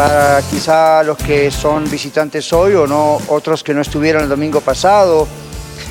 Para 0.00 0.40
quizá 0.48 1.02
los 1.02 1.18
que 1.18 1.50
son 1.50 1.84
visitantes 1.90 2.50
hoy 2.54 2.72
o 2.72 2.86
no 2.86 3.18
otros 3.28 3.62
que 3.62 3.74
no 3.74 3.82
estuvieron 3.82 4.22
el 4.22 4.30
domingo 4.30 4.62
pasado. 4.62 5.28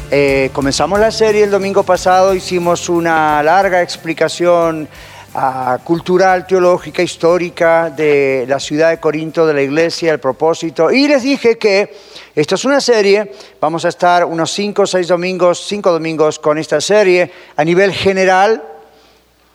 Eh, 0.09 0.49
comenzamos 0.51 0.99
la 0.99 1.11
serie 1.11 1.43
el 1.43 1.51
domingo 1.51 1.84
pasado, 1.84 2.34
hicimos 2.34 2.89
una 2.89 3.43
larga 3.43 3.84
explicación 3.84 4.89
ah, 5.35 5.77
cultural, 5.84 6.48
teológica, 6.48 7.03
histórica 7.03 7.91
de 7.91 8.45
la 8.49 8.59
ciudad 8.59 8.89
de 8.89 8.99
Corinto, 8.99 9.45
de 9.45 9.53
la 9.53 9.61
iglesia, 9.61 10.12
el 10.12 10.20
propósito, 10.20 10.89
y 10.89 11.07
les 11.07 11.21
dije 11.21 11.59
que 11.59 11.95
esto 12.34 12.55
es 12.55 12.65
una 12.65 12.81
serie, 12.81 13.31
vamos 13.62 13.85
a 13.85 13.89
estar 13.89 14.26
unos 14.26 14.49
cinco 14.49 14.81
o 14.81 14.87
seis 14.87 15.07
domingos, 15.07 15.63
cinco 15.67 15.91
domingos 15.91 16.39
con 16.39 16.57
esta 16.57 16.81
serie 16.81 17.31
a 17.55 17.63
nivel 17.63 17.93
general, 17.93 18.68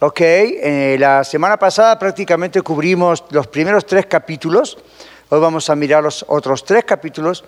Ok, 0.00 0.20
eh, 0.20 0.96
la 0.98 1.22
semana 1.22 1.56
pasada 1.56 1.96
prácticamente 1.96 2.60
cubrimos 2.62 3.24
los 3.30 3.46
primeros 3.46 3.86
tres 3.86 4.06
capítulos. 4.06 4.76
Hoy 5.28 5.38
vamos 5.38 5.70
a 5.70 5.76
mirar 5.76 6.02
los 6.02 6.24
otros 6.28 6.64
tres 6.64 6.84
capítulos 6.84 7.44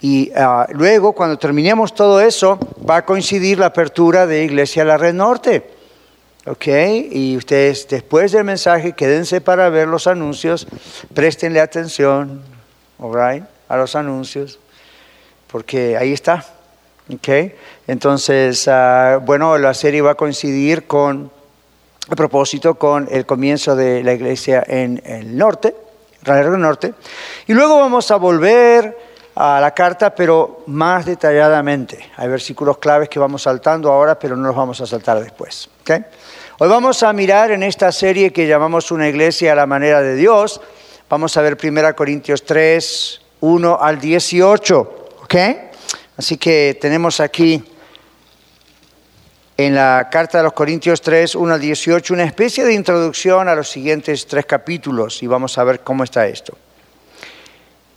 y 0.00 0.32
ah, 0.34 0.66
luego 0.70 1.12
cuando 1.12 1.38
terminemos 1.38 1.94
todo 1.94 2.18
eso 2.20 2.58
va 2.88 2.96
a 2.96 3.04
coincidir 3.04 3.58
la 3.58 3.66
apertura 3.66 4.26
de 4.26 4.44
Iglesia 4.44 4.82
La 4.84 4.96
Red 4.96 5.12
Norte. 5.12 5.70
Ok, 6.46 6.66
y 7.10 7.36
ustedes 7.36 7.86
después 7.86 8.32
del 8.32 8.44
mensaje 8.44 8.94
quédense 8.94 9.42
para 9.42 9.68
ver 9.68 9.86
los 9.86 10.06
anuncios, 10.06 10.66
préstenle 11.12 11.60
atención, 11.60 12.40
right, 12.98 13.44
a 13.68 13.76
los 13.76 13.94
anuncios, 13.94 14.58
porque 15.52 15.98
ahí 15.98 16.14
está. 16.14 16.46
Ok, 17.14 17.28
entonces, 17.86 18.66
ah, 18.68 19.20
bueno, 19.22 19.58
la 19.58 19.74
serie 19.74 20.00
va 20.00 20.12
a 20.12 20.14
coincidir 20.14 20.86
con 20.86 21.30
a 22.10 22.16
propósito 22.16 22.74
con 22.74 23.06
el 23.08 23.24
comienzo 23.24 23.76
de 23.76 24.02
la 24.02 24.12
iglesia 24.12 24.64
en 24.66 25.00
el 25.04 25.38
norte, 25.38 25.74
del 26.22 26.60
Norte. 26.60 26.92
Y 27.46 27.54
luego 27.54 27.78
vamos 27.78 28.10
a 28.10 28.16
volver 28.16 28.98
a 29.36 29.60
la 29.60 29.70
carta, 29.70 30.12
pero 30.12 30.64
más 30.66 31.06
detalladamente. 31.06 32.10
Hay 32.16 32.28
versículos 32.28 32.78
claves 32.78 33.08
que 33.08 33.20
vamos 33.20 33.42
saltando 33.42 33.92
ahora, 33.92 34.18
pero 34.18 34.36
no 34.36 34.48
los 34.48 34.56
vamos 34.56 34.80
a 34.80 34.86
saltar 34.86 35.20
después. 35.20 35.70
Hoy 36.58 36.68
vamos 36.68 37.02
a 37.04 37.12
mirar 37.12 37.52
en 37.52 37.62
esta 37.62 37.92
serie 37.92 38.32
que 38.32 38.46
llamamos 38.46 38.90
Una 38.90 39.08
iglesia 39.08 39.52
a 39.52 39.54
la 39.54 39.66
manera 39.66 40.02
de 40.02 40.16
Dios. 40.16 40.60
Vamos 41.08 41.36
a 41.36 41.42
ver 41.42 41.56
1 41.62 41.94
Corintios 41.94 42.44
3, 42.44 43.20
1 43.40 43.78
al 43.80 44.00
18. 44.00 44.94
Así 46.16 46.36
que 46.36 46.76
tenemos 46.80 47.20
aquí 47.20 47.62
en 49.66 49.74
la 49.74 50.08
carta 50.10 50.38
de 50.38 50.44
los 50.44 50.54
Corintios 50.54 51.02
3, 51.02 51.34
1 51.34 51.54
al 51.54 51.60
18, 51.60 52.14
una 52.14 52.24
especie 52.24 52.64
de 52.64 52.72
introducción 52.72 53.46
a 53.46 53.54
los 53.54 53.68
siguientes 53.68 54.26
tres 54.26 54.46
capítulos 54.46 55.22
y 55.22 55.26
vamos 55.26 55.58
a 55.58 55.64
ver 55.64 55.80
cómo 55.80 56.02
está 56.02 56.26
esto. 56.26 56.56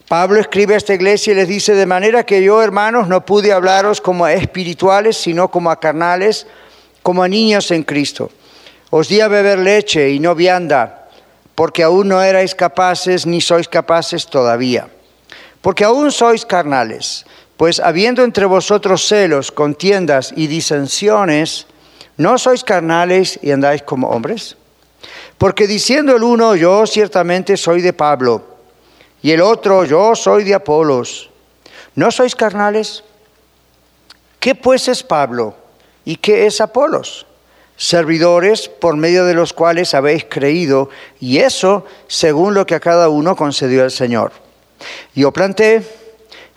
Pablo 0.09 0.41
escribe 0.41 0.73
a 0.73 0.77
esta 0.77 0.93
iglesia 0.93 1.31
y 1.31 1.35
les 1.37 1.47
dice, 1.47 1.73
de 1.73 1.85
manera 1.85 2.25
que 2.25 2.43
yo, 2.43 2.61
hermanos, 2.61 3.07
no 3.07 3.25
pude 3.25 3.53
hablaros 3.53 4.01
como 4.01 4.25
a 4.25 4.33
espirituales, 4.33 5.15
sino 5.15 5.47
como 5.47 5.71
a 5.71 5.79
carnales, 5.79 6.47
como 7.01 7.23
a 7.23 7.29
niños 7.29 7.71
en 7.71 7.83
Cristo. 7.83 8.29
Os 8.89 9.07
di 9.07 9.21
a 9.21 9.29
beber 9.29 9.59
leche 9.59 10.11
y 10.11 10.19
no 10.19 10.35
vianda, 10.35 11.07
porque 11.55 11.83
aún 11.83 12.09
no 12.09 12.21
erais 12.21 12.55
capaces 12.55 13.25
ni 13.25 13.39
sois 13.39 13.69
capaces 13.69 14.27
todavía. 14.27 14.89
Porque 15.61 15.85
aún 15.85 16.11
sois 16.11 16.45
carnales. 16.45 17.25
Pues 17.63 17.79
habiendo 17.79 18.25
entre 18.25 18.43
vosotros 18.45 19.07
celos, 19.07 19.49
contiendas 19.49 20.33
y 20.35 20.47
disensiones, 20.47 21.65
¿no 22.17 22.37
sois 22.37 22.61
carnales 22.61 23.39
y 23.41 23.51
andáis 23.51 23.83
como 23.83 24.09
hombres? 24.09 24.57
Porque 25.37 25.65
diciendo 25.65 26.13
el 26.13 26.23
uno, 26.23 26.57
yo 26.57 26.85
ciertamente 26.85 27.55
soy 27.55 27.81
de 27.81 27.93
Pablo, 27.93 28.43
y 29.21 29.31
el 29.31 29.39
otro, 29.39 29.85
yo 29.85 30.13
soy 30.13 30.43
de 30.43 30.55
Apolos, 30.55 31.29
¿no 31.95 32.11
sois 32.11 32.35
carnales? 32.35 33.01
¿Qué 34.41 34.55
pues 34.55 34.89
es 34.89 35.01
Pablo 35.01 35.55
y 36.03 36.17
qué 36.17 36.45
es 36.45 36.59
Apolos? 36.59 37.25
Servidores 37.77 38.67
por 38.67 38.97
medio 38.97 39.23
de 39.23 39.35
los 39.35 39.53
cuales 39.53 39.93
habéis 39.93 40.25
creído, 40.25 40.89
y 41.21 41.37
eso 41.37 41.85
según 42.09 42.55
lo 42.55 42.65
que 42.65 42.75
a 42.75 42.81
cada 42.81 43.07
uno 43.07 43.37
concedió 43.37 43.85
el 43.85 43.91
Señor. 43.91 44.33
Yo 45.15 45.31
planté, 45.31 46.02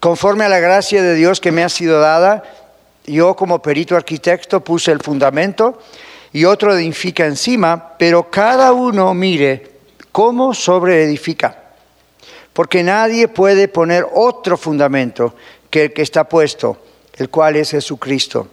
Conforme 0.00 0.44
a 0.44 0.48
la 0.48 0.60
gracia 0.60 1.02
de 1.02 1.14
Dios 1.14 1.40
que 1.40 1.52
me 1.52 1.64
ha 1.64 1.68
sido 1.68 2.00
dada, 2.00 2.42
yo 3.04 3.34
como 3.34 3.60
perito 3.60 3.96
arquitecto 3.96 4.62
puse 4.62 4.92
el 4.92 5.00
fundamento 5.00 5.78
y 6.32 6.44
otro 6.44 6.74
edifica 6.74 7.26
encima, 7.26 7.96
pero 7.98 8.30
cada 8.30 8.72
uno 8.72 9.12
mire 9.14 9.72
cómo 10.12 10.54
sobreedifica. 10.54 11.64
Porque 12.52 12.82
nadie 12.82 13.28
puede 13.28 13.68
poner 13.68 14.06
otro 14.14 14.56
fundamento 14.56 15.34
que 15.70 15.86
el 15.86 15.92
que 15.92 16.02
está 16.02 16.24
puesto, 16.24 16.76
el 17.16 17.28
cual 17.28 17.56
es 17.56 17.70
Jesucristo. 17.70 18.48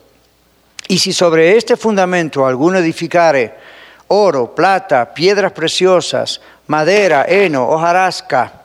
Y 0.87 0.99
si 0.99 1.13
sobre 1.13 1.57
este 1.57 1.75
fundamento 1.75 2.45
alguno 2.45 2.79
edificare 2.79 3.53
oro, 4.07 4.53
plata, 4.53 5.13
piedras 5.13 5.51
preciosas, 5.51 6.41
madera, 6.67 7.25
heno, 7.27 7.67
hojarasca, 7.67 8.64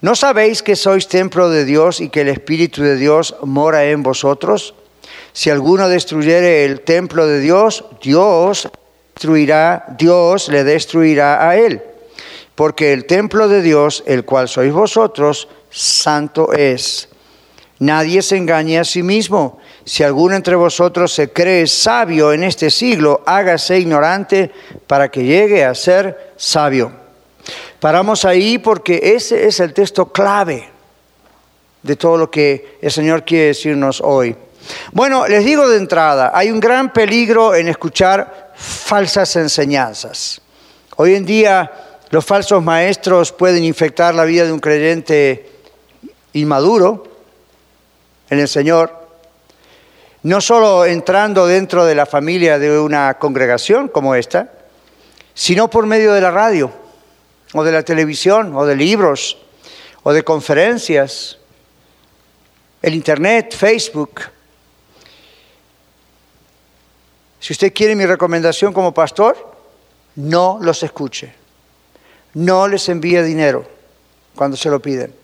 ¿No 0.00 0.14
sabéis 0.14 0.62
que 0.62 0.76
sois 0.76 1.08
templo 1.08 1.50
de 1.50 1.64
Dios 1.64 2.00
y 2.00 2.08
que 2.08 2.20
el 2.20 2.28
Espíritu 2.28 2.82
de 2.82 2.94
Dios 2.94 3.34
mora 3.42 3.84
en 3.90 4.04
vosotros? 4.04 4.74
Si 5.32 5.50
alguno 5.50 5.88
destruyere 5.88 6.64
el 6.64 6.82
templo 6.82 7.26
de 7.26 7.40
Dios, 7.40 7.84
Dios 8.00 8.70
destruirá, 9.14 9.86
Dios 9.98 10.48
le 10.50 10.62
destruirá 10.62 11.48
a 11.48 11.56
él. 11.56 11.82
Porque 12.54 12.92
el 12.92 13.06
templo 13.06 13.48
de 13.48 13.60
Dios, 13.60 14.04
el 14.06 14.24
cual 14.24 14.48
sois 14.48 14.72
vosotros, 14.72 15.48
santo 15.68 16.52
es. 16.52 17.08
Nadie 17.80 18.22
se 18.22 18.36
engañe 18.36 18.78
a 18.78 18.84
sí 18.84 19.02
mismo. 19.02 19.58
Si 19.84 20.04
alguno 20.04 20.36
entre 20.36 20.54
vosotros 20.54 21.12
se 21.12 21.32
cree 21.32 21.66
sabio 21.66 22.32
en 22.32 22.44
este 22.44 22.70
siglo, 22.70 23.22
hágase 23.26 23.80
ignorante 23.80 24.52
para 24.86 25.10
que 25.10 25.24
llegue 25.24 25.64
a 25.64 25.74
ser 25.74 26.34
sabio. 26.36 26.97
Paramos 27.80 28.24
ahí 28.24 28.58
porque 28.58 29.14
ese 29.14 29.46
es 29.46 29.60
el 29.60 29.72
texto 29.72 30.12
clave 30.12 30.68
de 31.82 31.96
todo 31.96 32.16
lo 32.16 32.30
que 32.30 32.78
el 32.82 32.90
Señor 32.90 33.24
quiere 33.24 33.46
decirnos 33.46 34.00
hoy. 34.04 34.34
Bueno, 34.92 35.28
les 35.28 35.44
digo 35.44 35.68
de 35.68 35.76
entrada, 35.76 36.32
hay 36.34 36.50
un 36.50 36.58
gran 36.58 36.92
peligro 36.92 37.54
en 37.54 37.68
escuchar 37.68 38.52
falsas 38.56 39.36
enseñanzas. 39.36 40.40
Hoy 40.96 41.14
en 41.14 41.24
día 41.24 41.70
los 42.10 42.24
falsos 42.24 42.62
maestros 42.62 43.32
pueden 43.32 43.62
infectar 43.62 44.14
la 44.14 44.24
vida 44.24 44.44
de 44.44 44.52
un 44.52 44.58
creyente 44.58 45.48
inmaduro 46.32 47.04
en 48.28 48.40
el 48.40 48.48
Señor. 48.48 48.96
no 50.24 50.40
solo 50.40 50.84
entrando 50.84 51.46
dentro 51.46 51.86
de 51.86 51.94
la 51.94 52.04
familia 52.04 52.58
de 52.58 52.78
una 52.78 53.14
congregación 53.14 53.86
como 53.86 54.16
esta, 54.16 54.50
sino 55.32 55.70
por 55.70 55.86
medio 55.86 56.12
de 56.12 56.20
la 56.20 56.32
radio, 56.32 56.72
o 57.54 57.64
de 57.64 57.72
la 57.72 57.82
televisión, 57.82 58.54
o 58.54 58.66
de 58.66 58.76
libros, 58.76 59.38
o 60.02 60.12
de 60.12 60.22
conferencias, 60.22 61.38
el 62.82 62.94
Internet, 62.94 63.54
Facebook. 63.54 64.22
Si 67.40 67.52
usted 67.52 67.72
quiere 67.72 67.94
mi 67.94 68.06
recomendación 68.06 68.72
como 68.72 68.92
pastor, 68.92 69.36
no 70.16 70.58
los 70.60 70.82
escuche. 70.82 71.32
No 72.34 72.68
les 72.68 72.88
envíe 72.88 73.22
dinero 73.22 73.66
cuando 74.34 74.56
se 74.56 74.68
lo 74.70 74.80
piden. 74.80 75.14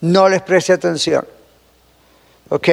No 0.00 0.28
les 0.28 0.42
preste 0.42 0.72
atención. 0.72 1.26
¿Ok? 2.48 2.68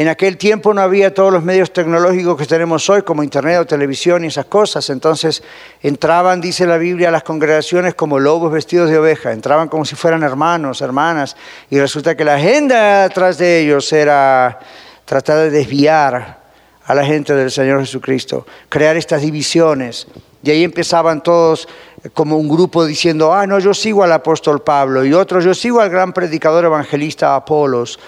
En 0.00 0.08
aquel 0.08 0.38
tiempo 0.38 0.72
no 0.72 0.80
había 0.80 1.12
todos 1.12 1.30
los 1.30 1.44
medios 1.44 1.74
tecnológicos 1.74 2.38
que 2.38 2.46
tenemos 2.46 2.88
hoy, 2.88 3.02
como 3.02 3.22
internet 3.22 3.58
o 3.58 3.66
televisión 3.66 4.24
y 4.24 4.28
esas 4.28 4.46
cosas. 4.46 4.88
Entonces 4.88 5.42
entraban, 5.82 6.40
dice 6.40 6.66
la 6.66 6.78
Biblia, 6.78 7.08
a 7.08 7.10
las 7.10 7.22
congregaciones 7.22 7.94
como 7.94 8.18
lobos 8.18 8.50
vestidos 8.50 8.88
de 8.88 8.96
oveja. 8.96 9.30
Entraban 9.30 9.68
como 9.68 9.84
si 9.84 9.96
fueran 9.96 10.22
hermanos, 10.22 10.80
hermanas. 10.80 11.36
Y 11.68 11.78
resulta 11.78 12.16
que 12.16 12.24
la 12.24 12.36
agenda 12.36 13.04
atrás 13.04 13.36
de 13.36 13.60
ellos 13.60 13.92
era 13.92 14.58
tratar 15.04 15.36
de 15.36 15.50
desviar 15.50 16.44
a 16.86 16.94
la 16.94 17.04
gente 17.04 17.34
del 17.34 17.50
Señor 17.50 17.80
Jesucristo, 17.80 18.46
crear 18.70 18.96
estas 18.96 19.20
divisiones. 19.20 20.06
Y 20.42 20.50
ahí 20.50 20.64
empezaban 20.64 21.22
todos 21.22 21.68
como 22.14 22.38
un 22.38 22.48
grupo 22.48 22.86
diciendo, 22.86 23.34
ah, 23.34 23.46
no, 23.46 23.58
yo 23.58 23.74
sigo 23.74 24.02
al 24.02 24.12
apóstol 24.12 24.62
Pablo, 24.62 25.04
y 25.04 25.12
otros, 25.12 25.44
yo 25.44 25.52
sigo 25.52 25.78
al 25.78 25.90
gran 25.90 26.14
predicador 26.14 26.64
evangelista 26.64 27.36
Apolos 27.36 27.98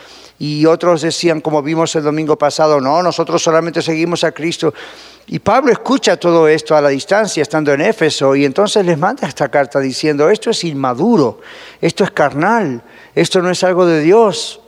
y 0.43 0.67
otros 0.67 1.03
decían, 1.03 1.41
como 1.41 1.62
vimos 1.62 1.94
el 1.94 2.03
domingo 2.03 2.37
pasado, 2.37 2.81
no, 2.81 3.00
nosotros 3.00 3.41
solamente 3.41 3.81
seguimos 3.81 4.25
a 4.25 4.33
Cristo. 4.33 4.75
Y 5.29 5.39
Pablo 5.39 5.71
escucha 5.71 6.17
todo 6.17 6.49
esto 6.49 6.75
a 6.75 6.81
la 6.81 6.89
distancia, 6.89 7.43
estando 7.43 7.73
en 7.73 7.81
Éfeso, 7.81 8.35
y 8.35 8.44
entonces 8.44 8.85
les 8.85 8.99
manda 8.99 9.29
esta 9.29 9.49
carta 9.49 9.79
diciendo, 9.79 10.29
esto 10.29 10.50
es 10.50 10.65
inmaduro, 10.65 11.43
esto 11.81 12.03
es 12.03 12.11
carnal, 12.11 12.83
esto 13.15 13.41
no 13.41 13.50
es 13.50 13.62
algo 13.62 13.87
de 13.87 14.00
Dios. 14.00 14.61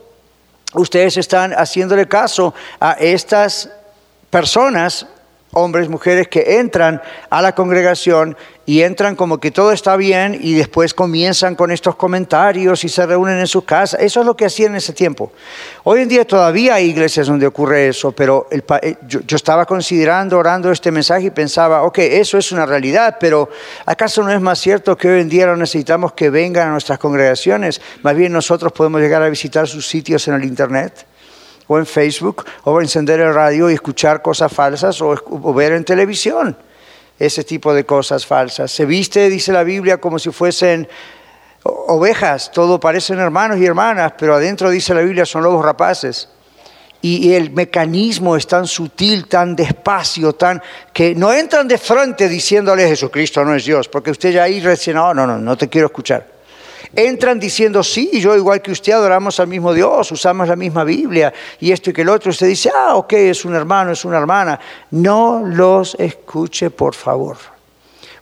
Ustedes 0.75 1.17
están 1.17 1.51
haciéndole 1.51 2.07
caso 2.07 2.53
a 2.79 2.93
estas 2.93 3.69
personas 4.29 5.07
hombres, 5.55 5.89
mujeres 5.89 6.27
que 6.27 6.59
entran 6.59 7.01
a 7.29 7.41
la 7.41 7.55
congregación 7.55 8.37
y 8.65 8.81
entran 8.81 9.15
como 9.15 9.39
que 9.39 9.51
todo 9.51 9.71
está 9.71 9.95
bien 9.95 10.37
y 10.41 10.53
después 10.53 10.93
comienzan 10.93 11.55
con 11.55 11.71
estos 11.71 11.95
comentarios 11.95 12.83
y 12.83 12.89
se 12.89 13.05
reúnen 13.05 13.39
en 13.39 13.47
su 13.47 13.63
casa. 13.63 13.97
Eso 13.97 14.21
es 14.21 14.25
lo 14.25 14.35
que 14.35 14.45
hacían 14.45 14.71
en 14.71 14.77
ese 14.77 14.93
tiempo. 14.93 15.31
Hoy 15.83 16.01
en 16.01 16.09
día 16.09 16.25
todavía 16.25 16.75
hay 16.75 16.85
iglesias 16.85 17.27
donde 17.27 17.45
ocurre 17.45 17.89
eso, 17.89 18.11
pero 18.11 18.47
eh, 18.51 18.95
yo, 19.07 19.21
yo, 19.21 19.35
estaba 19.35 19.65
considerando, 19.65 20.37
orando 20.37 20.71
este 20.71 20.91
mensaje 20.91 21.27
y 21.27 21.31
pensaba, 21.31 21.83
ok, 21.83 21.99
eso 21.99 22.37
es 22.37 22.51
una 22.51 22.65
realidad, 22.65 23.17
pero 23.19 23.49
¿acaso 23.85 24.23
no 24.23 24.31
es 24.31 24.41
más 24.41 24.59
cierto 24.59 24.97
que 24.97 25.09
hoy 25.09 25.21
en 25.21 25.29
día 25.29 25.45
no 25.45 25.55
necesitamos 25.55 26.13
que 26.13 26.29
vengan 26.29 26.69
a 26.69 26.71
nuestras 26.71 26.97
congregaciones? 26.97 27.81
Más 28.01 28.15
bien 28.15 28.33
nosotros 28.33 28.71
podemos 28.71 28.99
llegar 28.99 29.21
a 29.21 29.29
visitar 29.29 29.67
sus 29.67 29.87
sitios 29.87 30.27
en 30.27 30.33
el 30.33 30.43
Internet 30.43 31.05
o 31.67 31.77
en 31.77 31.85
Facebook, 31.85 32.45
o 32.63 32.81
encender 32.81 33.19
el 33.19 33.33
radio 33.33 33.69
y 33.69 33.73
escuchar 33.73 34.21
cosas 34.21 34.51
falsas, 34.51 35.01
o, 35.01 35.53
ver 35.53 35.73
en 35.73 35.83
televisión 35.83 36.55
ese 37.17 37.43
tipo 37.43 37.73
de 37.73 37.85
cosas 37.85 38.25
falsas. 38.25 38.71
Se 38.71 38.85
viste, 38.85 39.29
dice 39.29 39.51
la 39.51 39.63
Biblia, 39.63 39.97
como 39.97 40.19
si 40.19 40.31
fuesen 40.31 40.87
ovejas, 41.63 42.51
todo 42.51 42.79
parecen 42.79 43.19
hermanos 43.19 43.57
y 43.57 43.65
hermanas, 43.65 44.13
pero 44.17 44.35
adentro 44.35 44.69
dice 44.69 44.93
la 44.93 45.01
Biblia 45.01 45.25
son 45.25 45.43
lobos 45.43 45.63
rapaces. 45.63 46.29
Y, 47.01 47.33
el 47.33 47.51
mecanismo 47.51 48.35
es 48.35 48.47
tan 48.47 48.65
sutil, 48.65 49.27
tan 49.27 49.55
despacio, 49.55 50.33
tan 50.33 50.59
que 50.91 51.13
no 51.13 51.31
entran 51.31 51.67
de 51.67 51.77
frente 51.77 52.27
diciéndole 52.27 52.87
Jesucristo 52.87 53.45
no 53.45 53.53
es 53.53 53.63
Dios, 53.63 53.87
porque 53.87 54.09
usted 54.09 54.31
ya 54.31 54.43
ahí 54.43 54.59
recién, 54.59 54.95
no, 54.95 55.13
no, 55.13 55.27
no, 55.27 55.37
no 55.37 55.55
te 55.55 55.69
quiero 55.69 55.87
escuchar 55.87 56.34
entran 56.95 57.39
diciendo, 57.39 57.83
sí, 57.83 58.09
yo 58.19 58.35
igual 58.35 58.61
que 58.61 58.71
usted 58.71 58.93
adoramos 58.93 59.39
al 59.39 59.47
mismo 59.47 59.73
Dios, 59.73 60.11
usamos 60.11 60.47
la 60.47 60.55
misma 60.55 60.83
Biblia 60.83 61.33
y 61.59 61.71
esto 61.71 61.89
y 61.89 61.93
que 61.93 62.01
el 62.01 62.09
otro, 62.09 62.31
usted 62.31 62.47
dice, 62.47 62.71
ah, 62.73 62.95
ok, 62.95 63.13
es 63.13 63.45
un 63.45 63.55
hermano, 63.55 63.91
es 63.91 64.05
una 64.05 64.17
hermana. 64.17 64.59
No 64.91 65.43
los 65.45 65.95
escuche, 65.99 66.69
por 66.69 66.95
favor. 66.95 67.37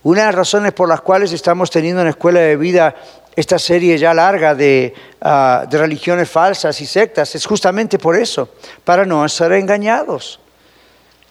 Una 0.02 0.20
de 0.20 0.26
las 0.26 0.34
razones 0.34 0.72
por 0.72 0.88
las 0.88 1.00
cuales 1.00 1.32
estamos 1.32 1.70
teniendo 1.70 2.00
en 2.00 2.06
la 2.06 2.10
Escuela 2.10 2.40
de 2.40 2.56
Vida 2.56 2.94
esta 3.36 3.58
serie 3.58 3.98
ya 3.98 4.12
larga 4.12 4.54
de, 4.54 4.94
ah, 5.20 5.64
de 5.68 5.78
religiones 5.78 6.28
falsas 6.30 6.80
y 6.80 6.86
sectas 6.86 7.34
es 7.34 7.46
justamente 7.46 7.98
por 7.98 8.16
eso, 8.16 8.50
para 8.84 9.04
no 9.04 9.26
ser 9.28 9.52
engañados. 9.52 10.40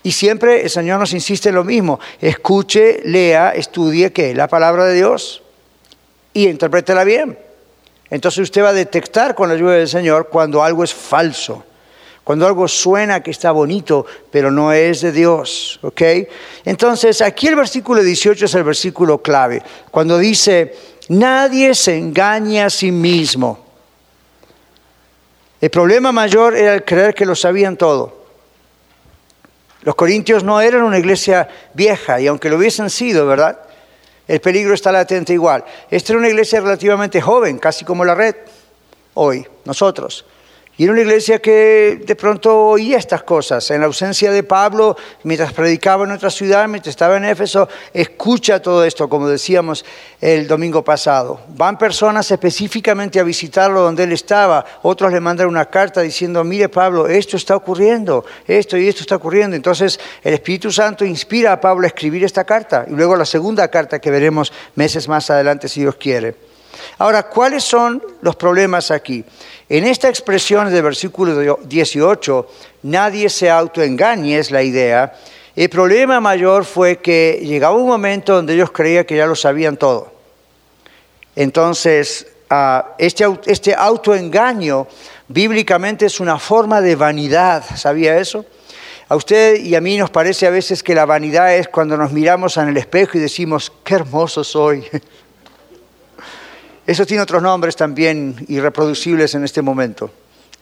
Y 0.01 0.11
siempre 0.11 0.63
el 0.63 0.69
Señor 0.69 0.99
nos 0.99 1.13
insiste 1.13 1.49
en 1.49 1.55
lo 1.55 1.63
mismo, 1.63 1.99
escuche, 2.19 3.01
lea, 3.05 3.51
estudie 3.51 4.11
que 4.11 4.33
la 4.35 4.47
palabra 4.47 4.85
de 4.85 4.95
Dios 4.95 5.42
y 6.33 6.47
interprétela 6.47 7.03
bien. 7.03 7.37
Entonces 8.09 8.43
usted 8.43 8.63
va 8.63 8.69
a 8.69 8.73
detectar 8.73 9.33
con 9.35 9.49
la 9.49 9.55
ayuda 9.55 9.73
del 9.73 9.87
Señor 9.87 10.29
cuando 10.29 10.63
algo 10.63 10.83
es 10.83 10.93
falso, 10.93 11.63
cuando 12.23 12.45
algo 12.45 12.67
suena 12.67 13.23
que 13.23 13.31
está 13.31 13.51
bonito, 13.51 14.05
pero 14.31 14.51
no 14.51 14.71
es 14.71 15.01
de 15.01 15.11
Dios. 15.11 15.79
¿ok? 15.81 16.01
Entonces 16.65 17.21
aquí 17.21 17.47
el 17.47 17.55
versículo 17.55 18.03
18 18.03 18.45
es 18.45 18.55
el 18.55 18.63
versículo 18.63 19.21
clave, 19.21 19.63
cuando 19.89 20.17
dice, 20.17 20.75
nadie 21.09 21.73
se 21.73 21.97
engaña 21.97 22.67
a 22.67 22.69
sí 22.69 22.91
mismo. 22.91 23.65
El 25.59 25.69
problema 25.69 26.11
mayor 26.11 26.55
era 26.55 26.73
el 26.73 26.83
creer 26.83 27.15
que 27.15 27.25
lo 27.25 27.35
sabían 27.35 27.77
todo. 27.77 28.21
Los 29.83 29.95
corintios 29.95 30.43
no 30.43 30.61
eran 30.61 30.83
una 30.83 30.99
iglesia 30.99 31.47
vieja, 31.73 32.19
y 32.19 32.27
aunque 32.27 32.49
lo 32.49 32.57
hubiesen 32.57 32.89
sido, 32.89 33.25
¿verdad? 33.25 33.59
El 34.27 34.39
peligro 34.39 34.73
está 34.73 34.91
latente 34.91 35.33
igual. 35.33 35.65
Esta 35.89 36.13
era 36.13 36.19
una 36.19 36.29
iglesia 36.29 36.61
relativamente 36.61 37.21
joven, 37.21 37.57
casi 37.57 37.83
como 37.83 38.05
la 38.05 38.15
red 38.15 38.35
hoy, 39.15 39.45
nosotros. 39.65 40.25
Y 40.75 40.85
era 40.85 40.93
una 40.93 41.01
iglesia 41.01 41.37
que 41.37 42.01
de 42.03 42.15
pronto 42.15 42.69
oía 42.69 42.97
estas 42.97 43.21
cosas. 43.21 43.69
En 43.69 43.81
la 43.81 43.85
ausencia 43.85 44.31
de 44.31 44.41
Pablo, 44.41 44.97
mientras 45.21 45.53
predicaba 45.53 46.03
en 46.03 46.11
otra 46.11 46.31
ciudad, 46.31 46.67
mientras 46.67 46.93
estaba 46.93 47.15
en 47.17 47.25
Éfeso, 47.25 47.69
escucha 47.93 48.59
todo 48.59 48.83
esto, 48.83 49.07
como 49.07 49.27
decíamos 49.27 49.85
el 50.19 50.47
domingo 50.47 50.83
pasado. 50.83 51.41
Van 51.49 51.77
personas 51.77 52.31
específicamente 52.31 53.19
a 53.19 53.23
visitarlo 53.23 53.81
donde 53.81 54.03
él 54.03 54.13
estaba. 54.13 54.65
Otros 54.81 55.13
le 55.13 55.19
mandan 55.19 55.47
una 55.47 55.65
carta 55.65 56.01
diciendo, 56.01 56.43
mire 56.43 56.69
Pablo, 56.69 57.07
esto 57.07 57.37
está 57.37 57.55
ocurriendo, 57.55 58.25
esto 58.47 58.75
y 58.75 58.87
esto 58.87 59.01
está 59.01 59.17
ocurriendo. 59.17 59.55
Entonces 59.55 59.99
el 60.23 60.33
Espíritu 60.33 60.71
Santo 60.71 61.05
inspira 61.05 61.51
a 61.51 61.61
Pablo 61.61 61.85
a 61.85 61.87
escribir 61.89 62.23
esta 62.23 62.45
carta. 62.45 62.85
Y 62.89 62.93
luego 62.93 63.15
la 63.15 63.25
segunda 63.25 63.67
carta 63.67 63.99
que 63.99 64.09
veremos 64.09 64.51
meses 64.73 65.07
más 65.07 65.29
adelante, 65.29 65.67
si 65.67 65.81
Dios 65.81 65.97
quiere. 65.97 66.52
Ahora, 66.97 67.23
¿cuáles 67.23 67.63
son 67.63 68.03
los 68.21 68.35
problemas 68.35 68.91
aquí? 68.91 69.23
En 69.69 69.85
esta 69.85 70.09
expresión 70.09 70.71
del 70.71 70.83
versículo 70.83 71.59
18, 71.63 72.49
nadie 72.83 73.29
se 73.29 73.49
autoengañe, 73.49 74.37
es 74.37 74.51
la 74.51 74.61
idea. 74.61 75.13
El 75.55 75.69
problema 75.69 76.19
mayor 76.19 76.65
fue 76.65 76.97
que 76.97 77.39
llegaba 77.43 77.75
un 77.75 77.87
momento 77.87 78.35
donde 78.35 78.53
ellos 78.53 78.71
creían 78.71 79.05
que 79.05 79.17
ya 79.17 79.25
lo 79.25 79.35
sabían 79.35 79.77
todo. 79.77 80.13
Entonces, 81.35 82.27
ah, 82.49 82.93
este, 82.97 83.25
este 83.45 83.73
autoengaño 83.73 84.87
bíblicamente 85.27 86.05
es 86.05 86.19
una 86.19 86.37
forma 86.37 86.81
de 86.81 86.95
vanidad, 86.95 87.63
¿sabía 87.75 88.17
eso? 88.17 88.45
A 89.09 89.15
usted 89.15 89.57
y 89.57 89.75
a 89.75 89.81
mí 89.81 89.97
nos 89.97 90.09
parece 90.09 90.47
a 90.47 90.49
veces 90.49 90.81
que 90.81 90.95
la 90.95 91.05
vanidad 91.05 91.55
es 91.55 91.67
cuando 91.67 91.97
nos 91.97 92.11
miramos 92.11 92.57
en 92.57 92.69
el 92.69 92.77
espejo 92.77 93.17
y 93.17 93.21
decimos, 93.21 93.71
qué 93.83 93.95
hermoso 93.95 94.43
soy. 94.43 94.85
Eso 96.85 97.05
tiene 97.05 97.23
otros 97.23 97.41
nombres 97.41 97.77
también 97.77 98.35
irreproducibles 98.49 99.33
en 99.35 99.45
este 99.45 99.61
momento, 99.61 100.11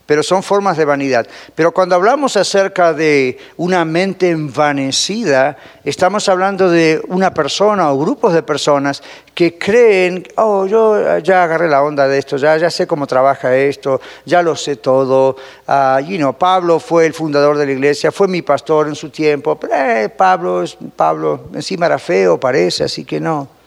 pero 0.05 0.21
son 0.21 0.43
formas 0.43 0.77
de 0.77 0.85
vanidad. 0.85 1.25
Pero 1.55 1.71
cuando 1.71 1.95
hablamos 1.95 2.37
acerca 2.37 2.93
de 2.93 3.39
una 3.57 3.85
mente 3.85 4.29
envanecida, 4.29 5.57
estamos 5.83 6.29
hablando 6.29 6.69
de 6.69 7.01
una 7.07 7.33
persona 7.33 7.91
o 7.91 7.97
grupos 7.97 8.33
de 8.33 8.43
personas 8.43 9.01
que 9.33 9.57
creen, 9.57 10.27
oh, 10.35 10.67
yo 10.67 11.17
ya 11.19 11.43
agarré 11.43 11.67
la 11.67 11.81
onda 11.81 12.07
de 12.07 12.19
esto, 12.19 12.37
ya, 12.37 12.69
sé 12.69 12.85
cómo 12.85 13.07
trabaja 13.07 13.55
esto, 13.55 13.99
ya 14.23 14.43
lo 14.43 14.55
sé 14.55 14.75
todo. 14.75 15.37
Uh, 15.67 16.33
Pablo 16.33 16.79
fue 16.79 17.07
el 17.07 17.15
fundador 17.15 17.57
de 17.57 17.65
la 17.65 17.71
iglesia, 17.71 18.11
fue 18.11 18.27
mi 18.27 18.43
pastor 18.43 18.87
en 18.87 18.95
su 18.95 19.09
tiempo, 19.09 19.55
pero 19.55 19.73
eh, 19.73 20.09
Pablo, 20.09 20.63
Pablo 20.95 21.45
encima 21.55 21.87
era 21.87 21.97
feo, 21.97 22.39
parece, 22.39 22.83
así 22.83 23.05
que 23.05 23.19
no. 23.19 23.60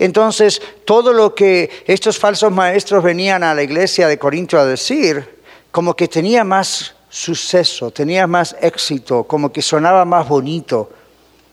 Entonces, 0.00 0.62
todo 0.86 1.12
lo 1.12 1.34
que 1.34 1.84
estos 1.86 2.18
falsos 2.18 2.50
maestros 2.50 3.04
venían 3.04 3.44
a 3.44 3.54
la 3.54 3.62
iglesia 3.62 4.08
de 4.08 4.18
Corinto 4.18 4.58
a 4.58 4.64
decir, 4.64 5.42
como 5.70 5.94
que 5.94 6.08
tenía 6.08 6.42
más 6.42 6.94
suceso, 7.10 7.90
tenía 7.90 8.26
más 8.26 8.56
éxito, 8.62 9.24
como 9.24 9.52
que 9.52 9.60
sonaba 9.60 10.06
más 10.06 10.26
bonito, 10.26 10.90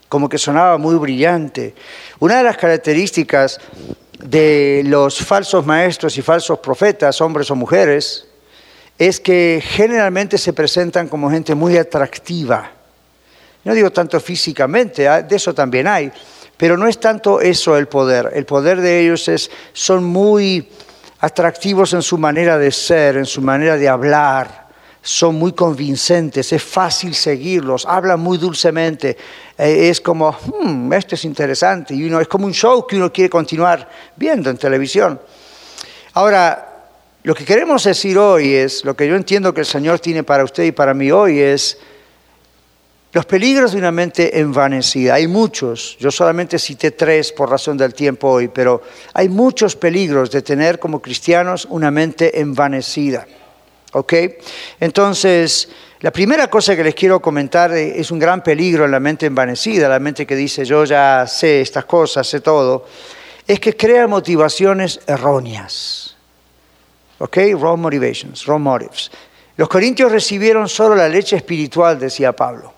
como 0.08 0.30
que 0.30 0.38
sonaba 0.38 0.78
muy 0.78 0.96
brillante. 0.96 1.76
Una 2.20 2.38
de 2.38 2.44
las 2.46 2.56
características 2.56 3.60
de 4.18 4.82
los 4.86 5.18
falsos 5.18 5.66
maestros 5.66 6.18
y 6.18 6.22
falsos 6.22 6.60
profetas, 6.60 7.20
hombres 7.20 7.52
o 7.52 7.56
mujeres, 7.56 8.28
es 8.98 9.20
que 9.20 9.62
generalmente 9.62 10.38
se 10.38 10.54
presentan 10.54 11.10
como 11.10 11.30
gente 11.30 11.54
muy 11.54 11.78
atractiva. 11.78 12.72
No 13.66 13.74
digo 13.74 13.92
tanto 13.92 14.18
físicamente, 14.22 15.06
¿ah? 15.06 15.22
de 15.22 15.36
eso 15.36 15.54
también 15.54 15.86
hay, 15.88 16.10
pero 16.58 16.78
no 16.78 16.88
es 16.88 17.00
tanto 17.00 17.40
eso 17.40 17.78
el 17.78 17.88
poder. 17.88 18.32
El 18.34 18.46
poder 18.46 18.82
de 18.82 19.00
ellos 19.00 19.28
es, 19.28 19.50
son 19.74 20.04
muy 20.04 20.68
atractivos 21.20 21.94
en 21.94 22.02
su 22.02 22.18
manera 22.18 22.58
de 22.58 22.72
ser, 22.72 23.18
en 23.18 23.26
su 23.26 23.42
manera 23.42 23.78
de 23.78 23.88
hablar, 23.88 24.68
son 25.02 25.36
muy 25.36 25.54
convincentes, 25.54 26.52
es 26.52 26.62
fácil 26.62 27.16
seguirlos, 27.16 27.86
hablan 27.86 28.20
muy 28.20 28.38
dulcemente, 28.38 29.16
eh, 29.58 29.90
es 29.90 30.02
como, 30.02 30.32
hmm, 30.32 30.92
esto 30.92 31.16
es 31.16 31.24
interesante, 31.24 31.94
y 31.94 32.04
uno, 32.04 32.20
es 32.20 32.28
como 32.28 32.46
un 32.46 32.54
show 32.54 32.86
que 32.86 32.98
uno 32.98 33.12
quiere 33.14 33.30
continuar 33.30 33.88
viendo 34.18 34.50
en 34.50 34.58
televisión. 34.58 35.20
Ahora, 36.14 36.68
lo 37.24 37.34
que 37.34 37.46
queremos 37.46 37.84
decir 37.84 38.18
hoy 38.18 38.54
es, 38.54 38.84
lo 38.84 38.96
que 38.96 39.08
yo 39.08 39.16
entiendo 39.16 39.54
que 39.54 39.62
el 39.62 39.66
Señor 39.66 40.00
tiene 40.00 40.24
para 40.24 40.44
usted 40.44 40.64
y 40.64 40.72
para 40.72 40.94
mí 40.94 41.10
hoy 41.10 41.40
es 41.40 41.78
los 43.18 43.26
peligros 43.26 43.72
de 43.72 43.80
una 43.80 43.92
mente 43.92 44.40
envanecida. 44.40 45.16
Hay 45.16 45.28
muchos, 45.28 45.98
yo 46.00 46.12
solamente 46.12 46.60
cité 46.60 46.92
tres 46.92 47.32
por 47.32 47.50
razón 47.50 47.76
del 47.76 47.96
tiempo 47.96 48.30
hoy, 48.30 48.48
pero 48.48 48.84
hay 49.12 49.28
muchos 49.28 49.76
peligros 49.76 50.30
de 50.30 50.44
tener 50.44 50.78
como 50.78 51.02
cristianos 51.02 51.66
una 51.72 51.90
mente 51.90 52.40
envanecida. 52.40 53.26
¿Ok? 53.94 54.14
Entonces, 54.80 55.68
la 56.02 56.12
primera 56.12 56.48
cosa 56.48 56.76
que 56.76 56.84
les 56.84 56.94
quiero 56.94 57.20
comentar 57.20 57.72
es 57.72 58.12
un 58.12 58.20
gran 58.20 58.44
peligro 58.44 58.86
en 58.86 58.92
la 58.92 59.00
mente 59.00 59.26
envanecida, 59.26 59.90
la 59.90 59.98
mente 59.98 60.28
que 60.28 60.36
dice 60.36 60.64
yo 60.64 60.86
ya 60.86 61.26
sé 61.26 61.62
estas 61.62 61.86
cosas, 61.86 62.28
sé 62.28 62.42
todo, 62.42 62.86
es 63.48 63.60
que 63.60 63.76
crea 63.76 64.06
motivaciones 64.06 65.00
erróneas. 65.08 66.16
¿Ok? 67.18 67.38
Wrong 67.56 67.80
motivations, 67.80 68.46
wrong 68.46 68.62
motives. 68.62 69.10
Los 69.56 69.68
corintios 69.70 70.12
recibieron 70.12 70.70
solo 70.70 70.94
la 70.94 71.10
leche 71.10 71.36
espiritual, 71.36 71.98
decía 71.98 72.32
Pablo. 72.32 72.77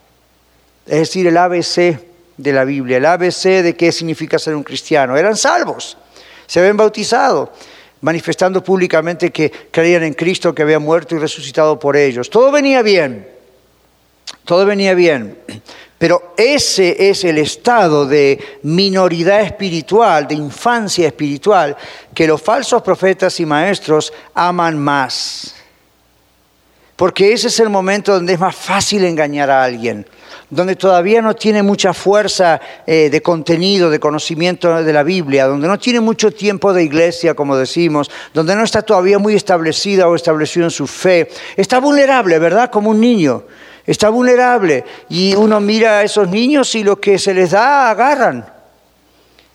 Es 0.85 0.99
decir, 0.99 1.27
el 1.27 1.37
ABC 1.37 1.99
de 2.37 2.53
la 2.53 2.63
Biblia, 2.63 2.97
el 2.97 3.05
ABC 3.05 3.61
de 3.61 3.75
qué 3.77 3.91
significa 3.91 4.39
ser 4.39 4.55
un 4.55 4.63
cristiano. 4.63 5.17
Eran 5.17 5.35
salvos, 5.35 5.97
se 6.47 6.59
habían 6.59 6.77
bautizado, 6.77 7.51
manifestando 8.01 8.63
públicamente 8.63 9.31
que 9.31 9.51
creían 9.71 10.03
en 10.03 10.13
Cristo, 10.13 10.55
que 10.55 10.63
había 10.63 10.79
muerto 10.79 11.15
y 11.15 11.19
resucitado 11.19 11.77
por 11.77 11.97
ellos. 11.97 12.29
Todo 12.29 12.51
venía 12.51 12.81
bien, 12.81 13.27
todo 14.45 14.65
venía 14.65 14.93
bien. 14.93 15.37
Pero 15.99 16.33
ese 16.37 17.09
es 17.09 17.25
el 17.25 17.37
estado 17.37 18.05
de 18.05 18.39
minoridad 18.63 19.41
espiritual, 19.41 20.29
de 20.29 20.35
infancia 20.35 21.05
espiritual, 21.05 21.75
que 22.15 22.25
los 22.25 22.41
falsos 22.41 22.81
profetas 22.81 23.37
y 23.41 23.45
maestros 23.45 24.13
aman 24.33 24.79
más. 24.79 25.58
Porque 26.99 27.31
ese 27.31 27.47
es 27.47 27.57
el 27.61 27.69
momento 27.69 28.11
donde 28.11 28.33
es 28.33 28.39
más 28.41 28.53
fácil 28.53 29.05
engañar 29.05 29.49
a 29.49 29.63
alguien 29.63 30.05
donde 30.49 30.75
todavía 30.75 31.21
no 31.21 31.35
tiene 31.35 31.61
mucha 31.63 31.93
fuerza 31.93 32.59
eh, 32.85 33.09
de 33.09 33.21
contenido, 33.21 33.89
de 33.89 33.99
conocimiento 33.99 34.83
de 34.83 34.93
la 34.93 35.03
Biblia, 35.03 35.45
donde 35.45 35.67
no 35.67 35.77
tiene 35.77 35.99
mucho 35.99 36.31
tiempo 36.31 36.73
de 36.73 36.83
iglesia, 36.83 37.35
como 37.35 37.55
decimos, 37.55 38.09
donde 38.33 38.55
no 38.55 38.63
está 38.63 38.81
todavía 38.81 39.19
muy 39.19 39.35
establecida 39.35 40.07
o 40.07 40.15
establecido 40.15 40.65
en 40.65 40.71
su 40.71 40.87
fe, 40.87 41.29
está 41.55 41.79
vulnerable, 41.79 42.39
¿verdad? 42.39 42.71
Como 42.71 42.89
un 42.89 42.99
niño. 42.99 43.43
Está 43.85 44.09
vulnerable 44.09 44.83
y 45.07 45.35
uno 45.35 45.59
mira 45.59 45.99
a 45.99 46.03
esos 46.03 46.27
niños 46.27 46.73
y 46.75 46.83
lo 46.83 46.99
que 46.99 47.17
se 47.17 47.33
les 47.33 47.51
da 47.51 47.89
agarran. 47.91 48.58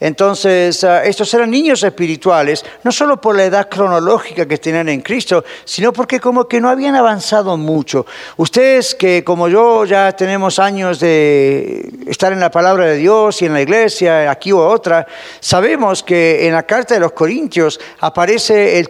Entonces, 0.00 0.82
ah, 0.82 1.04
estos 1.04 1.32
eran 1.34 1.50
niños 1.50 1.82
espirituales, 1.82 2.64
no 2.82 2.90
solo 2.90 3.20
por 3.20 3.36
la 3.36 3.44
edad 3.44 3.68
cronológica 3.68 4.46
que 4.46 4.58
tenían 4.58 4.88
en 4.88 5.00
Cristo, 5.02 5.44
sino 5.64 5.92
porque 5.92 6.18
como 6.18 6.48
que 6.48 6.60
no 6.60 6.68
habían 6.68 6.96
avanzado 6.96 7.56
mucho. 7.56 8.04
Ustedes 8.36 8.94
que 8.94 9.22
como 9.22 9.48
yo 9.48 9.84
ya 9.84 10.10
tenemos 10.12 10.58
años 10.58 10.98
de 10.98 11.90
estar 12.06 12.32
en 12.32 12.40
la 12.40 12.50
palabra 12.50 12.86
de 12.86 12.96
Dios 12.96 13.40
y 13.40 13.46
en 13.46 13.52
la 13.52 13.62
iglesia, 13.62 14.30
aquí 14.30 14.50
o 14.50 14.58
otra, 14.58 15.06
sabemos 15.38 16.02
que 16.02 16.46
en 16.46 16.54
la 16.54 16.64
carta 16.64 16.94
de 16.94 17.00
los 17.00 17.12
Corintios 17.12 17.78
aparece 18.00 18.84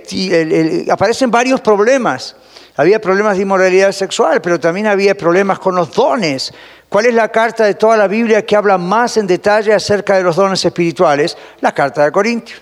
aparecen 0.91 1.31
varios 1.31 1.61
problemas. 1.61 2.35
Había 2.77 3.01
problemas 3.01 3.37
de 3.37 3.43
inmoralidad 3.43 3.93
sexual, 3.93 4.41
pero 4.41 4.59
también 4.59 4.89
había 4.89 5.17
problemas 5.17 5.61
con 5.61 5.77
los 5.77 5.93
dones. 5.93 6.53
¿Cuál 6.89 7.07
es 7.07 7.15
la 7.15 7.29
carta 7.29 7.65
de 7.65 7.75
toda 7.75 7.97
la 7.97 8.09
Biblia 8.09 8.45
que 8.45 8.57
habla 8.57 8.79
más 8.79 9.17
en 9.17 9.27
detalle 9.27 9.73
acerca 9.73 10.17
de 10.17 10.25
los 10.25 10.35
dones 10.35 10.65
espirituales? 10.65 11.37
La 11.61 11.73
carta 11.73 12.05
de 12.05 12.11
Corintios. 12.11 12.61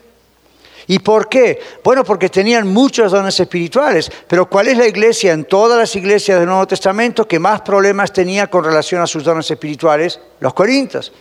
¿Y 0.87 0.99
por 0.99 1.29
qué? 1.29 1.61
Bueno, 1.83 2.05
porque 2.05 2.29
tenían 2.29 2.67
muchos 2.67 3.13
dones 3.13 3.39
espirituales, 3.39 4.11
pero 4.27 4.51
¿cuál 4.51 4.69
es 4.69 4.77
la 4.77 4.87
iglesia 4.87 5.33
en 5.33 5.45
todas 5.45 5.79
las 5.79 5.95
iglesias 5.97 6.39
del 6.39 6.49
Nuevo 6.49 6.67
Testamento 6.67 7.27
que 7.27 7.39
más 7.39 7.61
problemas 7.63 8.13
tenía 8.13 8.49
con 8.49 8.65
relación 8.65 9.01
a 9.01 9.07
sus 9.07 9.25
dones 9.25 9.51
espirituales? 9.51 10.21
Los 10.41 10.53
corintios. 10.53 11.13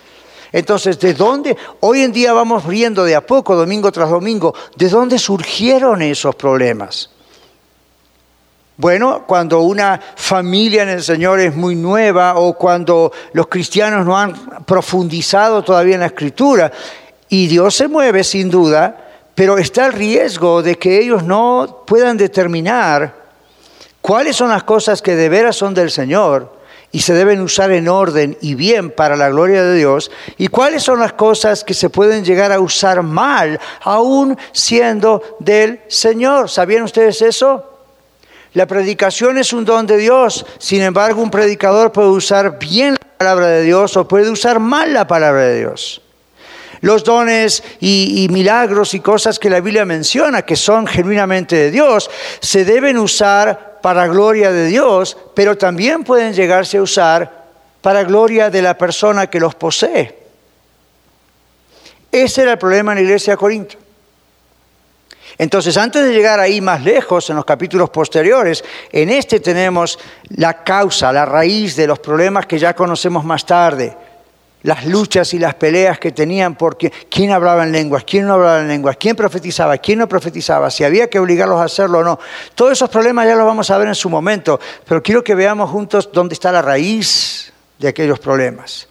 Entonces, 0.52 1.00
¿de 1.00 1.14
dónde? 1.14 1.56
Hoy 1.80 2.02
en 2.02 2.12
día 2.12 2.34
vamos 2.34 2.68
viendo 2.68 3.06
de 3.06 3.16
a 3.16 3.26
poco, 3.26 3.56
domingo 3.56 3.92
tras 3.92 4.10
domingo, 4.10 4.54
¿de 4.76 4.90
dónde 4.90 5.18
surgieron 5.18 6.02
esos 6.02 6.36
problemas? 6.36 7.10
Bueno, 8.82 9.26
cuando 9.28 9.60
una 9.60 10.02
familia 10.16 10.82
en 10.82 10.90
el 10.90 11.04
Señor 11.04 11.40
es 11.40 11.56
muy 11.56 11.76
nueva 11.76 12.34
o 12.38 12.54
cuando 12.54 13.12
los 13.32 13.46
cristianos 13.46 14.04
no 14.04 14.18
han 14.18 14.34
profundizado 14.66 15.64
todavía 15.64 15.94
en 15.94 16.00
la 16.00 16.08
escritura 16.08 16.72
y 17.30 17.46
Dios 17.46 17.76
se 17.76 17.88
mueve 17.88 18.24
sin 18.24 18.50
duda, 18.50 18.98
pero 19.36 19.60
está 19.60 19.86
el 19.86 19.94
riesgo 19.94 20.64
de 20.64 20.80
que 20.80 21.00
ellos 21.00 21.22
no 21.22 21.84
puedan 21.86 22.18
determinar 22.18 23.14
cuáles 24.02 24.36
son 24.36 24.50
las 24.50 24.64
cosas 24.64 25.04
que 25.04 25.16
de 25.16 25.30
veras 25.30 25.56
son 25.56 25.76
del 25.76 25.92
Señor 25.92 26.52
y 26.92 27.02
se 27.02 27.14
deben 27.14 27.40
usar 27.42 27.72
en 27.72 27.88
orden 27.88 28.36
y 28.42 28.56
bien 28.56 28.90
para 28.90 29.16
la 29.16 29.30
gloria 29.30 29.64
de 29.64 29.76
Dios, 29.76 30.10
y 30.40 30.48
cuáles 30.48 30.82
son 30.82 31.00
las 31.00 31.14
cosas 31.14 31.64
que 31.64 31.76
se 31.76 31.92
pueden 31.92 32.26
llegar 32.26 32.52
a 32.52 32.60
usar 32.60 33.04
mal, 33.04 33.60
aún 33.84 34.36
siendo 34.54 35.22
del 35.40 35.82
Señor. 35.88 36.50
¿Sabían 36.50 36.82
ustedes 36.82 37.22
eso? 37.22 37.71
La 38.54 38.66
predicación 38.66 39.38
es 39.38 39.54
un 39.54 39.64
don 39.64 39.88
de 39.88 39.98
Dios, 39.98 40.46
sin 40.58 40.82
embargo 40.82 41.22
un 41.22 41.32
predicador 41.32 41.94
puede 41.94 42.10
usar 42.10 42.60
bien 42.60 42.96
la 42.96 43.18
palabra 43.18 43.48
de 43.48 43.64
Dios 43.64 43.96
o 43.96 44.08
puede 44.08 44.30
usar 44.30 44.60
mal 44.60 44.94
la 44.94 45.08
palabra 45.08 45.44
de 45.44 45.60
Dios. 45.60 46.02
Los 46.82 47.04
dones 47.04 47.64
y, 47.80 48.28
milagros 48.30 48.94
y 48.94 49.00
cosas 49.00 49.40
que 49.40 49.50
la 49.50 49.62
Biblia 49.62 49.86
menciona 49.86 50.42
que 50.42 50.56
son 50.56 50.86
genuinamente 50.86 51.56
de 51.56 51.72
Dios 51.72 52.10
se 52.42 52.66
deben 52.66 52.98
usar 52.98 53.80
para 53.82 54.08
gloria 54.08 54.52
de 54.52 54.66
Dios, 54.66 55.16
pero 55.34 55.58
también 55.58 56.04
pueden 56.04 56.34
llegarse 56.34 56.78
a 56.78 56.82
usar 56.82 57.46
para 57.82 58.04
gloria 58.04 58.50
de 58.50 58.62
la 58.62 58.78
persona 58.78 59.28
que 59.28 59.40
los 59.40 59.56
posee. 59.56 60.18
Ese 62.12 62.42
era 62.42 62.54
el 62.54 62.58
problema 62.58 62.92
en 62.92 62.98
la 62.98 63.04
iglesia 63.04 63.34
de 63.34 63.38
Corinto. 63.38 63.81
Entonces, 65.38 65.78
antes 65.78 66.04
de 66.04 66.14
llegar 66.14 66.40
ahí 66.40 66.62
más 66.62 66.84
lejos, 66.84 67.30
en 67.30 67.36
los 67.36 67.46
capítulos 67.46 67.90
posteriores, 67.90 68.64
en 68.92 69.10
este 69.10 69.40
tenemos 69.40 69.98
la 70.30 70.64
causa, 70.64 71.12
la 71.12 71.26
raíz 71.26 71.76
de 71.76 71.88
los 71.88 72.00
problemas 72.00 72.46
que 72.46 72.60
ya 72.60 72.76
conocemos 72.76 73.24
más 73.24 73.46
tarde, 73.46 73.96
las 74.64 74.86
luchas 74.86 75.34
y 75.34 75.40
las 75.40 75.56
peleas 75.56 75.98
que 76.00 76.12
tenían 76.12 76.56
porque 76.56 76.92
quién 77.10 77.32
hablaba 77.32 77.64
en 77.64 77.72
lenguas, 77.72 78.04
quién 78.04 78.28
no 78.28 78.34
hablaba 78.34 78.62
en 78.62 78.68
lenguas, 78.68 78.98
quién 78.98 79.16
profetizaba, 79.16 79.78
quién 79.78 80.00
no 80.00 80.08
profetizaba, 80.08 80.70
si 80.70 80.84
había 80.84 81.10
que 81.10 81.20
obligarlos 81.20 81.60
a 81.60 81.64
hacerlo 81.64 82.00
o 82.00 82.04
no. 82.04 82.20
Todos 82.54 82.74
esos 82.74 82.90
problemas 82.90 83.26
ya 83.28 83.36
los 83.36 83.46
vamos 83.46 83.72
a 83.72 83.78
ver 83.78 83.88
en 83.88 83.96
su 83.96 84.10
momento, 84.10 84.60
pero 84.86 85.02
quiero 85.02 85.24
que 85.24 85.34
veamos 85.34 85.70
juntos 85.70 86.10
dónde 86.14 86.34
está 86.34 86.52
la 86.52 86.62
raíz 86.62 87.52
de 87.80 87.88
aquellos 87.88 88.20
problemas. 88.20 88.88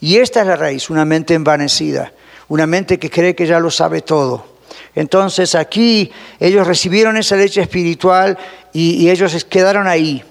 Y 0.00 0.16
esta 0.16 0.40
es 0.40 0.46
la 0.48 0.56
raíz, 0.56 0.90
una 0.90 1.04
mente 1.04 1.34
envanecida, 1.34 2.12
una 2.48 2.66
mente 2.66 2.98
que 2.98 3.08
cree 3.08 3.36
que 3.36 3.46
ya 3.46 3.60
lo 3.60 3.70
sabe 3.70 4.00
todo 4.00 4.51
entonces 4.94 5.54
aquí 5.54 6.10
ellos 6.38 6.66
recibieron 6.66 7.16
esa 7.16 7.36
leche 7.36 7.62
espiritual 7.62 8.36
y, 8.72 9.08
ellos 9.08 9.44
quedaron 9.44 9.86
ahí, 9.86 10.22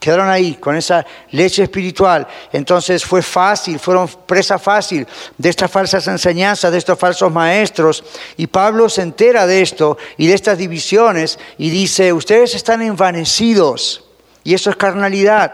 quedaron 0.00 0.28
ahí 0.28 0.54
con 0.54 0.76
esa 0.76 1.04
leche 1.30 1.62
espiritual. 1.64 2.26
Entonces 2.52 3.04
fue 3.04 3.22
fácil, 3.22 3.78
fueron 3.78 4.08
presa 4.26 4.58
fácil 4.58 5.06
de 5.36 5.48
estas 5.48 5.70
falsas 5.70 6.06
enseñanzas, 6.08 6.72
de 6.72 6.78
estos 6.78 6.98
falsos 6.98 7.30
maestros. 7.30 8.02
Y 8.36 8.46
Pablo 8.46 8.88
se 8.88 9.02
entera 9.02 9.46
de 9.46 9.60
esto 9.60 9.98
y 10.16 10.26
de 10.26 10.34
estas 10.34 10.56
divisiones 10.56 11.38
y 11.58 11.68
dice, 11.68 12.12
ustedes 12.12 12.54
están 12.54 12.80
envanecidos 12.82 14.04
y 14.42 14.54
eso 14.54 14.70
es 14.70 14.76
carnalidad. 14.76 15.52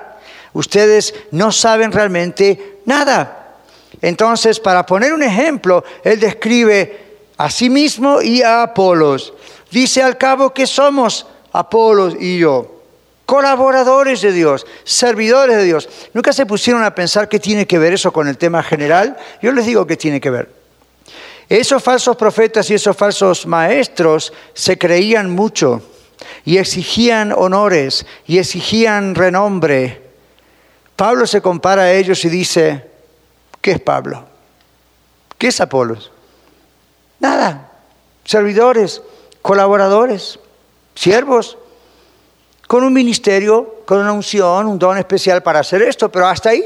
Ustedes 0.53 1.15
no 1.33 1.51
saben 1.53 1.93
realmente 1.93 2.79
nada. 2.85 3.35
Entonces, 4.01 4.61
para 4.61 4.87
poner 4.87 5.13
un 5.13 5.23
ejemplo, 5.23 5.85
él 6.05 6.21
describe 6.21 7.08
a 7.39 7.51
sí 7.51 7.71
mismo 7.71 8.21
y 8.21 8.43
a 8.43 8.63
Apolos. 8.63 9.33
Dice 9.71 10.03
al 10.03 10.19
cabo 10.19 10.53
que 10.53 10.67
somos 10.67 11.27
Apolos 11.53 12.15
y 12.19 12.39
yo, 12.39 12.83
colaboradores 13.25 14.21
de 14.21 14.33
Dios, 14.33 14.67
servidores 14.85 15.57
de 15.57 15.65
Dios. 15.65 15.89
¿Nunca 16.13 16.33
se 16.33 16.45
pusieron 16.45 16.83
a 16.85 16.95
pensar 16.95 17.29
qué 17.29 17.39
tiene 17.39 17.67
que 17.67 17.79
ver 17.79 17.95
eso 17.95 18.13
con 18.13 18.29
el 18.29 18.37
tema 18.37 18.63
general? 18.63 19.17
Yo 19.41 19.53
les 19.53 19.65
digo 19.65 19.87
qué 19.87 19.97
tiene 19.97 20.21
que 20.21 20.31
ver. 20.31 20.53
Esos 21.49 21.83
falsos 21.83 22.17
profetas 22.17 22.69
y 22.71 22.75
esos 22.75 22.95
falsos 22.95 23.47
maestros 23.47 24.33
se 24.53 24.77
creían 24.77 25.31
mucho. 25.31 25.83
y 26.45 26.59
exigían 26.59 27.31
honores 27.31 28.05
y 28.27 28.39
exigían 28.39 29.15
renombre. 29.15 30.03
Pablo 30.97 31.27
se 31.29 31.41
compara 31.41 31.83
a 31.83 31.93
ellos 31.93 32.25
y 32.25 32.29
dice, 32.29 32.91
¿qué 33.61 33.71
es 33.73 33.81
Pablo? 33.81 34.25
¿Qué 35.39 35.47
es 35.47 35.61
Apolos? 35.61 36.11
Nada, 37.21 37.71
servidores, 38.25 39.03
colaboradores, 39.43 40.39
siervos, 40.95 41.59
con 42.69 42.85
un 42.85 42.93
ministerio, 42.93 43.83
con 43.87 43.99
una 43.99 44.13
unción, 44.13 44.67
un 44.67 44.79
don 44.79 44.99
especial 44.99 45.43
para 45.43 45.61
hacer 45.61 45.81
esto, 45.83 46.11
pero 46.11 46.27
hasta 46.27 46.51
ahí, 46.51 46.63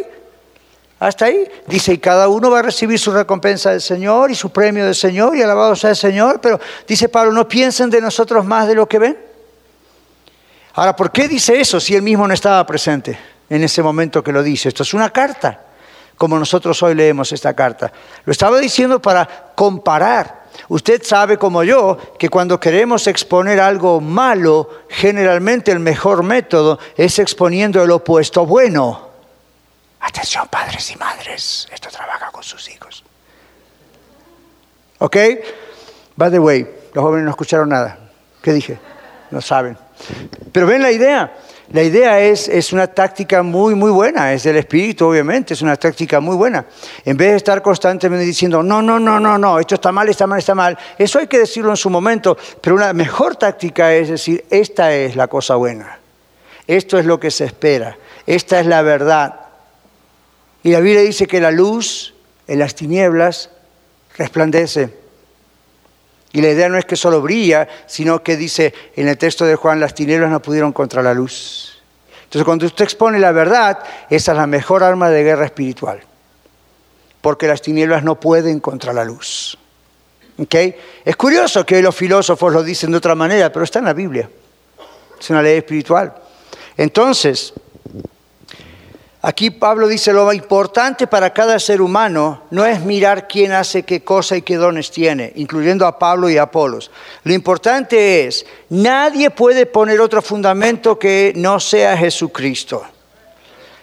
hasta 0.99 1.26
ahí. 1.26 1.49
Dice, 1.68 1.92
y 1.92 1.99
cada 1.99 2.28
uno 2.28 2.50
va 2.50 2.59
a 2.59 2.62
recibir 2.62 2.99
su 2.99 3.12
recompensa 3.12 3.71
del 3.71 3.80
Señor 3.80 4.32
y 4.32 4.35
su 4.35 4.50
premio 4.50 4.85
del 4.85 4.97
Señor 4.97 5.37
y 5.37 5.42
alabado 5.42 5.76
sea 5.76 5.90
el 5.90 5.97
Señor, 5.97 6.40
pero 6.40 6.59
dice 6.88 7.09
Pablo, 7.09 7.32
no 7.32 7.47
piensen 7.47 7.88
de 7.88 8.00
nosotros 8.00 8.44
más 8.44 8.66
de 8.66 8.75
lo 8.75 8.88
que 8.88 8.99
ven. 8.99 9.16
Ahora, 10.75 10.97
¿por 10.97 11.12
qué 11.12 11.28
dice 11.28 11.61
eso 11.61 11.78
si 11.78 11.94
él 11.94 12.02
mismo 12.02 12.26
no 12.26 12.35
estaba 12.35 12.66
presente 12.66 13.16
en 13.49 13.62
ese 13.62 13.80
momento 13.80 14.25
que 14.25 14.32
lo 14.32 14.42
dice? 14.42 14.71
Esto 14.71 14.82
es 14.82 14.94
una 14.94 15.11
carta, 15.11 15.61
como 16.16 16.37
nosotros 16.37 16.82
hoy 16.82 16.97
leemos 16.97 17.30
esta 17.30 17.54
carta. 17.54 17.92
Lo 18.25 18.32
estaba 18.32 18.59
diciendo 18.59 19.00
para 19.00 19.52
comparar 19.54 20.41
Usted 20.68 21.02
sabe 21.02 21.38
como 21.38 21.64
yo 21.64 21.99
que 22.18 22.28
cuando 22.28 22.59
queremos 22.59 23.06
exponer 23.06 23.61
algo 23.61 24.00
malo, 24.00 24.68
generalmente 24.88 25.71
el 25.73 25.80
mejor 25.80 26.23
método 26.23 26.78
es 26.97 27.18
exponiendo 27.18 27.82
el 27.82 27.90
opuesto 27.90 28.47
bueno. 28.47 29.09
Atención 30.00 30.49
padres 30.49 30.90
y 30.90 30.97
madres, 30.97 31.68
esto 31.73 31.88
trabaja 31.90 32.30
con 32.30 32.42
sus 32.42 32.68
hijos. 32.68 33.04
¿Ok? 34.99 35.16
By 36.16 36.30
the 36.30 36.38
way, 36.38 36.66
los 36.92 37.02
jóvenes 37.02 37.25
no 37.25 37.30
escucharon 37.30 37.68
nada. 37.68 37.99
¿Qué 38.40 38.52
dije? 38.52 38.78
No 39.30 39.40
saben. 39.40 39.76
Pero 40.52 40.66
ven 40.66 40.82
la 40.82 40.90
idea. 40.90 41.32
La 41.73 41.83
idea 41.83 42.21
es, 42.21 42.49
es 42.49 42.75
una 42.75 42.87
táctica 42.87 43.43
muy, 43.43 43.75
muy 43.75 43.91
buena, 43.91 44.35
es 44.35 44.43
del 44.43 44.57
espíritu, 44.57 45.07
obviamente, 45.07 45.55
es 45.55 45.62
una 45.62 45.76
táctica 45.76 46.21
muy 46.21 46.37
buena. 46.37 46.67
En 47.02 47.17
vez 47.17 47.31
de 47.31 47.37
estar 47.37 47.62
constantemente 47.62 48.26
diciendo, 48.26 48.62
no, 48.62 48.83
no, 48.83 49.00
no, 49.00 49.19
no, 49.19 49.38
no, 49.38 49.59
esto 49.59 49.76
está 49.76 49.91
mal, 49.91 50.07
está 50.11 50.26
mal, 50.26 50.38
está 50.38 50.55
mal, 50.55 50.76
eso 50.99 51.19
hay 51.19 51.29
que 51.29 51.38
decirlo 51.38 51.71
en 51.71 51.79
su 51.79 51.88
momento, 51.88 52.37
pero 52.61 52.76
una 52.76 52.93
mejor 52.93 53.37
táctica 53.37 53.95
es 53.95 54.11
decir, 54.11 54.45
esta 54.50 54.93
es 54.95 55.17
la 55.17 55.29
cosa 55.29 55.55
buena, 55.55 55.99
esto 56.67 56.99
es 56.99 57.07
lo 57.07 57.19
que 57.19 57.31
se 57.31 57.47
espera, 57.47 57.97
esta 58.26 58.61
es 58.61 58.67
la 58.67 58.83
verdad. 58.83 59.41
Y 60.62 60.73
la 60.73 60.81
Biblia 60.81 61.00
dice 61.00 61.26
que 61.26 61.41
la 61.41 61.50
luz 61.50 62.14
en 62.49 62.59
las 62.59 62.75
tinieblas 62.75 63.49
resplandece. 64.19 65.01
Y 66.32 66.40
la 66.40 66.48
idea 66.48 66.68
no 66.68 66.78
es 66.78 66.84
que 66.84 66.96
solo 66.96 67.20
brilla, 67.20 67.68
sino 67.86 68.22
que 68.22 68.36
dice 68.36 68.72
en 68.96 69.08
el 69.08 69.18
texto 69.18 69.44
de 69.44 69.54
Juan, 69.54 69.80
las 69.80 69.94
tinieblas 69.94 70.30
no 70.30 70.40
pudieron 70.40 70.72
contra 70.72 71.02
la 71.02 71.12
luz. 71.12 71.82
Entonces 72.24 72.44
cuando 72.44 72.64
usted 72.64 72.84
expone 72.84 73.18
la 73.18 73.32
verdad, 73.32 73.78
esa 74.08 74.32
es 74.32 74.38
la 74.38 74.46
mejor 74.46 74.82
arma 74.82 75.10
de 75.10 75.22
guerra 75.22 75.44
espiritual, 75.44 76.00
porque 77.20 77.46
las 77.46 77.60
tinieblas 77.60 78.02
no 78.02 78.18
pueden 78.18 78.60
contra 78.60 78.94
la 78.94 79.04
luz. 79.04 79.58
¿Okay? 80.38 80.74
Es 81.04 81.14
curioso 81.16 81.66
que 81.66 81.82
los 81.82 81.94
filósofos 81.94 82.52
lo 82.52 82.62
dicen 82.62 82.90
de 82.90 82.96
otra 82.96 83.14
manera, 83.14 83.52
pero 83.52 83.64
está 83.64 83.80
en 83.80 83.84
la 83.84 83.92
Biblia. 83.92 84.30
Es 85.20 85.28
una 85.28 85.42
ley 85.42 85.58
espiritual. 85.58 86.14
Entonces, 86.76 87.52
Aquí 89.25 89.50
Pablo 89.50 89.87
dice, 89.87 90.12
lo 90.12 90.33
importante 90.33 91.07
para 91.07 91.33
cada 91.33 91.61
ser 91.61 91.81
humano 91.81 92.43
no 92.50 92.67
es 92.67 92.81
mirar 92.81 93.29
quién 93.29 93.52
hace 93.52 93.85
qué 93.85 94.02
cosa 94.02 94.37
y 94.37 94.43
qué 94.43 94.57
dones 94.57 94.91
tiene, 94.91 95.33
incluyendo 95.37 95.87
a 95.87 95.97
Pablo 95.97 96.29
y 96.29 96.38
a 96.38 96.43
Apolos. 96.43 96.91
Lo 97.23 97.33
importante 97.33 98.26
es, 98.26 98.45
nadie 98.69 99.31
puede 99.31 99.67
poner 99.67 100.00
otro 100.00 100.23
fundamento 100.23 100.99
que 100.99 101.33
no 101.37 101.61
sea 101.61 101.97
Jesucristo. 101.97 102.83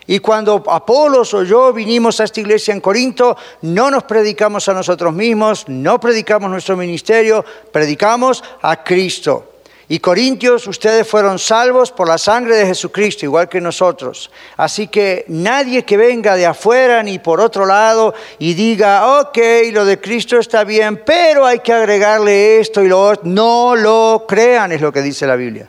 Y 0.08 0.20
cuando 0.20 0.62
Apolos 0.68 1.34
o 1.34 1.44
yo 1.44 1.72
vinimos 1.72 2.20
a 2.20 2.26
esta 2.26 2.42
iglesia 2.42 2.74
en 2.74 2.82
Corinto, 2.82 3.38
no 3.62 3.90
nos 3.90 4.04
predicamos 4.04 4.68
a 4.68 4.74
nosotros 4.74 5.14
mismos, 5.14 5.70
no 5.70 6.02
predicamos 6.02 6.52
nuestro 6.52 6.76
ministerio, 6.76 7.46
predicamos 7.72 8.44
a 8.62 8.84
Cristo. 8.84 9.49
Y 9.92 9.98
Corintios, 10.00 10.68
ustedes 10.68 11.08
fueron 11.08 11.40
salvos 11.40 11.92
por 11.92 12.08
la 12.08 12.20
sangre 12.20 12.56
de 12.58 12.68
Jesucristo, 12.68 13.26
igual 13.26 13.50
que 13.50 13.60
nosotros. 13.60 14.30
Así 14.56 14.88
que 14.88 15.26
nadie 15.30 15.84
que 15.84 15.98
venga 15.98 16.36
de 16.36 16.46
afuera 16.46 17.02
ni 17.02 17.18
por 17.18 17.42
otro 17.42 17.66
lado 17.66 18.14
y 18.38 18.54
diga, 18.54 19.20
ok, 19.20 19.40
lo 19.72 19.86
de 19.86 20.00
Cristo 20.00 20.38
está 20.38 20.64
bien, 20.64 21.02
pero 21.04 21.44
hay 21.44 21.62
que 21.62 21.74
agregarle 21.74 22.60
esto 22.60 22.84
y 22.84 22.88
lo 22.88 23.04
otro, 23.04 23.24
no 23.26 23.76
lo 23.76 24.26
crean, 24.28 24.72
es 24.72 24.80
lo 24.80 24.94
que 24.94 25.02
dice 25.02 25.26
la 25.26 25.36
Biblia. 25.36 25.68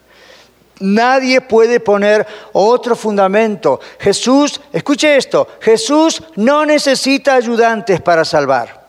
Nadie 0.80 1.40
puede 1.40 1.80
poner 1.80 2.26
otro 2.52 2.94
fundamento. 2.96 3.80
Jesús, 3.98 4.61
escuche 4.70 5.16
esto, 5.16 5.48
Jesús 5.62 6.22
no 6.37 6.66
necesita 6.66 7.37
ayudantes 7.37 8.02
para 8.02 8.26
salvar. 8.26 8.80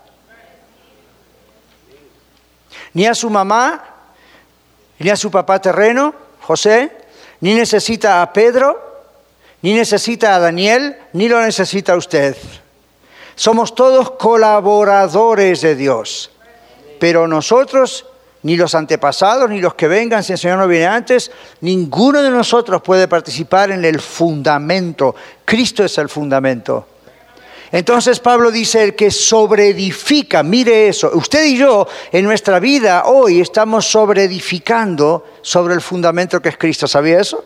Ni 2.94 3.06
a 3.06 3.16
su 3.16 3.30
mamá, 3.30 3.91
ni 5.02 5.10
a 5.10 5.16
su 5.16 5.32
papá 5.32 5.60
terreno, 5.62 6.14
José, 6.42 6.92
ni 7.42 7.54
necesita 7.54 8.22
a 8.22 8.32
Pedro, 8.34 8.80
ni 9.62 9.74
necesita 9.74 10.36
a 10.36 10.40
Daniel, 10.40 10.98
ni 11.14 11.28
lo 11.28 11.42
necesita 11.42 11.96
usted. 11.96 12.36
Somos 13.36 13.76
todos 13.76 14.12
colaboradores 14.12 15.62
de 15.62 15.76
Dios. 15.76 16.32
Pero 17.00 17.28
nosotros, 17.28 18.06
ni 18.44 18.56
los 18.56 18.76
antepasados, 18.76 19.50
ni 19.50 19.60
los 19.60 19.74
que 19.74 19.88
vengan, 19.88 20.24
si 20.24 20.34
el 20.34 20.38
Señor 20.38 20.60
no 20.60 20.68
viene 20.68 20.88
antes, 20.88 21.32
ninguno 21.62 22.22
de 22.22 22.30
nosotros 22.30 22.82
puede 22.82 23.08
participar 23.08 23.72
en 23.72 23.86
el 23.86 24.00
fundamento. 24.00 25.16
Cristo 25.46 25.84
es 25.84 25.98
el 25.98 26.10
fundamento. 26.10 26.88
Entonces 27.72 28.20
Pablo 28.20 28.52
dice, 28.52 28.84
el 28.84 28.96
que 28.96 29.12
sobreedifica, 29.12 30.44
mire 30.44 30.90
eso, 30.90 31.12
usted 31.14 31.46
y 31.46 31.58
yo 31.58 31.88
en 32.12 32.26
nuestra 32.26 32.60
vida 32.60 33.06
hoy 33.06 33.40
estamos 33.40 33.90
sobreedificando 33.90 35.26
sobre 35.42 35.74
el 35.74 35.82
fundamento 35.82 36.42
que 36.42 36.50
es 36.50 36.58
Cristo, 36.58 36.88
¿sabía 36.88 37.22
eso? 37.22 37.46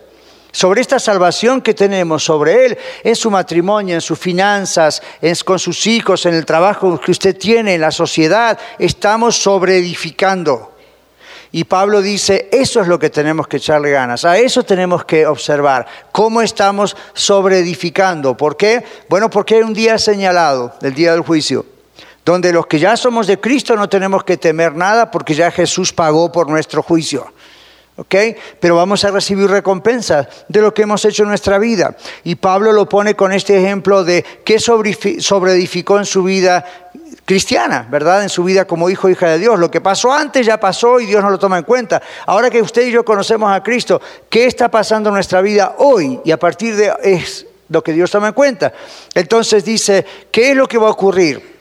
Sobre 0.51 0.81
esta 0.81 0.99
salvación 0.99 1.61
que 1.61 1.73
tenemos, 1.73 2.23
sobre 2.23 2.65
Él, 2.65 2.77
en 3.03 3.15
su 3.15 3.29
matrimonio, 3.29 3.93
en 3.93 4.01
sus 4.01 4.17
finanzas, 4.17 5.01
con 5.43 5.59
sus 5.59 5.85
hijos, 5.85 6.25
en 6.25 6.33
el 6.33 6.45
trabajo 6.45 6.99
que 6.99 7.11
usted 7.11 7.38
tiene, 7.38 7.75
en 7.75 7.81
la 7.81 7.91
sociedad, 7.91 8.57
estamos 8.79 9.35
sobreedificando. 9.35 10.74
Y 11.58 11.63
Pablo 11.63 12.02
dice, 12.02 12.50
eso 12.52 12.82
es 12.82 12.88
lo 12.89 13.00
que 13.00 13.10
tenemos 13.10 13.48
que 13.48 13.56
echarle 13.56 13.89
ganas, 13.89 14.26
a 14.26 14.38
eso 14.38 14.63
tenemos 14.63 15.06
que 15.06 15.26
observar, 15.26 15.88
cómo 16.12 16.41
estamos 16.41 16.98
sobreedificando. 17.13 18.36
¿Por 18.36 18.58
qué? 18.58 18.84
Bueno, 19.08 19.30
porque 19.30 19.56
hay 19.56 19.62
un 19.62 19.74
día 19.74 19.98
señalado, 19.98 20.74
el 20.82 20.94
día 20.94 21.13
del 21.13 21.22
juicio, 21.22 21.65
donde 22.26 22.52
los 22.52 22.68
que 22.68 22.78
ya 22.78 22.98
somos 22.98 23.26
de 23.26 23.39
Cristo 23.39 23.78
no 23.78 23.88
tenemos 23.88 24.26
que 24.26 24.36
temer 24.36 24.76
nada 24.76 25.10
porque 25.10 25.34
ya 25.34 25.50
Jesús 25.50 25.94
pagó 25.94 26.30
por 26.30 26.50
nuestro 26.50 26.84
juicio. 26.84 27.26
¿ok? 27.96 28.15
Pero 28.60 28.76
vamos 28.76 29.06
a 29.06 29.12
recibir 29.12 29.50
recompensa 29.50 30.28
de 30.50 30.62
lo 30.62 30.74
que 30.74 30.82
hemos 30.82 31.06
hecho 31.06 31.24
en 31.24 31.30
nuestra 31.30 31.58
vida. 31.58 31.96
Y 32.26 32.36
Pablo 32.36 32.74
lo 32.74 32.89
pone 32.89 33.15
con 33.15 33.32
este 33.32 33.58
ejemplo 33.58 34.04
de 34.04 34.26
qué 34.44 34.60
sobreedificó 34.60 36.00
en 36.00 36.06
su 36.06 36.24
vida 36.24 36.65
cristiana, 37.25 37.88
¿verdad? 37.89 38.23
En 38.23 38.29
su 38.29 38.43
vida 38.43 38.65
como 38.65 38.89
hijo 38.89 39.07
o 39.07 39.09
hija 39.09 39.27
de 39.29 39.39
Dios. 39.39 39.59
Lo 39.59 39.69
que 39.69 39.81
pasó 39.81 40.13
antes 40.13 40.45
ya 40.45 40.59
pasó 40.59 40.99
y 40.99 41.07
Dios 41.07 41.23
no 41.23 41.31
lo 41.31 41.39
toma 41.39 41.57
en 41.57 41.63
cuenta. 41.63 42.01
Ahora 42.27 42.49
que 42.49 42.61
usted 42.61 42.83
y 42.88 42.91
yo 42.91 43.03
conocemos 43.03 43.51
a 43.51 43.63
Cristo, 43.63 43.99
¿qué 44.29 44.45
está 44.45 44.69
pasando 44.69 45.09
en 45.09 45.15
nuestra 45.15 45.41
vida 45.41 45.75
hoy? 45.79 46.21
Y 46.23 46.31
a 46.31 46.38
partir 46.38 46.75
de 46.75 46.93
es 47.03 47.47
lo 47.69 47.83
que 47.83 47.93
Dios 47.93 48.11
toma 48.11 48.27
en 48.27 48.33
cuenta. 48.33 48.71
Entonces 49.13 49.65
dice, 49.65 50.05
¿qué 50.31 50.51
es 50.51 50.55
lo 50.55 50.67
que 50.67 50.77
va 50.77 50.88
a 50.88 50.91
ocurrir? 50.91 51.55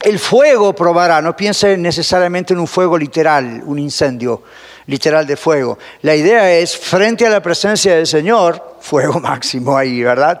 El 0.00 0.18
fuego 0.18 0.74
probará, 0.74 1.20
no 1.20 1.36
piense 1.36 1.76
necesariamente 1.76 2.54
en 2.54 2.60
un 2.60 2.66
fuego 2.66 2.98
literal, 2.98 3.62
un 3.64 3.78
incendio 3.78 4.42
literal 4.86 5.26
de 5.26 5.36
fuego. 5.36 5.78
La 6.02 6.14
idea 6.16 6.52
es, 6.52 6.76
frente 6.76 7.26
a 7.26 7.30
la 7.30 7.40
presencia 7.40 7.94
del 7.94 8.06
Señor, 8.06 8.76
fuego 8.80 9.20
máximo 9.20 9.76
ahí, 9.76 10.02
¿verdad? 10.02 10.40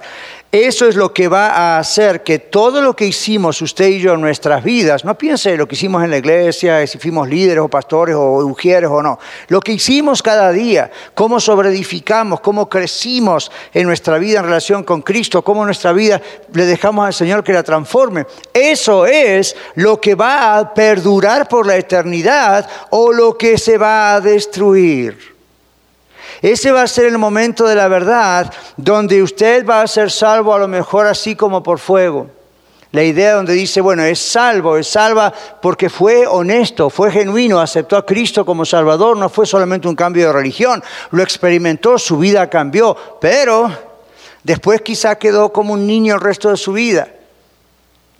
Eso 0.52 0.86
es 0.86 0.96
lo 0.96 1.14
que 1.14 1.28
va 1.28 1.46
a 1.46 1.78
hacer 1.78 2.22
que 2.22 2.38
todo 2.38 2.82
lo 2.82 2.94
que 2.94 3.06
hicimos 3.06 3.62
usted 3.62 3.86
y 3.88 4.00
yo 4.00 4.12
en 4.12 4.20
nuestras 4.20 4.62
vidas, 4.62 5.02
no 5.02 5.16
piense 5.16 5.56
lo 5.56 5.66
que 5.66 5.76
hicimos 5.76 6.04
en 6.04 6.10
la 6.10 6.18
iglesia, 6.18 6.86
si 6.86 6.98
fuimos 6.98 7.26
líderes 7.26 7.64
o 7.64 7.68
pastores 7.68 8.14
o 8.14 8.44
ujieres 8.44 8.90
o 8.90 9.02
no, 9.02 9.18
lo 9.48 9.60
que 9.62 9.72
hicimos 9.72 10.22
cada 10.22 10.52
día, 10.52 10.90
cómo 11.14 11.40
sobreedificamos, 11.40 12.40
cómo 12.40 12.68
crecimos 12.68 13.50
en 13.72 13.86
nuestra 13.86 14.18
vida 14.18 14.40
en 14.40 14.44
relación 14.44 14.84
con 14.84 15.00
Cristo, 15.00 15.40
cómo 15.40 15.64
nuestra 15.64 15.94
vida 15.94 16.20
le 16.52 16.66
dejamos 16.66 17.06
al 17.06 17.14
Señor 17.14 17.42
que 17.42 17.54
la 17.54 17.62
transforme, 17.62 18.26
eso 18.52 19.06
es 19.06 19.56
lo 19.76 20.02
que 20.02 20.14
va 20.14 20.58
a 20.58 20.74
perdurar 20.74 21.48
por 21.48 21.66
la 21.66 21.78
eternidad 21.78 22.68
o 22.90 23.10
lo 23.10 23.38
que 23.38 23.56
se 23.56 23.78
va 23.78 24.16
a 24.16 24.20
destruir. 24.20 25.31
Ese 26.42 26.72
va 26.72 26.82
a 26.82 26.88
ser 26.88 27.06
el 27.06 27.18
momento 27.18 27.68
de 27.68 27.76
la 27.76 27.86
verdad 27.86 28.52
donde 28.76 29.22
usted 29.22 29.64
va 29.64 29.80
a 29.80 29.86
ser 29.86 30.10
salvo 30.10 30.52
a 30.52 30.58
lo 30.58 30.66
mejor 30.66 31.06
así 31.06 31.36
como 31.36 31.62
por 31.62 31.78
fuego. 31.78 32.26
La 32.90 33.04
idea 33.04 33.34
donde 33.34 33.54
dice, 33.54 33.80
bueno, 33.80 34.02
es 34.02 34.18
salvo, 34.18 34.76
es 34.76 34.88
salva 34.88 35.32
porque 35.62 35.88
fue 35.88 36.26
honesto, 36.26 36.90
fue 36.90 37.12
genuino, 37.12 37.60
aceptó 37.60 37.96
a 37.96 38.04
Cristo 38.04 38.44
como 38.44 38.66
Salvador, 38.66 39.16
no 39.16 39.28
fue 39.28 39.46
solamente 39.46 39.88
un 39.88 39.94
cambio 39.94 40.26
de 40.26 40.32
religión, 40.32 40.82
lo 41.12 41.22
experimentó, 41.22 41.96
su 41.96 42.18
vida 42.18 42.50
cambió, 42.50 42.94
pero 43.20 43.70
después 44.42 44.82
quizá 44.82 45.14
quedó 45.14 45.52
como 45.52 45.72
un 45.72 45.86
niño 45.86 46.16
el 46.16 46.20
resto 46.20 46.50
de 46.50 46.58
su 46.58 46.72
vida, 46.72 47.08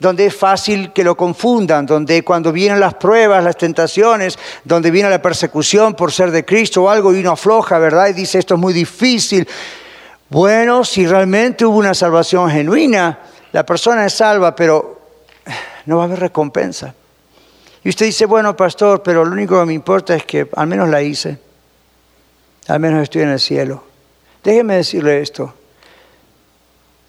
donde 0.03 0.25
es 0.25 0.35
fácil 0.35 0.91
que 0.91 1.01
lo 1.01 1.15
confundan, 1.15 1.85
donde 1.85 2.25
cuando 2.25 2.51
vienen 2.51 2.77
las 2.77 2.95
pruebas, 2.95 3.41
las 3.41 3.55
tentaciones, 3.55 4.37
donde 4.65 4.91
viene 4.91 5.09
la 5.09 5.21
persecución 5.21 5.93
por 5.93 6.11
ser 6.11 6.29
de 6.31 6.43
Cristo 6.43 6.83
o 6.83 6.89
algo 6.89 7.13
y 7.13 7.21
uno 7.21 7.31
afloja, 7.31 7.79
¿verdad? 7.79 8.09
Y 8.09 8.13
dice, 8.13 8.37
esto 8.37 8.55
es 8.55 8.59
muy 8.59 8.73
difícil. 8.73 9.47
Bueno, 10.27 10.83
si 10.83 11.07
realmente 11.07 11.65
hubo 11.65 11.77
una 11.77 11.93
salvación 11.93 12.51
genuina, 12.51 13.17
la 13.53 13.65
persona 13.65 14.05
es 14.05 14.13
salva, 14.13 14.53
pero 14.53 14.99
no 15.85 15.95
va 15.95 16.03
a 16.03 16.05
haber 16.07 16.19
recompensa. 16.19 16.93
Y 17.81 17.87
usted 17.87 18.07
dice, 18.07 18.25
bueno, 18.25 18.57
pastor, 18.57 19.01
pero 19.03 19.23
lo 19.23 19.31
único 19.31 19.57
que 19.57 19.65
me 19.65 19.73
importa 19.73 20.15
es 20.15 20.25
que 20.25 20.49
al 20.53 20.67
menos 20.67 20.89
la 20.89 21.01
hice. 21.01 21.39
Al 22.67 22.81
menos 22.81 23.03
estoy 23.03 23.21
en 23.21 23.29
el 23.29 23.39
cielo. 23.39 23.85
Déjeme 24.43 24.75
decirle 24.75 25.21
esto. 25.21 25.53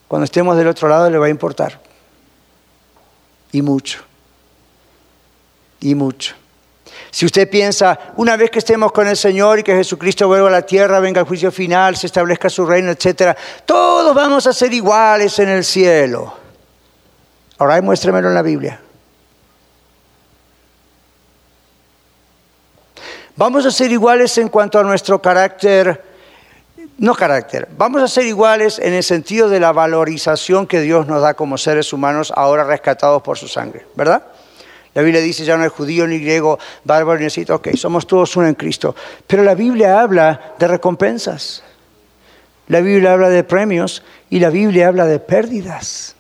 Cuando 0.07 0.27
estemos 0.27 0.57
del 0.57 0.69
otro 0.69 0.87
lado 0.89 1.11
le 1.11 1.19
va 1.19 1.27
a 1.27 1.31
importar. 1.31 1.81
Y 3.55 3.63
mucho. 3.63 4.03
Y 5.79 5.95
mucho. 5.95 6.35
Si 7.13 7.25
usted 7.25 7.49
piensa, 7.49 7.97
una 8.17 8.37
vez 8.37 8.51
que 8.51 8.59
estemos 8.59 8.91
con 8.91 9.07
el 9.07 9.17
Señor 9.17 9.61
y 9.61 9.63
que 9.63 9.77
Jesucristo 9.77 10.27
vuelva 10.27 10.49
a 10.49 10.51
la 10.51 10.63
tierra, 10.63 10.99
venga 10.99 11.21
el 11.21 11.27
juicio 11.29 11.53
final, 11.53 11.95
se 11.95 12.07
establezca 12.09 12.51
su 12.51 12.67
reino, 12.67 12.91
etc., 12.91 13.39
todos 13.65 14.13
vamos 14.13 14.49
a 14.49 14.53
ser 14.53 14.75
iguales 14.75 15.39
en 15.39 15.51
el 15.51 15.65
cielo. 15.65 16.35
Ahora 17.59 17.81
muéstremelo 17.81 18.27
en 18.27 18.35
la 18.35 18.43
Biblia. 18.43 18.81
Vamos 23.37 23.67
a 23.67 23.71
ser 23.71 23.93
iguales 23.93 24.37
en 24.39 24.49
cuanto 24.49 24.81
a 24.81 24.83
nuestro 24.83 25.23
carácter, 25.23 26.03
no 26.99 27.15
carácter, 27.15 27.69
vamos 27.77 28.03
a 28.03 28.09
ser 28.09 28.27
iguales 28.27 28.79
en 28.79 28.93
el 28.93 29.03
sentido 29.03 29.49
de 29.49 29.61
la 29.61 29.73
valorización 29.73 30.67
que 30.67 30.81
Dios 30.81 31.07
nos 31.07 31.23
da 31.23 31.35
como 31.35 31.59
seres 31.59 31.93
humanos 31.93 32.33
ahora 32.35 32.65
rescatados 32.65 33.23
por 33.23 33.37
su 33.37 33.49
sangre, 33.49 33.87
¿verdad? 33.97 34.23
La 34.95 35.03
Biblia 35.03 35.21
dice 35.21 35.45
ya 35.45 35.57
no 35.57 35.65
es 35.65 35.73
judío 35.73 36.07
ni 36.07 36.19
griego, 36.21 36.59
bárbaro 36.85 37.19
ni 37.19 37.25
necesito, 37.25 37.57
ok, 37.57 37.75
somos 37.75 38.07
todos 38.07 38.37
uno 38.37 38.47
en 38.47 38.55
Cristo. 38.55 38.95
Pero 39.27 39.43
la 39.43 39.57
Biblia 39.57 40.01
habla 40.01 40.55
de 40.59 40.69
recompensas, 40.69 41.65
la 42.69 42.81
Biblia 42.81 43.13
habla 43.13 43.29
de 43.29 43.43
premios 43.43 44.05
y 44.31 44.39
la 44.39 44.51
Biblia 44.51 44.89
habla 44.89 45.07
de 45.07 45.19
pérdidas. 45.19 46.15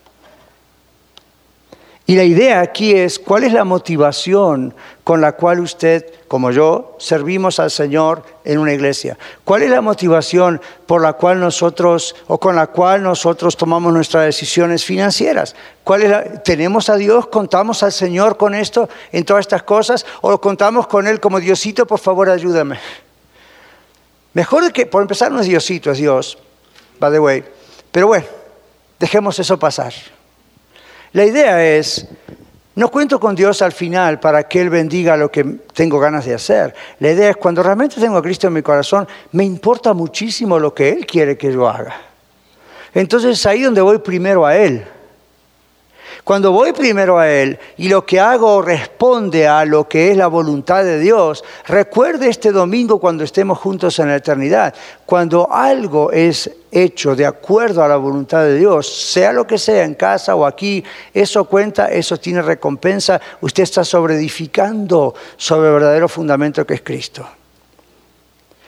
Y 2.07 2.17
la 2.17 2.25
idea 2.25 2.61
aquí 2.61 2.93
es 2.93 3.19
cuál 3.19 3.45
es 3.45 3.53
la 3.53 3.65
motivación 3.65 4.75
con 5.05 5.21
la 5.21 5.33
cual 5.33 5.61
usted, 5.61 6.07
como 6.29 6.51
yo, 6.51 6.97
servimos 6.99 7.61
al 7.61 7.71
Señor 7.71 8.25
en 8.43 8.59
una 8.59 8.73
iglesia. 8.73 9.19
¿Cuál 9.45 9.63
es 9.63 9.71
la 9.71 9.83
motivación 9.83 10.63
por 10.87 11.03
la 11.03 11.13
cual 11.13 11.39
nosotros 11.39 12.17
o 12.27 12.41
con 12.41 12.57
la 12.57 12.69
cual 12.69 13.03
nosotros 13.03 13.57
tomamos 13.59 13.93
nuestras 13.93 14.25
decisiones 14.25 14.83
financieras? 14.83 15.55
¿Cuál 15.85 16.03
es 16.03 16.43
¿Tenemos 16.43 16.89
a 16.89 16.97
Dios? 16.97 17.27
¿Contamos 17.27 17.83
al 17.83 17.93
Señor 17.93 18.39
con 18.39 18.55
esto, 18.55 18.89
en 19.13 19.27
todas 19.27 19.43
estas 19.43 19.63
cosas? 19.63 20.07
¿O 20.23 20.41
contamos 20.41 20.87
con 20.87 21.07
Él 21.07 21.21
como 21.21 21.39
Diosito? 21.39 21.87
Por 21.87 21.99
favor, 21.99 22.31
ayúdame. 22.31 22.79
Mejor 24.33 24.73
que, 24.73 24.87
por 24.87 25.03
empezar, 25.03 25.31
no 25.31 25.41
es 25.41 25.47
Diosito, 25.47 25.91
es 25.91 25.99
Dios, 25.99 26.39
by 26.99 27.13
the 27.13 27.21
way. 27.21 27.45
Pero 27.93 28.07
bueno, 28.07 28.27
dejemos 28.99 29.39
eso 29.39 29.59
pasar. 29.59 29.93
La 31.13 31.27
idea 31.27 31.63
es, 31.77 32.07
no 32.77 32.89
cuento 32.89 33.21
con 33.21 33.37
Dios 33.37 33.63
al 33.63 33.73
final 33.73 34.19
para 34.19 34.45
que 34.49 34.61
Él 34.61 34.69
bendiga 34.69 35.17
lo 35.17 35.31
que 35.31 35.45
tengo 35.73 36.01
ganas 36.01 36.25
de 36.25 36.35
hacer. 36.35 36.75
La 36.99 37.13
idea 37.13 37.31
es, 37.31 37.37
cuando 37.37 37.63
realmente 37.63 38.01
tengo 38.01 38.17
a 38.17 38.23
Cristo 38.23 38.49
en 38.49 38.53
mi 38.53 38.63
corazón, 38.63 39.07
me 39.33 39.45
importa 39.45 39.93
muchísimo 39.93 40.59
lo 40.59 40.75
que 40.75 40.89
Él 40.89 41.07
quiere 41.07 41.39
que 41.39 41.53
yo 41.53 41.69
haga. 41.69 41.95
Entonces 42.93 43.39
es 43.39 43.47
ahí 43.47 43.63
donde 43.63 43.81
voy 43.81 43.99
primero 43.99 44.45
a 44.45 44.57
Él. 44.57 44.85
Cuando 46.25 46.53
voy 46.53 46.73
primero 46.73 47.19
a 47.19 47.31
Él 47.31 47.59
y 47.77 47.89
lo 47.89 48.07
que 48.07 48.19
hago 48.19 48.63
responde 48.63 49.47
a 49.47 49.67
lo 49.67 49.87
que 49.87 50.11
es 50.11 50.17
la 50.17 50.27
voluntad 50.27 50.83
de 50.83 50.99
Dios, 50.99 51.45
recuerde 51.67 52.31
este 52.31 52.51
domingo 52.51 52.99
cuando 52.99 53.25
estemos 53.25 53.59
juntos 53.59 53.99
en 53.99 54.09
la 54.09 54.17
eternidad, 54.17 54.75
cuando 55.05 55.53
algo 55.53 56.11
es 56.11 56.51
hecho 56.73 57.15
de 57.15 57.27
acuerdo 57.27 57.85
a 57.85 57.89
la 57.89 57.97
voluntad 57.97 58.43
de 58.43 58.57
Dios, 58.57 58.91
sea 58.91 59.35
lo 59.35 59.47
que 59.47 59.59
sea, 59.59 59.85
en 59.85 59.97
casa 59.97 60.35
o 60.35 60.47
aquí, 60.47 60.83
eso 61.13 61.45
cuenta, 61.45 61.93
eso 61.93 62.17
tiene 62.17 62.41
recompensa, 62.41 63.21
usted 63.43 63.63
está 63.63 63.85
sobreedificando 63.85 65.15
sobre 65.37 65.69
el 65.69 65.75
verdadero 65.75 66.09
fundamento 66.09 66.67
que 66.67 66.73
es 66.73 66.83
Cristo. 66.83 67.27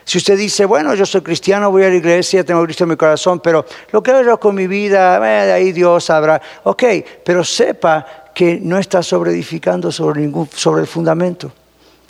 Si 0.07 0.19
usted 0.19 0.39
dice, 0.39 0.65
bueno, 0.67 0.95
yo 0.95 1.05
soy 1.05 1.21
cristiano, 1.21 1.69
voy 1.69 1.83
a 1.83 1.89
la 1.89 1.97
iglesia, 1.97 2.45
tengo 2.45 2.63
Cristo 2.63 2.85
en 2.85 2.91
mi 2.91 2.97
corazón, 2.97 3.41
pero 3.41 3.67
lo 3.91 4.05
que 4.05 4.13
hago 4.13 4.39
con 4.39 4.55
mi 4.55 4.69
vida, 4.69 5.19
eh, 5.19 5.53
ahí 5.53 5.73
Dios 5.73 6.05
sabrá. 6.05 6.41
Ok, 6.63 6.85
pero 7.25 7.43
sepa 7.43 8.07
que 8.33 8.61
no 8.63 8.79
está 8.79 9.03
sobreedificando 9.03 9.91
sobre, 9.91 10.21
ningún, 10.21 10.49
sobre 10.55 10.83
el 10.83 10.87
fundamento. 10.87 11.51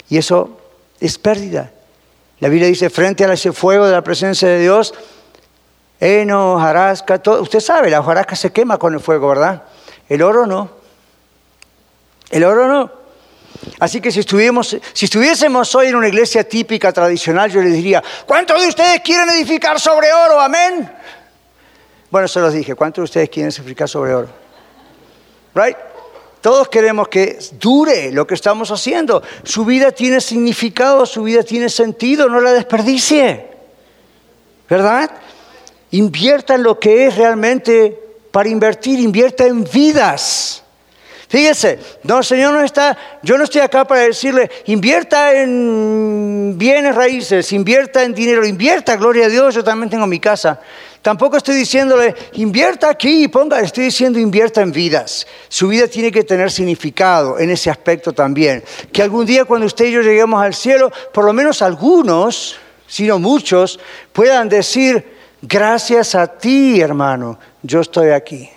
Y 0.09 0.17
eso 0.19 0.59
es 0.99 1.17
pérdida. 1.17 1.71
La 2.39 2.49
Biblia 2.49 2.67
dice, 2.67 2.91
frente 2.91 3.25
a 3.25 3.33
ese 3.33 3.51
fuego 3.51 3.87
de 3.87 3.93
la 3.93 4.03
presencia 4.03 4.47
de 4.47 4.59
Dios, 4.59 4.93
heno, 5.99 6.53
hojarasca, 6.53 7.17
todo. 7.17 7.41
Usted 7.41 7.61
sabe, 7.61 7.89
la 7.89 8.01
hojarasca 8.01 8.35
se 8.35 8.51
quema 8.51 8.77
con 8.77 8.93
el 8.93 8.99
fuego, 8.99 9.29
¿verdad? 9.29 9.63
El 10.07 10.21
oro 10.21 10.45
no. 10.45 10.69
El 12.29 12.43
oro 12.43 12.67
no. 12.67 12.91
Así 13.79 14.01
que 14.01 14.11
si, 14.11 14.21
si 14.21 15.05
estuviésemos 15.05 15.75
hoy 15.75 15.87
en 15.87 15.95
una 15.95 16.07
iglesia 16.07 16.43
típica, 16.43 16.91
tradicional, 16.91 17.51
yo 17.51 17.61
les 17.61 17.73
diría, 17.73 18.03
¿cuántos 18.25 18.61
de 18.61 18.67
ustedes 18.67 19.01
quieren 19.01 19.29
edificar 19.29 19.79
sobre 19.79 20.11
oro? 20.11 20.39
Amén. 20.39 20.89
Bueno, 22.09 22.27
se 22.27 22.39
los 22.39 22.53
dije, 22.53 22.75
¿cuántos 22.75 23.01
de 23.01 23.05
ustedes 23.05 23.29
quieren 23.29 23.51
edificar 23.51 23.89
sobre 23.89 24.13
oro? 24.13 24.29
Right? 25.53 25.77
Todos 26.41 26.69
queremos 26.69 27.07
que 27.07 27.39
dure 27.59 28.11
lo 28.11 28.25
que 28.25 28.35
estamos 28.35 28.71
haciendo. 28.71 29.21
Su 29.43 29.65
vida 29.65 29.91
tiene 29.91 30.21
significado, 30.21 31.05
su 31.05 31.23
vida 31.23 31.43
tiene 31.43 31.69
sentido, 31.69 32.29
no 32.29 32.39
la 32.39 32.53
desperdicie. 32.53 33.47
¿Verdad? 34.69 35.11
Invierta 35.91 36.55
en 36.55 36.63
lo 36.63 36.79
que 36.79 37.07
es 37.07 37.15
realmente 37.15 37.99
para 38.31 38.49
invertir, 38.49 38.99
invierta 38.99 39.45
en 39.45 39.63
vidas. 39.63 40.63
Fíjese, 41.29 41.79
no, 42.03 42.23
Señor 42.23 42.53
no 42.53 42.61
está, 42.61 42.97
yo 43.21 43.37
no 43.37 43.43
estoy 43.43 43.59
acá 43.59 43.85
para 43.85 44.01
decirle, 44.01 44.49
invierta 44.67 45.33
en 45.33 46.55
bienes 46.57 46.95
raíces, 46.95 47.51
invierta 47.51 48.03
en 48.03 48.13
dinero, 48.13 48.45
invierta, 48.45 48.95
gloria 48.95 49.25
a 49.25 49.29
Dios, 49.29 49.53
yo 49.53 49.63
también 49.63 49.89
tengo 49.89 50.07
mi 50.07 50.21
casa. 50.21 50.61
Tampoco 51.01 51.37
estoy 51.37 51.55
diciéndole, 51.55 52.15
invierta 52.33 52.89
aquí 52.89 53.25
y 53.25 53.27
ponga, 53.27 53.59
estoy 53.59 53.85
diciendo 53.85 54.19
invierta 54.19 54.61
en 54.61 54.71
vidas. 54.71 55.27
Su 55.49 55.67
vida 55.67 55.87
tiene 55.87 56.11
que 56.11 56.23
tener 56.23 56.49
significado 56.49 57.39
en 57.39 57.49
ese 57.49 57.69
aspecto 57.69 58.13
también. 58.13 58.63
Que 58.91 59.03
algún 59.03 59.25
día 59.25 59.45
cuando 59.45 59.67
usted 59.67 59.85
y 59.85 59.91
yo 59.91 60.01
lleguemos 60.01 60.41
al 60.41 60.53
cielo, 60.53 60.91
por 61.13 61.25
lo 61.25 61.33
menos 61.33 61.61
algunos, 61.61 62.57
si 62.87 63.05
no 63.05 63.19
muchos, 63.19 63.79
puedan 64.13 64.47
decir, 64.47 65.05
gracias 65.41 66.15
a 66.15 66.27
ti, 66.27 66.79
hermano, 66.79 67.37
yo 67.61 67.81
estoy 67.81 68.09
aquí. 68.11 68.49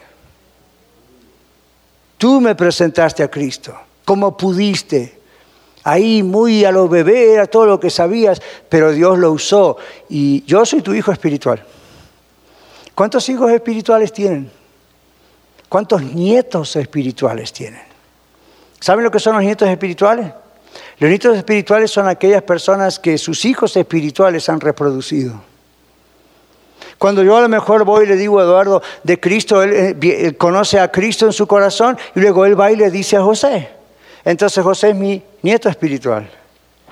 Tú 2.20 2.38
me 2.38 2.54
presentaste 2.54 3.22
a 3.22 3.30
Cristo, 3.30 3.74
como 4.04 4.37
pudiste. 4.37 5.18
Ahí 5.85 6.22
muy 6.22 6.66
a 6.66 6.70
lo 6.70 6.87
bebé 6.87 7.33
era 7.33 7.46
todo 7.46 7.64
lo 7.64 7.80
que 7.80 7.88
sabías, 7.88 8.42
pero 8.68 8.92
Dios 8.92 9.18
lo 9.18 9.33
usó. 9.33 9.78
Y 10.11 10.44
yo 10.44 10.66
soy 10.66 10.83
tu 10.83 10.92
hijo 10.92 11.12
espiritual. 11.12 11.64
¿Cuántos 12.94 13.26
hijos 13.30 13.50
espirituales 13.50 14.12
tienen? 14.12 14.50
¿Cuántos 15.70 16.02
nietos 16.02 16.76
espirituales 16.76 17.54
tienen? 17.54 17.80
¿Saben 18.80 19.02
lo 19.02 19.11
que 19.11 19.18
son 19.18 19.37
los 19.37 19.42
nietos 19.42 19.66
espirituales? 19.70 20.30
Los 20.98 21.09
nietos 21.09 21.35
espirituales 21.35 21.90
son 21.90 22.06
aquellas 22.06 22.42
personas 22.42 22.98
que 22.98 23.16
sus 23.16 23.46
hijos 23.46 23.74
espirituales 23.78 24.46
han 24.50 24.61
reproducido. 24.61 25.40
Cuando 27.00 27.22
yo 27.22 27.34
a 27.34 27.40
lo 27.40 27.48
mejor 27.48 27.84
voy 27.84 28.04
y 28.04 28.08
le 28.08 28.16
digo 28.16 28.40
a 28.40 28.42
Eduardo 28.42 28.82
de 29.04 29.18
Cristo, 29.18 29.64
eh, 29.64 29.96
él, 29.98 30.36
conoce 30.36 30.78
a 30.78 30.92
Cristo 30.92 31.24
en 31.24 31.32
su 31.32 31.46
corazón 31.46 31.96
y 32.14 32.20
luego 32.20 32.44
él 32.44 32.60
va 32.60 32.70
y 32.70 32.76
le 32.76 32.90
dice 32.90 33.16
a 33.16 33.22
José. 33.22 33.70
Entonces 34.22 34.62
José 34.62 34.90
es 34.90 34.96
mi 34.96 35.22
nieto 35.40 35.70
espiritual. 35.70 36.28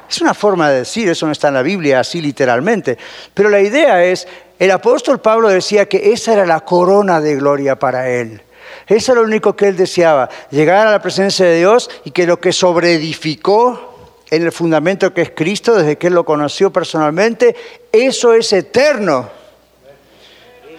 Es 0.09 0.23
una 0.23 0.33
forma 0.33 0.71
de 0.71 0.79
decir, 0.79 1.11
eso 1.11 1.27
no 1.27 1.33
está 1.33 1.49
en 1.49 1.55
la 1.55 1.63
Biblia 1.63 2.01
así 2.01 2.23
literalmente. 2.23 2.97
Pero 3.35 3.51
la 3.51 3.61
idea 3.61 4.03
es, 4.03 4.27
el 4.59 4.71
apóstol 4.71 5.21
Pablo 5.21 5.51
decía 5.51 5.87
que 5.91 6.11
esa 6.11 6.33
era 6.33 6.47
la 6.47 6.61
corona 6.61 7.21
de 7.21 7.37
gloria 7.37 7.79
para 7.79 8.09
él. 8.09 8.41
Eso 8.87 9.13
era 9.13 9.21
lo 9.21 9.27
único 9.27 9.55
que 9.57 9.69
él 9.69 9.77
deseaba, 9.77 10.31
llegar 10.51 10.87
a 10.87 10.91
la 10.91 11.03
presencia 11.03 11.45
de 11.45 11.59
Dios 11.59 11.91
y 12.07 12.13
que 12.13 12.27
lo 12.27 12.41
que 12.41 12.55
sobreedificó 12.55 13.95
en 14.31 14.43
el 14.43 14.53
fundamento 14.53 15.13
que 15.13 15.21
es 15.21 15.33
Cristo, 15.33 15.75
desde 15.75 15.99
que 15.99 16.07
él 16.07 16.15
lo 16.15 16.25
conoció 16.25 16.73
personalmente, 16.73 17.55
eso 17.93 18.33
es 18.33 18.51
eterno 18.55 19.37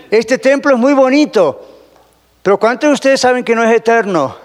este 0.09 0.37
templo 0.37 0.73
es 0.73 0.79
muy 0.79 0.93
bonito, 0.93 1.65
Pero 2.41 2.57
¿cuántos 2.57 2.89
de 2.89 2.93
ustedes 2.93 3.21
saben 3.21 3.43
que 3.43 3.53
no 3.53 3.63
es 3.63 3.75
eterno? 3.75 4.35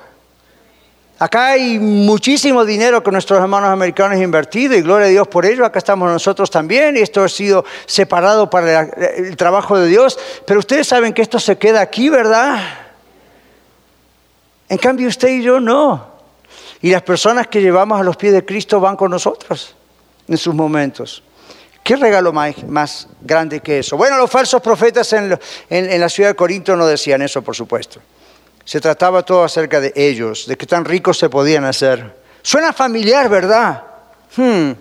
Acá 1.19 1.51
hay 1.51 1.79
muchísimo 1.79 2.65
dinero 2.65 3.03
que 3.03 3.11
nuestros 3.13 3.41
hermanos 3.41 3.71
americanos 3.71 4.17
han 4.17 4.23
invertido 4.23 4.75
y 4.75 4.83
gloria 4.83 5.07
a 5.07 5.11
Dios 5.11 5.29
por 5.29 5.47
ello. 5.47 5.65
Acá 5.65 5.79
estamos 5.79 6.11
nosotros 6.11 6.51
también 6.51 6.97
y 6.97 7.01
esto 7.01 7.23
ha 7.23 7.29
sido 7.29 7.65
separado 7.87 8.51
para 8.51 8.83
el 8.83 9.37
trabajo 9.37 9.79
de 9.79 9.87
Dios. 9.87 10.19
Pero 10.45 10.59
ustedes 10.59 10.89
saben 10.89 11.13
que 11.13 11.23
esto 11.23 11.39
se 11.39 11.57
queda 11.57 11.81
aquí, 11.81 12.09
¿verdad? 12.09 12.59
En 14.69 14.79
cambio 14.79 15.09
usted 15.09 15.29
y 15.29 15.43
yo 15.43 15.61
no. 15.61 16.15
Y 16.83 16.91
las 16.91 17.03
personas 17.03 17.47
que 17.47 17.63
llevamos 17.63 18.01
a 18.01 18.03
los 18.03 18.17
pies 18.17 18.33
de 18.33 18.45
Cristo 18.45 18.81
van 18.81 18.97
con 18.97 19.11
nosotros 19.11 19.75
en 20.27 20.37
sus 20.37 20.55
momentos. 20.55 21.23
¿Qué 21.85 21.97
regalo 21.97 22.33
más, 22.33 23.09
grande 23.21 23.61
que 23.61 23.81
eso? 23.81 23.99
Bueno, 23.99 24.17
los 24.17 24.31
falsos 24.31 24.63
profetas 24.63 25.13
en, 25.13 25.39
la 26.01 26.09
ciudad 26.09 26.31
de 26.31 26.35
Corinto 26.35 26.75
no 26.77 26.87
decían 26.87 27.21
eso, 27.21 27.43
por 27.43 27.55
supuesto. 27.55 28.01
Se 28.65 28.81
trataba 28.81 29.23
todo 29.23 29.45
acerca 29.45 29.83
de 29.83 29.93
ellos, 29.95 30.47
de 30.47 30.57
qué 30.57 30.65
tan 30.65 30.87
ricos 30.87 31.19
se 31.19 31.29
podían 31.29 31.67
hacer. 31.67 32.17
Suena 32.41 32.73
familiar, 32.73 33.29
¿verdad? 33.29 33.85
Hmm. 34.35 34.73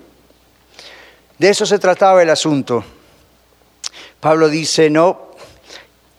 De 1.38 1.50
eso 1.50 1.66
se 1.66 1.78
trataba 1.78 2.24
el 2.24 2.30
asunto. 2.30 2.86
Pablo 4.22 4.48
dice, 4.48 4.90
no, 4.90 5.34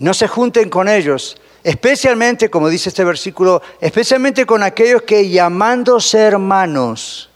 no 0.01 0.13
se 0.13 0.29
junten 0.29 0.69
con 0.69 0.87
ellos, 0.87 1.39
especialmente, 1.63 2.51
como 2.51 2.69
dice 2.69 2.91
este 2.91 3.05
versículo, 3.05 3.63
especialmente 3.81 4.45
con 4.45 4.63
aquellos 4.63 5.01
que 5.01 5.31
llamándose 5.31 6.19
hermanos, 6.19 7.31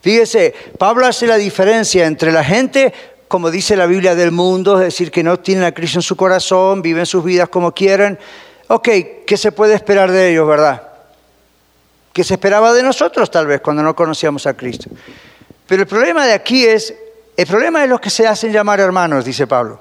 Fíjese, 0.00 0.54
Pablo 0.78 1.06
hace 1.06 1.26
la 1.26 1.36
diferencia 1.36 2.06
entre 2.06 2.32
la 2.32 2.44
gente, 2.44 2.92
como 3.26 3.50
dice 3.50 3.76
la 3.76 3.86
Biblia 3.86 4.14
del 4.14 4.32
mundo, 4.32 4.78
es 4.78 4.84
decir, 4.84 5.10
que 5.10 5.22
no 5.22 5.38
tienen 5.38 5.64
a 5.64 5.72
Cristo 5.72 5.98
en 5.98 6.02
su 6.02 6.16
corazón, 6.16 6.82
viven 6.82 7.06
sus 7.06 7.24
vidas 7.24 7.48
como 7.48 7.72
quieren. 7.72 8.18
Ok, 8.68 8.88
¿qué 9.26 9.36
se 9.36 9.52
puede 9.52 9.74
esperar 9.74 10.10
de 10.10 10.30
ellos, 10.30 10.46
verdad? 10.46 10.82
¿Qué 12.12 12.24
se 12.24 12.34
esperaba 12.34 12.72
de 12.72 12.82
nosotros 12.82 13.30
tal 13.30 13.46
vez 13.46 13.60
cuando 13.60 13.82
no 13.82 13.94
conocíamos 13.94 14.46
a 14.46 14.54
Cristo? 14.54 14.90
Pero 15.66 15.82
el 15.82 15.88
problema 15.88 16.26
de 16.26 16.32
aquí 16.32 16.64
es, 16.64 16.94
el 17.36 17.46
problema 17.46 17.84
es 17.84 17.90
los 17.90 18.00
que 18.00 18.10
se 18.10 18.26
hacen 18.26 18.52
llamar 18.52 18.80
hermanos, 18.80 19.24
dice 19.24 19.46
Pablo. 19.46 19.80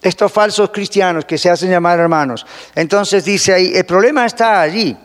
Estos 0.00 0.30
falsos 0.30 0.70
cristianos 0.70 1.24
que 1.24 1.36
se 1.36 1.50
hacen 1.50 1.70
llamar 1.70 1.98
hermanos. 1.98 2.46
Entonces 2.74 3.24
dice 3.24 3.52
ahí, 3.52 3.72
el 3.74 3.84
problema 3.84 4.24
está 4.24 4.60
allí. 4.60 4.96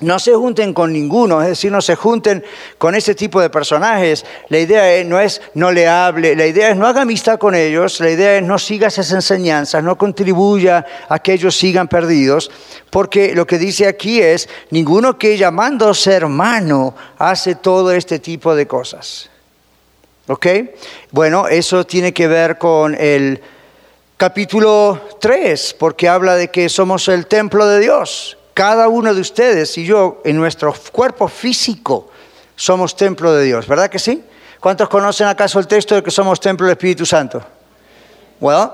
No 0.00 0.18
se 0.18 0.34
junten 0.34 0.72
con 0.72 0.92
ninguno, 0.94 1.42
es 1.42 1.48
decir, 1.48 1.70
no 1.70 1.82
se 1.82 1.94
junten 1.94 2.42
con 2.78 2.94
ese 2.94 3.14
tipo 3.14 3.38
de 3.40 3.50
personajes. 3.50 4.24
La 4.48 4.58
idea 4.58 5.04
no 5.04 5.20
es 5.20 5.42
no 5.54 5.70
le 5.72 5.86
hable, 5.88 6.34
la 6.34 6.46
idea 6.46 6.70
es 6.70 6.76
no 6.76 6.86
haga 6.86 7.02
amistad 7.02 7.38
con 7.38 7.54
ellos, 7.54 8.00
la 8.00 8.10
idea 8.10 8.38
es 8.38 8.42
no 8.42 8.58
siga 8.58 8.88
esas 8.88 9.12
enseñanzas, 9.12 9.84
no 9.84 9.98
contribuya 9.98 10.86
a 11.08 11.18
que 11.18 11.34
ellos 11.34 11.54
sigan 11.54 11.86
perdidos, 11.86 12.50
porque 12.88 13.34
lo 13.34 13.46
que 13.46 13.58
dice 13.58 13.86
aquí 13.86 14.22
es, 14.22 14.48
ninguno 14.70 15.18
que 15.18 15.36
llamándose 15.36 16.12
hermano 16.12 16.94
hace 17.18 17.56
todo 17.56 17.92
este 17.92 18.18
tipo 18.18 18.54
de 18.54 18.66
cosas. 18.66 19.28
¿Ok? 20.28 20.46
Bueno, 21.10 21.46
eso 21.46 21.84
tiene 21.84 22.14
que 22.14 22.26
ver 22.26 22.56
con 22.56 22.94
el 22.94 23.42
capítulo 24.16 25.08
3, 25.20 25.76
porque 25.78 26.08
habla 26.08 26.36
de 26.36 26.48
que 26.48 26.70
somos 26.70 27.08
el 27.08 27.26
templo 27.26 27.66
de 27.66 27.80
Dios 27.80 28.38
cada 28.60 28.88
uno 28.88 29.14
de 29.14 29.22
ustedes 29.22 29.78
y 29.78 29.86
yo, 29.86 30.20
en 30.22 30.36
nuestro 30.36 30.74
cuerpo 30.92 31.28
físico, 31.28 32.10
somos 32.54 32.94
templo 32.94 33.32
de 33.32 33.46
Dios, 33.46 33.66
¿verdad 33.66 33.88
que 33.88 33.98
sí? 33.98 34.22
¿Cuántos 34.60 34.86
conocen 34.90 35.28
acaso 35.28 35.58
el 35.58 35.66
texto 35.66 35.94
de 35.94 36.02
que 36.02 36.10
somos 36.10 36.38
templo 36.38 36.66
del 36.66 36.72
Espíritu 36.72 37.06
Santo? 37.06 37.42
Well, 38.38 38.68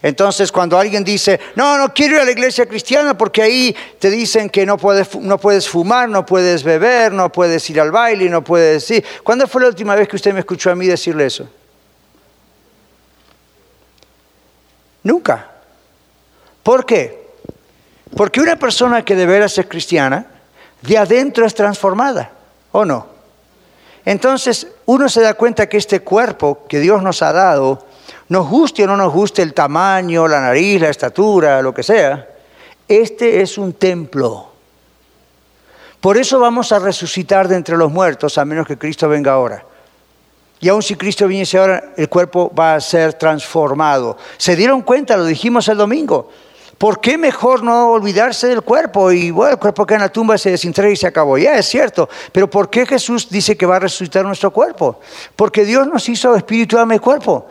entonces 0.00 0.52
cuando 0.52 0.78
alguien 0.78 1.02
dice, 1.02 1.40
no, 1.56 1.76
no 1.76 1.92
quiero 1.92 2.14
ir 2.14 2.20
a 2.20 2.24
la 2.24 2.30
iglesia 2.30 2.66
cristiana 2.66 3.18
porque 3.18 3.42
ahí 3.42 3.76
te 3.98 4.10
dicen 4.10 4.48
que 4.48 4.64
no 4.64 4.76
puedes, 4.76 5.12
no 5.16 5.38
puedes 5.38 5.68
fumar, 5.68 6.08
no 6.08 6.24
puedes 6.24 6.62
beber, 6.62 7.10
no 7.10 7.32
puedes 7.32 7.68
ir 7.68 7.80
al 7.80 7.90
baile, 7.90 8.30
no 8.30 8.44
puedes 8.44 8.88
ir. 8.92 9.04
¿Cuándo 9.24 9.48
fue 9.48 9.62
la 9.62 9.66
última 9.66 9.96
vez 9.96 10.06
que 10.06 10.14
usted 10.14 10.32
me 10.34 10.38
escuchó 10.38 10.70
a 10.70 10.76
mí 10.76 10.86
decirle 10.86 11.26
eso? 11.26 11.48
Nunca. 15.02 15.50
¿Por 16.62 16.86
qué? 16.86 17.25
Porque 18.16 18.40
una 18.40 18.56
persona 18.56 19.04
que 19.04 19.14
de 19.14 19.26
veras 19.26 19.58
es 19.58 19.66
cristiana, 19.66 20.26
de 20.80 20.96
adentro 20.96 21.44
es 21.44 21.54
transformada, 21.54 22.30
¿o 22.72 22.84
no? 22.84 23.06
Entonces 24.06 24.68
uno 24.86 25.08
se 25.08 25.20
da 25.20 25.34
cuenta 25.34 25.68
que 25.68 25.76
este 25.76 26.00
cuerpo 26.00 26.64
que 26.66 26.80
Dios 26.80 27.02
nos 27.02 27.20
ha 27.20 27.32
dado, 27.32 27.86
nos 28.28 28.48
guste 28.48 28.84
o 28.84 28.86
no 28.86 28.96
nos 28.96 29.12
guste 29.12 29.42
el 29.42 29.52
tamaño, 29.52 30.26
la 30.26 30.40
nariz, 30.40 30.80
la 30.80 30.88
estatura, 30.88 31.60
lo 31.60 31.74
que 31.74 31.82
sea, 31.82 32.26
este 32.88 33.42
es 33.42 33.58
un 33.58 33.74
templo. 33.74 34.48
Por 36.00 36.16
eso 36.16 36.38
vamos 36.38 36.72
a 36.72 36.78
resucitar 36.78 37.48
de 37.48 37.56
entre 37.56 37.76
los 37.76 37.92
muertos, 37.92 38.38
a 38.38 38.44
menos 38.46 38.66
que 38.66 38.78
Cristo 38.78 39.08
venga 39.08 39.32
ahora. 39.32 39.62
Y 40.60 40.68
aun 40.68 40.82
si 40.82 40.94
Cristo 40.94 41.28
viniese 41.28 41.58
ahora, 41.58 41.92
el 41.96 42.08
cuerpo 42.08 42.50
va 42.58 42.76
a 42.76 42.80
ser 42.80 43.12
transformado. 43.14 44.16
¿Se 44.38 44.56
dieron 44.56 44.80
cuenta? 44.80 45.16
Lo 45.18 45.26
dijimos 45.26 45.68
el 45.68 45.76
domingo. 45.76 46.30
¿Por 46.78 47.00
qué 47.00 47.16
mejor 47.16 47.62
no 47.62 47.92
olvidarse 47.92 48.48
del 48.48 48.60
cuerpo? 48.60 49.10
Y 49.10 49.30
bueno, 49.30 49.52
el 49.52 49.58
cuerpo 49.58 49.86
que 49.86 49.94
en 49.94 50.00
la 50.00 50.10
tumba 50.10 50.36
se 50.36 50.50
desintegra 50.50 50.90
y 50.90 50.96
se 50.96 51.06
acabó. 51.06 51.38
Ya 51.38 51.56
es 51.56 51.66
cierto. 51.66 52.08
Pero 52.32 52.50
¿por 52.50 52.68
qué 52.68 52.84
Jesús 52.84 53.30
dice 53.30 53.56
que 53.56 53.64
va 53.64 53.76
a 53.76 53.80
resucitar 53.80 54.24
nuestro 54.26 54.50
cuerpo? 54.50 55.00
Porque 55.34 55.64
Dios 55.64 55.86
nos 55.86 56.06
hizo 56.08 56.34
espíritu, 56.36 56.78
alma 56.78 56.94
y 56.94 56.98
cuerpo. 56.98 57.46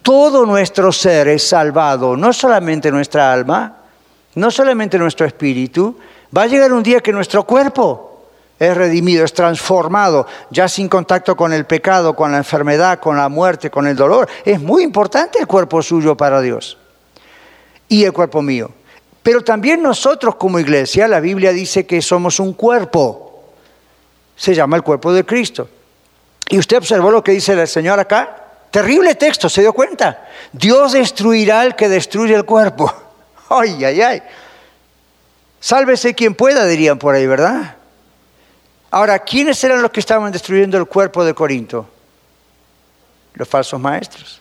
Todo 0.00 0.46
nuestro 0.46 0.90
ser 0.90 1.28
es 1.28 1.46
salvado, 1.46 2.16
no 2.16 2.32
solamente 2.32 2.90
nuestra 2.90 3.30
alma, 3.30 3.76
no 4.36 4.50
solamente 4.50 4.98
nuestro 4.98 5.26
espíritu. 5.26 5.98
Va 6.34 6.42
a 6.42 6.46
llegar 6.46 6.72
un 6.72 6.82
día 6.82 7.00
que 7.00 7.12
nuestro 7.12 7.44
cuerpo 7.44 8.22
es 8.58 8.74
redimido, 8.74 9.24
es 9.24 9.34
transformado, 9.34 10.26
ya 10.48 10.66
sin 10.66 10.88
contacto 10.88 11.36
con 11.36 11.52
el 11.52 11.66
pecado, 11.66 12.16
con 12.16 12.32
la 12.32 12.38
enfermedad, 12.38 13.00
con 13.00 13.18
la 13.18 13.28
muerte, 13.28 13.70
con 13.70 13.86
el 13.86 13.96
dolor. 13.96 14.28
Es 14.46 14.62
muy 14.62 14.82
importante 14.82 15.38
el 15.38 15.46
cuerpo 15.46 15.82
suyo 15.82 16.16
para 16.16 16.40
Dios 16.40 16.78
y 17.88 18.04
el 18.04 18.12
cuerpo 18.12 18.42
mío. 18.42 18.70
Pero 19.26 19.42
también 19.42 19.82
nosotros 19.82 20.36
como 20.36 20.60
iglesia, 20.60 21.08
la 21.08 21.18
Biblia 21.18 21.50
dice 21.50 21.84
que 21.84 22.00
somos 22.00 22.38
un 22.38 22.52
cuerpo. 22.52 23.42
Se 24.36 24.54
llama 24.54 24.76
el 24.76 24.84
cuerpo 24.84 25.12
de 25.12 25.26
Cristo. 25.26 25.68
Y 26.48 26.60
usted 26.60 26.76
observó 26.76 27.10
lo 27.10 27.24
que 27.24 27.32
dice 27.32 27.54
el 27.54 27.66
Señor 27.66 27.98
acá. 27.98 28.44
Terrible 28.70 29.16
texto, 29.16 29.48
¿se 29.48 29.62
dio 29.62 29.72
cuenta? 29.72 30.28
Dios 30.52 30.92
destruirá 30.92 31.62
al 31.62 31.74
que 31.74 31.88
destruye 31.88 32.36
el 32.36 32.44
cuerpo. 32.44 32.92
Ay, 33.48 33.84
ay, 33.84 34.00
ay. 34.00 34.22
Sálvese 35.58 36.14
quien 36.14 36.36
pueda, 36.36 36.64
dirían 36.64 36.96
por 36.96 37.16
ahí, 37.16 37.26
¿verdad? 37.26 37.74
Ahora, 38.92 39.18
¿quiénes 39.18 39.62
eran 39.64 39.82
los 39.82 39.90
que 39.90 39.98
estaban 39.98 40.30
destruyendo 40.30 40.78
el 40.78 40.86
cuerpo 40.86 41.24
de 41.24 41.34
Corinto? 41.34 41.88
Los 43.34 43.48
falsos 43.48 43.80
maestros. 43.80 44.40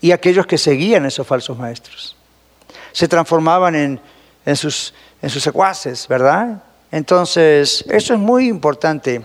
Y 0.00 0.10
aquellos 0.10 0.48
que 0.48 0.58
seguían 0.58 1.06
esos 1.06 1.24
falsos 1.24 1.56
maestros 1.56 2.17
se 2.98 3.06
transformaban 3.06 3.76
en, 3.76 4.56
sus, 4.56 4.92
en 5.22 5.30
sus 5.30 5.40
secuaces, 5.40 6.08
¿verdad? 6.08 6.60
Entonces, 6.90 7.84
eso 7.88 8.14
es 8.14 8.18
muy 8.18 8.48
importante. 8.48 9.24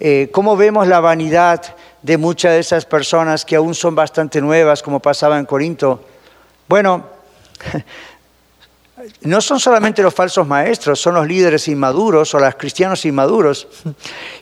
Eh, 0.00 0.28
¿Cómo 0.32 0.56
vemos 0.56 0.88
la 0.88 0.98
vanidad 0.98 1.76
de 2.02 2.18
muchas 2.18 2.54
de 2.54 2.58
esas 2.58 2.84
personas 2.84 3.44
que 3.44 3.54
aún 3.54 3.76
son 3.76 3.94
bastante 3.94 4.40
nuevas, 4.40 4.82
como 4.82 4.98
pasaba 4.98 5.38
en 5.38 5.46
Corinto? 5.46 6.04
Bueno, 6.66 7.06
no 9.20 9.40
son 9.42 9.60
solamente 9.60 10.02
los 10.02 10.12
falsos 10.12 10.44
maestros, 10.44 11.00
son 11.00 11.14
los 11.14 11.28
líderes 11.28 11.68
inmaduros 11.68 12.34
o 12.34 12.40
los 12.40 12.56
cristianos 12.56 13.04
inmaduros. 13.04 13.68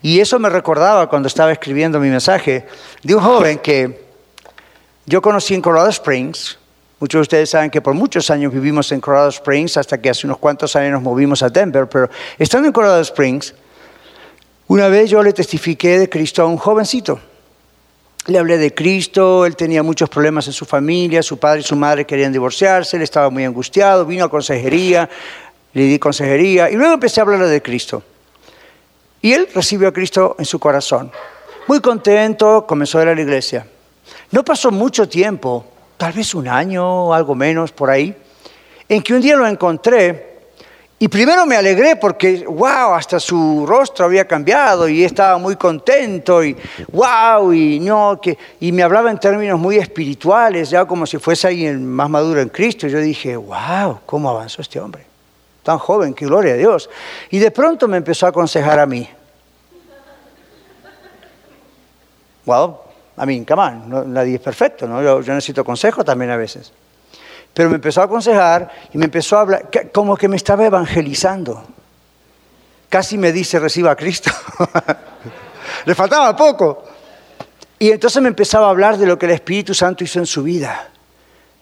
Y 0.00 0.18
eso 0.18 0.38
me 0.38 0.48
recordaba 0.48 1.10
cuando 1.10 1.28
estaba 1.28 1.52
escribiendo 1.52 2.00
mi 2.00 2.08
mensaje 2.08 2.66
de 3.02 3.14
un 3.14 3.22
joven 3.22 3.58
que 3.58 4.06
yo 5.04 5.20
conocí 5.20 5.52
en 5.52 5.60
Colorado 5.60 5.90
Springs, 5.90 6.58
Muchos 6.98 7.18
de 7.18 7.22
ustedes 7.22 7.50
saben 7.50 7.70
que 7.70 7.82
por 7.82 7.92
muchos 7.92 8.30
años 8.30 8.52
vivimos 8.54 8.90
en 8.90 9.02
Colorado 9.02 9.28
Springs, 9.28 9.76
hasta 9.76 10.00
que 10.00 10.08
hace 10.08 10.26
unos 10.26 10.38
cuantos 10.38 10.74
años 10.76 10.92
nos 10.92 11.02
movimos 11.02 11.42
a 11.42 11.50
Denver, 11.50 11.86
pero 11.86 12.08
estando 12.38 12.68
en 12.68 12.72
Colorado 12.72 13.02
Springs, 13.02 13.54
una 14.68 14.88
vez 14.88 15.10
yo 15.10 15.22
le 15.22 15.34
testifiqué 15.34 15.98
de 15.98 16.08
Cristo 16.08 16.42
a 16.42 16.46
un 16.46 16.56
jovencito. 16.56 17.20
Le 18.28 18.38
hablé 18.38 18.56
de 18.56 18.74
Cristo, 18.74 19.44
él 19.44 19.56
tenía 19.56 19.82
muchos 19.82 20.08
problemas 20.08 20.46
en 20.46 20.54
su 20.54 20.64
familia, 20.64 21.22
su 21.22 21.38
padre 21.38 21.60
y 21.60 21.64
su 21.64 21.76
madre 21.76 22.06
querían 22.06 22.32
divorciarse, 22.32 22.96
él 22.96 23.02
estaba 23.02 23.28
muy 23.28 23.44
angustiado, 23.44 24.06
vino 24.06 24.24
a 24.24 24.30
consejería, 24.30 25.08
le 25.74 25.82
di 25.82 25.98
consejería 25.98 26.70
y 26.70 26.76
luego 26.76 26.94
empecé 26.94 27.20
a 27.20 27.24
hablarle 27.24 27.46
de 27.48 27.60
Cristo. 27.60 28.02
Y 29.20 29.34
él 29.34 29.48
recibió 29.54 29.88
a 29.88 29.92
Cristo 29.92 30.34
en 30.38 30.46
su 30.46 30.58
corazón. 30.58 31.12
Muy 31.68 31.80
contento, 31.80 32.66
comenzó 32.66 32.98
a 32.98 33.02
ir 33.02 33.08
a 33.08 33.14
la 33.14 33.20
iglesia. 33.20 33.66
No 34.30 34.42
pasó 34.44 34.70
mucho 34.70 35.08
tiempo 35.08 35.75
tal 35.96 36.12
vez 36.12 36.34
un 36.34 36.48
año 36.48 37.12
algo 37.12 37.34
menos 37.34 37.72
por 37.72 37.90
ahí, 37.90 38.14
en 38.88 39.02
que 39.02 39.14
un 39.14 39.20
día 39.20 39.36
lo 39.36 39.46
encontré 39.46 40.36
Y 40.98 41.08
primero 41.08 41.44
me 41.44 41.56
alegré 41.56 41.96
porque, 41.96 42.46
wow, 42.46 42.94
hasta 42.94 43.20
su 43.20 43.66
rostro 43.66 44.06
había 44.06 44.26
cambiado 44.26 44.88
y 44.88 45.04
estaba 45.04 45.36
muy 45.36 45.54
contento 45.56 46.42
y, 46.42 46.56
wow, 46.90 47.52
y 47.52 47.80
no, 47.80 48.18
que, 48.18 48.38
y 48.60 48.72
me 48.72 48.82
hablaba 48.82 49.10
en 49.10 49.18
términos 49.18 49.60
muy 49.60 49.76
espirituales, 49.76 50.70
ya 50.70 50.86
como 50.86 51.04
si 51.04 51.18
fuese 51.18 51.48
alguien 51.48 51.86
más 51.86 52.08
maduro 52.08 52.40
en 52.40 52.48
Cristo. 52.48 52.86
Yo 52.86 52.98
dije, 52.98 53.36
wow, 53.36 53.98
¿cómo 54.06 54.30
avanzó 54.30 54.62
este 54.62 54.80
hombre? 54.80 55.04
Tan 55.62 55.76
joven, 55.76 56.14
qué 56.14 56.24
gloria 56.24 56.54
a 56.54 56.56
Dios. 56.56 56.88
Y 57.28 57.40
de 57.40 57.50
pronto 57.50 57.88
me 57.88 57.98
empezó 57.98 58.24
a 58.24 58.30
aconsejar 58.30 58.78
a 58.78 58.86
mí. 58.86 59.06
Well, 62.46 62.76
I 63.18 63.26
mean, 63.26 63.44
come 63.44 63.62
on, 63.62 64.12
nadie 64.12 64.34
es 64.34 64.40
perfecto, 64.40 64.86
¿no? 64.86 65.02
yo 65.02 65.34
necesito 65.34 65.64
consejo 65.64 66.04
también 66.04 66.30
a 66.30 66.36
veces. 66.36 66.72
Pero 67.54 67.70
me 67.70 67.76
empezó 67.76 68.02
a 68.02 68.04
aconsejar 68.04 68.70
y 68.92 68.98
me 68.98 69.06
empezó 69.06 69.38
a 69.38 69.40
hablar, 69.40 69.70
como 69.92 70.16
que 70.16 70.28
me 70.28 70.36
estaba 70.36 70.66
evangelizando. 70.66 71.64
Casi 72.90 73.16
me 73.16 73.32
dice, 73.32 73.58
reciba 73.58 73.92
a 73.92 73.96
Cristo. 73.96 74.30
Le 75.86 75.94
faltaba 75.94 76.36
poco. 76.36 76.84
Y 77.78 77.90
entonces 77.90 78.22
me 78.22 78.28
empezaba 78.28 78.66
a 78.66 78.70
hablar 78.70 78.98
de 78.98 79.06
lo 79.06 79.18
que 79.18 79.26
el 79.26 79.32
Espíritu 79.32 79.72
Santo 79.72 80.04
hizo 80.04 80.18
en 80.18 80.26
su 80.26 80.42
vida. 80.42 80.90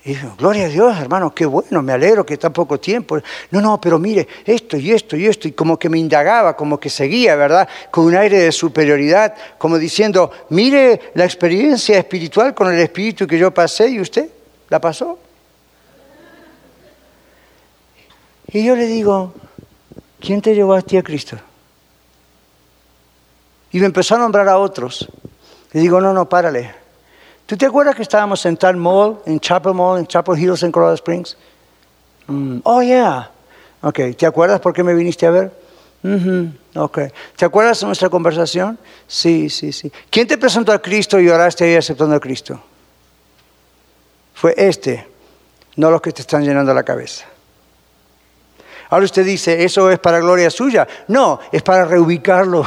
Y 0.04 0.10
dijo, 0.10 0.34
gloria 0.36 0.66
a 0.66 0.68
Dios, 0.68 0.98
hermano, 0.98 1.34
qué 1.34 1.46
bueno, 1.46 1.80
me 1.80 1.92
alegro 1.92 2.26
que 2.26 2.36
tan 2.36 2.52
poco 2.52 2.78
tiempo. 2.78 3.18
No, 3.50 3.62
no, 3.62 3.80
pero 3.80 3.98
mire, 3.98 4.28
esto 4.44 4.76
y 4.76 4.92
esto 4.92 5.16
y 5.16 5.26
esto. 5.26 5.48
Y 5.48 5.52
como 5.52 5.78
que 5.78 5.88
me 5.88 5.98
indagaba, 5.98 6.54
como 6.54 6.78
que 6.78 6.90
seguía, 6.90 7.36
¿verdad? 7.36 7.66
Con 7.90 8.04
un 8.04 8.14
aire 8.14 8.38
de 8.38 8.52
superioridad, 8.52 9.34
como 9.56 9.78
diciendo, 9.78 10.30
mire 10.50 11.12
la 11.14 11.24
experiencia 11.24 11.96
espiritual 11.96 12.54
con 12.54 12.70
el 12.70 12.78
Espíritu 12.80 13.26
que 13.26 13.38
yo 13.38 13.52
pasé 13.54 13.88
y 13.88 14.00
usted 14.00 14.28
la 14.68 14.78
pasó. 14.78 15.18
Y 18.48 18.62
yo 18.62 18.76
le 18.76 18.86
digo, 18.86 19.32
¿quién 20.20 20.42
te 20.42 20.54
llevó 20.54 20.74
a 20.74 20.82
ti 20.82 20.98
a 20.98 21.02
Cristo? 21.02 21.38
Y 23.72 23.80
me 23.80 23.86
empezó 23.86 24.16
a 24.16 24.18
nombrar 24.18 24.48
a 24.50 24.58
otros. 24.58 25.08
Le 25.72 25.80
digo, 25.80 25.98
no, 25.98 26.12
no, 26.12 26.28
párale. 26.28 26.83
¿Tú 27.46 27.56
te 27.56 27.66
acuerdas 27.66 27.94
que 27.94 28.02
estábamos 28.02 28.44
en 28.46 28.56
tal 28.56 28.76
mall, 28.76 29.18
en 29.26 29.38
Chapel 29.38 29.74
Mall, 29.74 29.98
en 29.98 30.06
Chapel 30.06 30.38
Hills, 30.38 30.62
en 30.62 30.72
Colorado 30.72 30.94
Springs? 30.94 31.36
Mm, 32.26 32.60
oh, 32.62 32.82
yeah. 32.82 33.30
Ok, 33.82 34.00
¿te 34.16 34.24
acuerdas 34.24 34.60
por 34.60 34.72
qué 34.72 34.82
me 34.82 34.94
viniste 34.94 35.26
a 35.26 35.30
ver? 35.30 35.64
Ok. 36.74 36.98
¿Te 37.36 37.44
acuerdas 37.46 37.80
de 37.80 37.86
nuestra 37.86 38.10
conversación? 38.10 38.78
Sí, 39.06 39.48
sí, 39.48 39.72
sí. 39.72 39.90
¿Quién 40.10 40.26
te 40.26 40.36
presentó 40.36 40.72
a 40.72 40.80
Cristo 40.80 41.18
y 41.18 41.28
oraste 41.28 41.64
ahí 41.64 41.76
aceptando 41.76 42.14
a 42.14 42.20
Cristo? 42.20 42.60
Fue 44.34 44.54
este, 44.56 45.06
no 45.76 45.90
los 45.90 46.02
que 46.02 46.12
te 46.12 46.20
están 46.20 46.44
llenando 46.44 46.74
la 46.74 46.82
cabeza. 46.82 47.24
Ahora 48.90 49.06
usted 49.06 49.24
dice, 49.24 49.64
¿eso 49.64 49.90
es 49.90 49.98
para 49.98 50.20
gloria 50.20 50.50
suya? 50.50 50.86
No, 51.08 51.40
es 51.50 51.62
para 51.62 51.86
reubicarlo, 51.86 52.66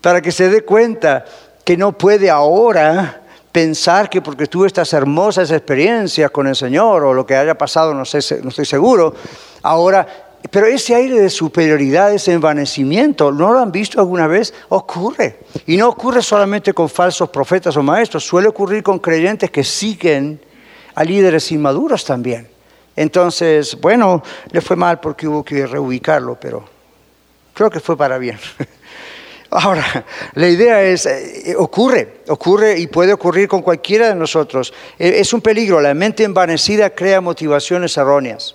para 0.00 0.22
que 0.22 0.30
se 0.30 0.48
dé 0.48 0.62
cuenta 0.62 1.24
que 1.64 1.76
no 1.76 1.92
puede 1.98 2.30
ahora 2.30 3.19
pensar 3.52 4.08
que 4.08 4.22
porque 4.22 4.46
tuvo 4.46 4.66
estas 4.66 4.92
hermosas 4.92 5.50
experiencias 5.50 6.30
con 6.30 6.46
el 6.46 6.56
Señor 6.56 7.04
o 7.04 7.14
lo 7.14 7.26
que 7.26 7.36
haya 7.36 7.56
pasado, 7.56 7.94
no, 7.94 8.04
sé, 8.04 8.40
no 8.42 8.50
estoy 8.50 8.64
seguro, 8.64 9.14
ahora, 9.62 10.06
pero 10.50 10.66
ese 10.66 10.94
aire 10.94 11.20
de 11.20 11.30
superioridad, 11.30 12.12
ese 12.12 12.32
envanecimiento, 12.32 13.32
¿no 13.32 13.52
lo 13.52 13.58
han 13.58 13.72
visto 13.72 14.00
alguna 14.00 14.26
vez? 14.26 14.54
Ocurre. 14.68 15.40
Y 15.66 15.76
no 15.76 15.88
ocurre 15.88 16.22
solamente 16.22 16.72
con 16.72 16.88
falsos 16.88 17.28
profetas 17.30 17.76
o 17.76 17.82
maestros, 17.82 18.24
suele 18.24 18.48
ocurrir 18.48 18.82
con 18.82 18.98
creyentes 18.98 19.50
que 19.50 19.64
siguen 19.64 20.40
a 20.94 21.04
líderes 21.04 21.50
inmaduros 21.52 22.04
también. 22.04 22.48
Entonces, 22.96 23.80
bueno, 23.80 24.22
le 24.50 24.60
fue 24.60 24.76
mal 24.76 25.00
porque 25.00 25.26
hubo 25.26 25.44
que 25.44 25.66
reubicarlo, 25.66 26.38
pero 26.40 26.64
creo 27.52 27.70
que 27.70 27.80
fue 27.80 27.96
para 27.96 28.18
bien. 28.18 28.38
Ahora, 29.50 30.06
la 30.34 30.48
idea 30.48 30.80
es, 30.82 31.06
eh, 31.06 31.54
ocurre, 31.58 32.20
ocurre 32.28 32.78
y 32.78 32.86
puede 32.86 33.12
ocurrir 33.12 33.48
con 33.48 33.62
cualquiera 33.62 34.08
de 34.08 34.14
nosotros. 34.14 34.72
E, 34.96 35.18
es 35.18 35.32
un 35.32 35.40
peligro, 35.40 35.80
la 35.80 35.92
mente 35.92 36.22
envanecida 36.22 36.90
crea 36.90 37.20
motivaciones 37.20 37.96
erróneas 37.96 38.54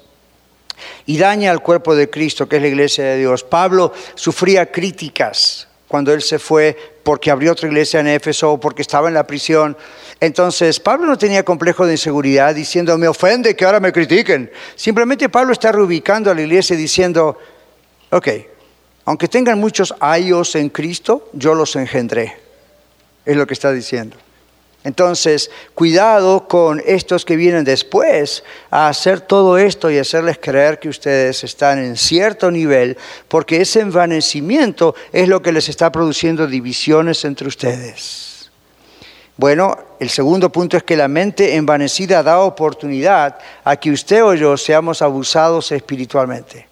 y 1.06 1.18
daña 1.18 1.52
al 1.52 1.62
cuerpo 1.62 1.96
de 1.96 2.10
Cristo, 2.10 2.48
que 2.48 2.58
es 2.58 2.62
la 2.62 2.70
iglesia 2.70 3.04
de 3.04 3.18
Dios. 3.18 3.44
Pablo 3.44 3.92
sufría 4.16 4.72
críticas 4.72 5.68
cuando 5.88 6.14
él 6.14 6.22
se 6.22 6.40
fue 6.40 6.78
porque 7.04 7.30
abrió 7.30 7.52
otra 7.52 7.68
iglesia 7.68 8.00
en 8.00 8.08
Éfeso 8.08 8.54
o 8.54 8.60
porque 8.60 8.82
estaba 8.82 9.10
en 9.10 9.14
la 9.14 9.28
prisión. 9.28 9.78
Entonces, 10.22 10.80
Pablo 10.80 11.08
no 11.08 11.18
tenía 11.18 11.44
complejo 11.44 11.86
de 11.86 11.94
inseguridad 11.94 12.56
diciendo, 12.56 12.98
me 12.98 13.08
ofende 13.08 13.56
que 13.56 13.66
ahora 13.66 13.82
me 13.82 13.92
critiquen. 13.92 14.50
Simplemente 14.76 15.28
Pablo 15.28 15.52
está 15.52 15.74
reubicando 15.74 16.32
a 16.32 16.34
la 16.34 16.42
iglesia 16.42 16.76
diciendo, 16.76 17.38
ok, 18.12 18.28
aunque 19.06 19.28
tengan 19.28 19.60
muchos 19.60 19.94
ayos 20.00 20.56
en 20.56 20.70
Cristo, 20.70 21.30
yo 21.34 21.54
los 21.54 21.76
engendré. 21.76 22.38
Es 23.24 23.38
lo 23.38 23.46
que 23.46 23.54
está 23.54 23.72
diciendo. 23.72 24.18
Entonces, 24.84 25.50
cuidado 25.74 26.48
con 26.48 26.82
estos 26.86 27.26
que 27.26 27.36
vienen 27.36 27.64
después 27.64 28.44
a 28.70 28.88
hacer 28.88 29.20
todo 29.20 29.58
esto 29.58 29.90
y 29.90 29.98
hacerles 29.98 30.38
creer 30.40 30.80
que 30.80 30.90
ustedes 30.90 31.44
están 31.44 31.80
en 31.80 31.98
cierto 31.98 32.52
nivel, 32.52 32.96
porque 33.28 33.62
ese 33.62 33.80
envanecimiento 33.80 34.94
es 35.12 35.28
lo 35.28 35.42
que 35.42 35.52
les 35.52 35.70
está 35.70 35.92
produciendo 35.92 36.46
divisiones 36.46 37.26
entre 37.26 37.48
ustedes. 37.48 38.52
Bueno, 39.38 39.76
el 40.00 40.10
segundo 40.10 40.52
punto 40.52 40.78
es 40.78 40.84
que 40.84 40.96
la 40.96 41.08
mente 41.08 41.56
envanecida 41.56 42.22
da 42.22 42.40
oportunidad 42.40 43.40
a 43.64 43.76
que 43.78 43.92
usted 43.92 44.24
o 44.24 44.36
yo 44.36 44.56
seamos 44.56 45.02
abusados 45.02 45.72
espiritualmente. 45.72 46.68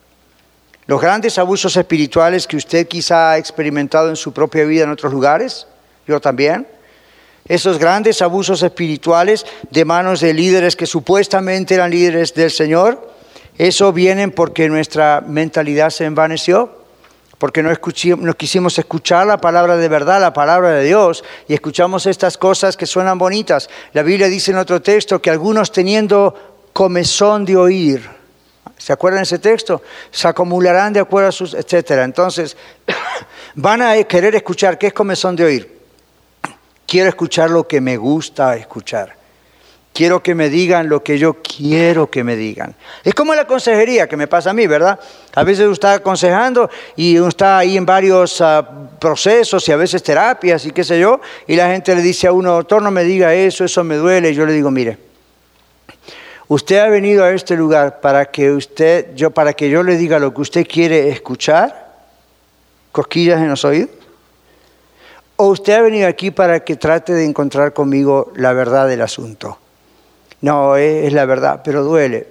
Los 0.85 1.01
grandes 1.01 1.37
abusos 1.37 1.77
espirituales 1.77 2.45
que 2.45 2.57
usted 2.57 2.87
quizá 2.87 3.31
ha 3.31 3.37
experimentado 3.37 4.09
en 4.09 4.15
su 4.15 4.33
propia 4.33 4.65
vida 4.65 4.83
en 4.83 4.91
otros 4.91 5.13
lugares, 5.13 5.67
yo 6.07 6.19
también, 6.19 6.67
esos 7.47 7.77
grandes 7.77 8.21
abusos 8.21 8.63
espirituales 8.63 9.45
de 9.69 9.85
manos 9.85 10.21
de 10.21 10.33
líderes 10.33 10.75
que 10.75 10.85
supuestamente 10.85 11.75
eran 11.75 11.91
líderes 11.91 12.33
del 12.33 12.51
Señor, 12.51 13.11
eso 13.57 13.93
viene 13.93 14.27
porque 14.29 14.67
nuestra 14.67 15.21
mentalidad 15.25 15.89
se 15.89 16.05
envaneció, 16.05 16.83
porque 17.37 17.61
no, 17.61 17.71
no, 18.17 18.33
quisimos 18.35 18.79
escuchar 18.79 19.27
la 19.27 19.39
palabra 19.39 19.77
de 19.77 19.87
verdad, 19.87 20.21
la 20.21 20.33
palabra 20.33 20.71
de 20.71 20.85
Dios, 20.85 21.23
y 21.47 21.53
escuchamos 21.53 22.05
estas 22.05 22.37
cosas 22.37 22.77
que 22.77 22.85
suenan 22.85 23.17
bonitas. 23.17 23.69
La 23.91 24.01
Biblia 24.01 24.27
dice 24.27 24.51
en 24.51 24.57
otro 24.57 24.81
texto 24.81 25.21
que 25.21 25.29
algunos 25.29 25.71
teniendo 25.71 26.33
comezón 26.71 27.45
de 27.45 27.57
oír, 27.57 28.22
¿se 28.77 28.93
acuerdan 28.93 29.23
ese 29.23 29.39
texto? 29.39 29.81
Se 30.11 30.27
acumularán 30.27 30.93
de 30.93 30.99
acuerdo 30.99 31.29
a 31.29 31.31
sus, 31.31 31.53
etcétera. 31.53 32.03
Entonces, 32.03 32.57
van 33.55 33.81
a 33.81 34.01
querer 34.03 34.35
escuchar, 34.35 34.77
¿qué 34.77 34.87
es 34.87 34.93
comezón 34.93 35.35
de 35.35 35.43
oír? 35.45 35.81
Quiero 36.85 37.09
escuchar 37.09 37.49
lo 37.49 37.67
que 37.67 37.81
me 37.81 37.97
gusta 37.97 38.55
escuchar. 38.55 39.15
Quiero 39.93 40.23
que 40.23 40.33
me 40.33 40.49
digan 40.49 40.89
lo 40.89 41.03
que 41.03 41.19
yo 41.19 41.35
quiero 41.41 42.09
que 42.09 42.23
me 42.23 42.35
digan. 42.35 42.75
Es 43.03 43.13
como 43.13 43.35
la 43.35 43.45
consejería 43.45 44.07
que 44.07 44.17
me 44.17 44.27
pasa 44.27 44.49
a 44.49 44.53
mí, 44.53 44.65
¿verdad? 44.65 44.99
A 45.35 45.43
veces 45.43 45.65
uno 45.65 45.73
está 45.73 45.93
aconsejando 45.93 46.67
y 46.95 47.17
uno 47.17 47.27
está 47.27 47.59
ahí 47.59 47.77
en 47.77 47.85
varios 47.85 48.41
ah, 48.41 48.67
procesos 48.99 49.67
y 49.69 49.71
a 49.71 49.75
veces 49.75 50.01
terapias 50.01 50.65
y 50.65 50.71
qué 50.71 50.83
sé 50.83 50.99
yo, 50.99 51.21
y 51.45 51.55
la 51.55 51.67
gente 51.67 51.95
le 51.95 52.01
dice 52.01 52.25
a 52.25 52.31
uno, 52.31 52.53
doctor, 52.53 52.81
no 52.81 52.89
me 52.89 53.03
diga 53.03 53.35
eso, 53.35 53.65
eso 53.65 53.83
me 53.83 53.95
duele. 53.95 54.31
Y 54.31 54.33
yo 54.33 54.47
le 54.47 54.53
digo, 54.53 54.71
mire, 54.71 54.97
usted 56.47 56.79
ha 56.79 56.87
venido 56.87 57.23
a 57.23 57.31
este 57.31 57.55
lugar 57.55 58.01
para 58.01 58.25
que 58.25 58.51
usted, 58.51 59.13
yo, 59.15 59.31
para 59.31 59.53
que 59.53 59.69
yo 59.69 59.83
le 59.83 59.97
diga 59.97 60.19
lo 60.19 60.33
que 60.33 60.41
usted 60.41 60.67
quiere 60.67 61.09
escuchar, 61.09 61.93
cosquillas 62.91 63.41
en 63.41 63.49
los 63.49 63.65
oídos. 63.65 63.89
¿O 65.35 65.47
usted 65.47 65.73
ha 65.73 65.81
venido 65.81 66.07
aquí 66.07 66.31
para 66.31 66.63
que 66.63 66.75
trate 66.75 67.13
de 67.13 67.25
encontrar 67.25 67.73
conmigo 67.73 68.31
la 68.35 68.53
verdad 68.53 68.87
del 68.87 69.01
asunto? 69.01 69.57
No, 70.41 70.75
es, 70.75 71.11
la 71.13 71.25
verdad, 71.25 71.61
pero 71.63 71.83
duele. 71.83 72.27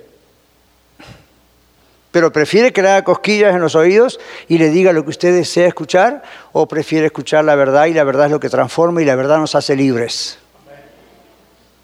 ¿Pero 2.11 2.31
prefiere 2.31 2.73
que 2.73 2.83
le 2.83 2.91
haga 2.91 3.05
cosquillas 3.05 3.55
en 3.55 3.61
los 3.63 3.75
oídos 3.75 4.21
y 4.47 4.59
le 4.59 4.69
diga 4.69 4.93
lo 4.93 5.03
que 5.03 5.11
usted 5.11 5.35
desea 5.35 5.67
escuchar? 5.67 6.23
¿O 6.53 6.69
prefiere 6.69 7.07
escuchar 7.07 7.45
la 7.45 7.55
verdad 7.55 7.87
y 7.87 7.95
la 7.95 8.05
verdad 8.05 8.27
es 8.27 8.33
lo 8.33 8.41
que 8.41 8.51
transforma 8.51 9.01
y 9.01 9.07
la 9.07 9.17
verdad 9.17 9.39
nos 9.39 9.55
hace 9.55 9.75
libres? 9.75 10.39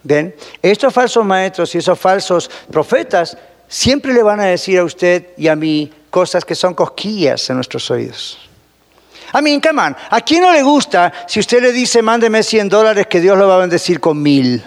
¿Ven? 0.09 0.35
Estos 0.63 0.95
falsos 0.95 1.23
maestros 1.23 1.75
y 1.75 1.79
esos 1.79 1.99
falsos 1.99 2.51
profetas 2.73 3.37
siempre 3.69 4.15
le 4.15 4.23
van 4.23 4.41
a 4.41 4.47
decir 4.47 4.79
a 4.79 4.85
usted 4.85 5.35
y 5.37 5.49
a 5.49 5.55
mí 5.55 5.93
cosas 6.09 6.47
que 6.47 6.55
son 6.55 6.73
cosquillas 6.73 7.51
en 7.51 7.57
nuestros 7.57 7.91
oídos. 7.91 8.39
A 9.31 9.43
mí, 9.43 9.61
¿a 10.11 10.21
quién 10.23 10.41
no 10.41 10.51
le 10.51 10.63
gusta 10.63 11.13
si 11.27 11.41
usted 11.41 11.61
le 11.61 11.73
dice, 11.73 12.01
mándeme 12.01 12.43
100 12.43 12.71
dólares 12.71 13.07
que 13.07 13.21
Dios 13.21 13.37
lo 13.37 13.49
va 13.49 13.57
a 13.57 13.59
bendecir 13.59 14.01
con 14.01 14.23
mil? 14.23 14.65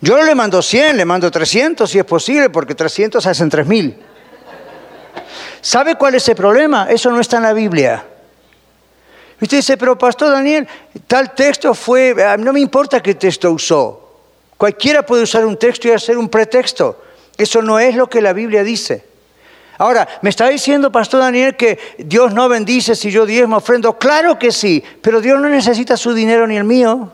Yo 0.00 0.16
no 0.16 0.22
le 0.22 0.36
mando 0.36 0.62
100, 0.62 0.96
le 0.96 1.04
mando 1.04 1.28
300 1.28 1.90
si 1.90 1.98
es 1.98 2.04
posible, 2.04 2.50
porque 2.50 2.76
300 2.76 3.26
hacen 3.26 3.50
3000. 3.50 3.98
¿Sabe 5.60 5.96
cuál 5.96 6.14
es 6.14 6.28
el 6.28 6.36
problema? 6.36 6.86
Eso 6.88 7.10
no 7.10 7.18
está 7.18 7.38
en 7.38 7.42
la 7.42 7.52
Biblia. 7.52 8.06
Usted 9.40 9.58
dice, 9.58 9.76
pero 9.76 9.98
Pastor 9.98 10.30
Daniel, 10.30 10.66
tal 11.06 11.34
texto 11.34 11.74
fue, 11.74 12.14
ah, 12.24 12.36
no 12.36 12.52
me 12.52 12.60
importa 12.60 13.02
qué 13.02 13.14
texto 13.14 13.50
usó. 13.50 14.00
Cualquiera 14.56 15.04
puede 15.04 15.24
usar 15.24 15.44
un 15.44 15.56
texto 15.56 15.88
y 15.88 15.90
hacer 15.90 16.16
un 16.16 16.28
pretexto. 16.28 17.02
Eso 17.36 17.60
no 17.62 17.78
es 17.78 17.96
lo 17.96 18.08
que 18.08 18.22
la 18.22 18.32
Biblia 18.32 18.62
dice. 18.62 19.04
Ahora, 19.78 20.06
¿me 20.22 20.30
está 20.30 20.48
diciendo, 20.48 20.92
Pastor 20.92 21.20
Daniel, 21.20 21.56
que 21.56 21.78
Dios 21.98 22.32
no 22.32 22.48
bendice 22.48 22.94
si 22.94 23.10
yo 23.10 23.26
diezmo 23.26 23.56
ofrendo? 23.56 23.98
Claro 23.98 24.38
que 24.38 24.52
sí, 24.52 24.82
pero 25.02 25.20
Dios 25.20 25.40
no 25.40 25.48
necesita 25.48 25.96
su 25.96 26.14
dinero 26.14 26.46
ni 26.46 26.56
el 26.56 26.64
mío. 26.64 27.12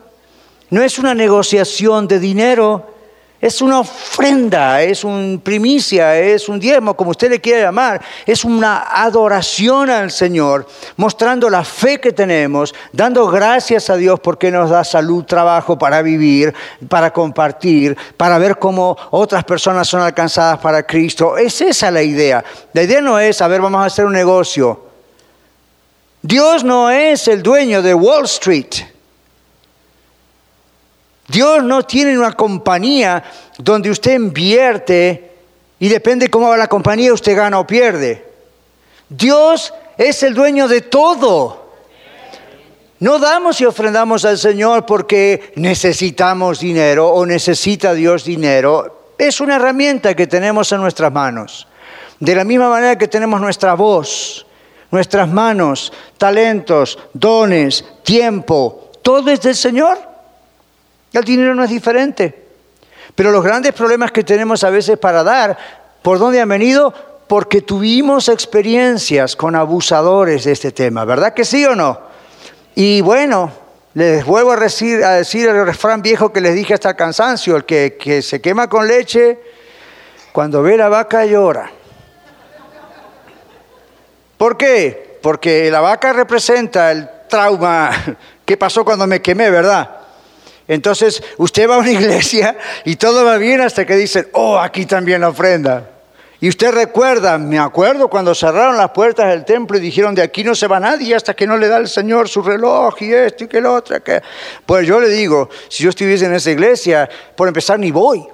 No 0.68 0.82
es 0.82 0.98
una 0.98 1.14
negociación 1.14 2.06
de 2.06 2.18
dinero, 2.18 2.94
es 3.40 3.62
una 3.62 3.80
ofrenda, 3.80 4.82
es 4.82 5.02
un 5.02 5.40
primicia, 5.42 6.18
es 6.18 6.46
un 6.50 6.60
diezmo, 6.60 6.94
como 6.94 7.12
usted 7.12 7.30
le 7.30 7.40
quiera 7.40 7.62
llamar. 7.62 8.02
Es 8.26 8.44
una 8.44 8.84
adoración 9.02 9.88
al 9.88 10.10
Señor, 10.10 10.66
mostrando 10.96 11.48
la 11.48 11.64
fe 11.64 11.98
que 11.98 12.12
tenemos, 12.12 12.74
dando 12.92 13.26
gracias 13.28 13.88
a 13.88 13.96
Dios 13.96 14.20
porque 14.20 14.50
nos 14.50 14.68
da 14.68 14.84
salud, 14.84 15.24
trabajo 15.24 15.78
para 15.78 16.02
vivir, 16.02 16.54
para 16.86 17.14
compartir, 17.14 17.96
para 18.18 18.36
ver 18.36 18.58
cómo 18.58 18.94
otras 19.10 19.42
personas 19.44 19.88
son 19.88 20.02
alcanzadas 20.02 20.58
para 20.58 20.82
Cristo. 20.82 21.38
Es 21.38 21.62
esa 21.62 21.90
la 21.90 22.02
idea. 22.02 22.44
La 22.74 22.82
idea 22.82 23.00
no 23.00 23.18
es, 23.18 23.40
a 23.40 23.48
ver, 23.48 23.62
vamos 23.62 23.80
a 23.80 23.86
hacer 23.86 24.04
un 24.04 24.12
negocio. 24.12 24.84
Dios 26.20 26.62
no 26.62 26.90
es 26.90 27.26
el 27.26 27.42
dueño 27.42 27.80
de 27.80 27.94
Wall 27.94 28.26
Street. 28.26 28.99
Dios 31.30 31.62
no 31.62 31.84
tiene 31.84 32.18
una 32.18 32.32
compañía 32.32 33.22
donde 33.58 33.90
usted 33.90 34.14
invierte 34.14 35.30
y 35.78 35.88
depende 35.88 36.28
cómo 36.28 36.48
va 36.48 36.56
la 36.56 36.66
compañía, 36.66 37.12
usted 37.12 37.36
gana 37.36 37.60
o 37.60 37.66
pierde. 37.66 38.24
Dios 39.08 39.72
es 39.96 40.22
el 40.24 40.34
dueño 40.34 40.66
de 40.66 40.80
todo. 40.82 41.70
No 42.98 43.18
damos 43.18 43.60
y 43.60 43.64
ofrendamos 43.64 44.24
al 44.24 44.38
Señor 44.38 44.84
porque 44.84 45.52
necesitamos 45.56 46.60
dinero 46.60 47.08
o 47.08 47.24
necesita 47.24 47.94
Dios 47.94 48.24
dinero. 48.24 49.12
Es 49.16 49.40
una 49.40 49.56
herramienta 49.56 50.14
que 50.14 50.26
tenemos 50.26 50.72
en 50.72 50.80
nuestras 50.80 51.12
manos. 51.12 51.66
De 52.18 52.34
la 52.34 52.44
misma 52.44 52.68
manera 52.68 52.98
que 52.98 53.08
tenemos 53.08 53.40
nuestra 53.40 53.74
voz, 53.74 54.44
nuestras 54.90 55.28
manos, 55.28 55.92
talentos, 56.18 56.98
dones, 57.14 57.84
tiempo, 58.02 58.90
todo 59.00 59.30
es 59.30 59.40
del 59.40 59.54
Señor. 59.54 60.09
El 61.12 61.24
dinero 61.24 61.54
no 61.54 61.64
es 61.64 61.70
diferente. 61.70 62.50
Pero 63.14 63.32
los 63.32 63.44
grandes 63.44 63.72
problemas 63.72 64.12
que 64.12 64.24
tenemos 64.24 64.64
a 64.64 64.70
veces 64.70 64.98
para 64.98 65.22
dar, 65.22 65.58
¿por 66.02 66.18
dónde 66.18 66.40
han 66.40 66.48
venido? 66.48 66.94
Porque 67.26 67.60
tuvimos 67.62 68.28
experiencias 68.28 69.36
con 69.36 69.56
abusadores 69.56 70.44
de 70.44 70.52
este 70.52 70.72
tema, 70.72 71.04
¿verdad 71.04 71.34
que 71.34 71.44
sí 71.44 71.64
o 71.64 71.74
no? 71.74 72.00
Y 72.74 73.00
bueno, 73.00 73.52
les 73.94 74.24
vuelvo 74.24 74.52
a 74.52 74.56
decir, 74.56 75.02
el 75.02 75.66
refrán 75.66 76.02
viejo 76.02 76.32
que 76.32 76.40
les 76.40 76.54
dije 76.54 76.74
hasta 76.74 76.90
el 76.90 76.96
cansancio, 76.96 77.56
el 77.56 77.64
que, 77.64 77.96
que 78.00 78.22
se 78.22 78.40
quema 78.40 78.68
con 78.68 78.86
leche, 78.86 79.38
cuando 80.32 80.62
ve 80.62 80.76
la 80.76 80.88
vaca 80.88 81.24
llora. 81.26 81.70
¿Por 84.38 84.56
qué? 84.56 85.18
Porque 85.20 85.70
la 85.70 85.80
vaca 85.80 86.12
representa 86.12 86.92
el 86.92 87.08
trauma 87.28 87.90
que 88.44 88.56
pasó 88.56 88.84
cuando 88.84 89.06
me 89.06 89.20
quemé, 89.20 89.50
¿verdad? 89.50 89.99
Entonces 90.70 91.20
usted 91.36 91.68
va 91.68 91.74
a 91.74 91.78
una 91.78 91.90
iglesia 92.00 92.56
y 92.84 92.94
todo 92.94 93.24
va 93.24 93.38
bien 93.38 93.60
hasta 93.60 93.84
que 93.84 93.96
dicen, 93.96 94.28
oh, 94.34 94.56
aquí 94.56 94.86
también 94.86 95.20
la 95.20 95.30
ofrenda. 95.30 95.90
Y 96.40 96.48
usted 96.48 96.70
recuerda, 96.70 97.36
me 97.38 97.58
acuerdo 97.58 98.06
cuando 98.08 98.36
cerraron 98.36 98.76
las 98.76 98.90
puertas 98.92 99.28
del 99.30 99.44
templo 99.44 99.76
y 99.76 99.80
dijeron, 99.80 100.14
de 100.14 100.22
aquí 100.22 100.44
no 100.44 100.54
se 100.54 100.68
va 100.68 100.78
nadie 100.78 101.16
hasta 101.16 101.34
que 101.34 101.44
no 101.44 101.56
le 101.56 101.66
da 101.66 101.78
el 101.78 101.88
Señor 101.88 102.28
su 102.28 102.40
reloj 102.40 102.94
y 103.02 103.12
esto 103.12 103.44
y 103.44 103.48
que 103.48 103.60
lo 103.60 103.74
otro. 103.74 104.00
Que... 104.00 104.22
Pues 104.64 104.86
yo 104.86 105.00
le 105.00 105.08
digo, 105.08 105.50
si 105.68 105.82
yo 105.82 105.90
estuviese 105.90 106.26
en 106.26 106.34
esa 106.34 106.52
iglesia, 106.52 107.10
por 107.34 107.48
empezar 107.48 107.76
ni 107.80 107.90
voy. 107.90 108.24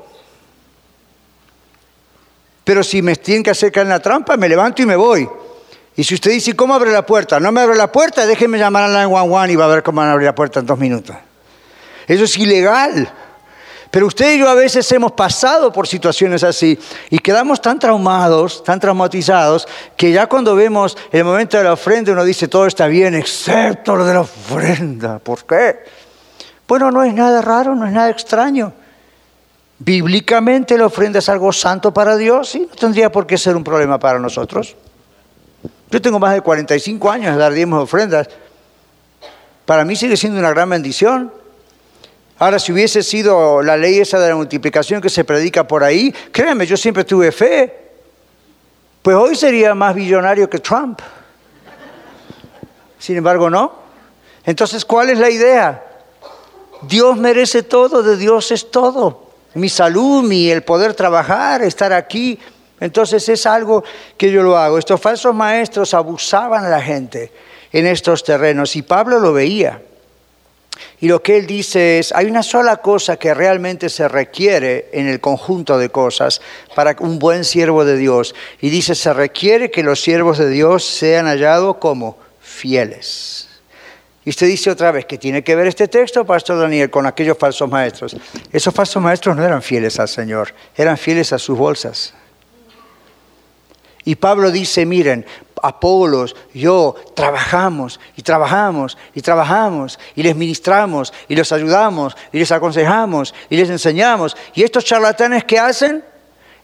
Pero 2.65 2.85
si 2.85 3.01
me 3.01 3.17
tienen 3.17 3.45
que 3.45 3.51
hacer 3.51 3.77
en 3.79 3.89
la 3.89 4.01
trampa, 4.01 4.37
me 4.37 4.47
levanto 4.47 4.83
y 4.83 4.87
me 4.87 4.97
voy. 4.97 5.27
Y 5.97 6.05
si 6.05 6.15
usted 6.15 6.33
dice, 6.33 6.55
¿cómo 6.55 6.75
abre 6.75 6.93
la 6.93 7.07
puerta? 7.07 7.41
No 7.41 7.51
me 7.51 7.63
abre 7.63 7.77
la 7.77 7.91
puerta, 7.91 8.27
déjeme 8.27 8.59
llamar 8.59 8.83
a 8.83 8.89
la 8.89 9.05
911 9.05 9.53
y 9.53 9.57
va 9.57 9.65
a 9.65 9.69
ver 9.69 9.83
cómo 9.83 10.03
van 10.03 10.11
a 10.11 10.13
abrir 10.13 10.27
la 10.27 10.35
puerta 10.35 10.61
en 10.61 10.67
dos 10.67 10.79
minutos. 10.79 11.17
Eso 12.07 12.25
es 12.25 12.37
ilegal. 12.39 13.11
Pero 13.91 14.09
usted 14.09 14.35
y 14.35 14.39
yo 14.39 14.49
a 14.49 14.55
veces 14.55 14.91
hemos 14.93 15.13
pasado 15.13 15.73
por 15.73 15.87
situaciones 15.87 16.45
así 16.45 16.79
y 17.09 17.19
quedamos 17.19 17.63
tan 17.63 17.79
traumados, 17.79 18.63
tan 18.63 18.79
traumatizados, 18.79 19.67
que 19.97 20.13
ya 20.13 20.27
cuando 20.27 20.55
vemos 20.55 20.97
el 21.13 21.25
momento 21.25 21.57
de 21.57 21.65
la 21.65 21.73
ofrenda 21.73 22.13
uno 22.13 22.25
dice 22.25 22.49
todo 22.49 22.67
está 22.67 22.89
bien, 22.89 23.15
excepto 23.15 23.97
lo 23.97 24.05
de 24.05 24.15
la 24.15 24.21
ofrenda. 24.21 25.19
¿Por 25.19 25.45
qué? 25.45 25.79
Bueno, 26.69 26.91
no 26.91 27.05
es 27.05 27.15
nada 27.15 27.41
raro, 27.41 27.75
no 27.75 27.87
es 27.87 27.93
nada 27.93 28.11
extraño. 28.11 28.73
Bíblicamente 29.79 30.77
la 30.77 30.87
ofrenda 30.87 31.21
es 31.21 31.29
algo 31.29 31.53
santo 31.53 31.95
para 31.95 32.17
Dios 32.17 32.55
y 32.55 32.61
no 32.61 32.75
tendría 32.75 33.11
por 33.11 33.27
qué 33.27 33.39
ser 33.39 33.57
un 33.57 33.65
problema 33.65 33.99
para 33.99 34.19
nosotros. 34.19 34.75
Yo 35.91 36.03
tengo 36.03 36.19
más 36.19 36.35
de 36.35 36.41
45 36.41 37.11
años 37.11 37.35
de 37.35 37.41
dar 37.41 37.53
diezmos 37.53 37.85
ofrendas. 37.85 38.29
Para 39.65 39.85
mí 39.85 39.97
sigue 39.97 40.17
siendo 40.17 40.39
una 40.39 40.51
gran 40.51 40.69
bendición. 40.69 41.33
Ahora, 42.39 42.59
si 42.59 42.71
hubiese 42.71 43.03
sido 43.03 43.63
la 43.63 43.77
ley 43.77 43.99
esa 43.99 44.19
de 44.19 44.29
la 44.29 44.37
multiplicación 44.37 45.01
que 45.01 45.09
se 45.09 45.25
predica 45.25 45.67
por 45.67 45.83
ahí, 45.83 46.15
créanme, 46.33 46.67
yo 46.67 46.77
siempre 46.77 47.05
tuve 47.05 47.33
fe. 47.33 47.87
Pues 49.01 49.17
hoy 49.17 49.35
sería 49.37 49.75
más 49.75 49.95
billonario 49.95 50.51
que 50.51 50.59
Trump. 50.59 51.01
Sin 52.99 53.17
embargo, 53.17 53.49
no. 53.49 53.73
Entonces, 54.45 54.85
¿cuál 54.85 55.11
es 55.11 55.19
la 55.19 55.31
idea? 55.31 55.83
Dios 56.83 57.17
merece 57.17 57.63
todo, 57.63 58.03
de 58.03 58.17
Dios 58.17 58.51
es 58.53 58.71
todo. 58.71 59.31
Mi 59.55 59.71
salud, 59.71 60.23
mi 60.23 60.51
el 60.51 60.63
poder 60.63 60.93
trabajar, 60.93 61.63
estar 61.63 61.93
aquí. 61.93 62.39
Entonces 62.81 63.27
es 63.31 63.47
algo 63.47 63.83
que 64.19 64.31
yo 64.31 64.43
lo 64.43 64.59
hago. 64.59 64.77
Estos 64.77 65.01
falsos 65.01 65.35
maestros 65.35 65.95
abusaban 65.95 66.65
a 66.67 66.69
la 66.69 66.83
gente 66.83 67.33
en 67.73 67.87
estos 67.87 68.23
terrenos 68.23 68.77
y 68.77 68.83
Pablo 68.83 69.19
lo 69.19 69.33
veía. 69.33 69.81
Y 71.01 71.09
lo 71.09 71.23
que 71.23 71.37
él 71.37 71.47
dice 71.47 71.99
es, 71.99 72.13
hay 72.13 72.27
una 72.27 72.43
sola 72.43 72.79
cosa 72.79 73.17
que 73.17 73.35
realmente 73.35 73.89
se 73.89 74.09
requiere 74.09 74.89
en 74.93 75.09
el 75.09 75.21
conjunto 75.21 75.79
de 75.79 75.89
cosas 75.89 76.41
para 76.75 76.97
un 77.01 77.19
buen 77.19 77.45
siervo 77.45 77.85
de 77.85 77.97
Dios. 77.97 78.35
Y 78.61 78.71
dice, 78.71 78.95
se 78.95 79.13
requiere 79.13 79.71
que 79.71 79.83
los 79.83 80.01
siervos 80.01 80.39
de 80.39 80.49
Dios 80.49 80.85
sean 80.85 81.27
hallados 81.27 81.77
como 81.77 82.19
fieles. 82.41 83.49
Y 84.25 84.31
usted 84.31 84.49
dice 84.49 84.71
otra 84.71 84.91
vez, 84.91 85.07
que 85.07 85.19
tiene 85.19 85.45
que 85.45 85.55
ver 85.55 85.69
este 85.69 85.87
texto, 85.87 86.27
Pastor 86.27 86.59
Daniel, 86.59 86.91
con 86.91 87.07
aquellos 87.07 87.39
falsos 87.39 87.71
maestros? 87.71 88.17
Esos 88.53 88.75
falsos 88.75 89.01
maestros 89.01 89.37
no 89.37 89.45
eran 89.45 89.63
fieles 89.63 90.01
al 90.01 90.09
Señor, 90.09 90.53
eran 90.75 90.99
fieles 90.99 91.33
a 91.33 91.39
sus 91.39 91.57
bolsas. 91.57 92.13
Y 94.05 94.17
Pablo 94.17 94.51
dice, 94.51 94.85
miren, 94.85 95.27
Apolos, 95.63 96.37
yo 96.53 96.95
trabajamos 97.15 97.99
y 98.17 98.23
trabajamos 98.23 98.99
y 99.15 99.23
trabajamos 99.23 99.99
y 100.15 100.23
les 100.23 100.37
ministramos 100.37 101.13
y 101.29 101.35
les 101.35 101.51
ayudamos 101.51 102.17
y 102.33 102.39
les 102.39 102.53
aconsejamos 102.53 103.35
y 103.49 103.57
les 103.57 103.71
enseñamos. 103.71 104.37
Y 104.55 104.63
estos 104.63 104.85
charlatanes 104.85 105.45
que 105.45 105.59
hacen, 105.59 106.05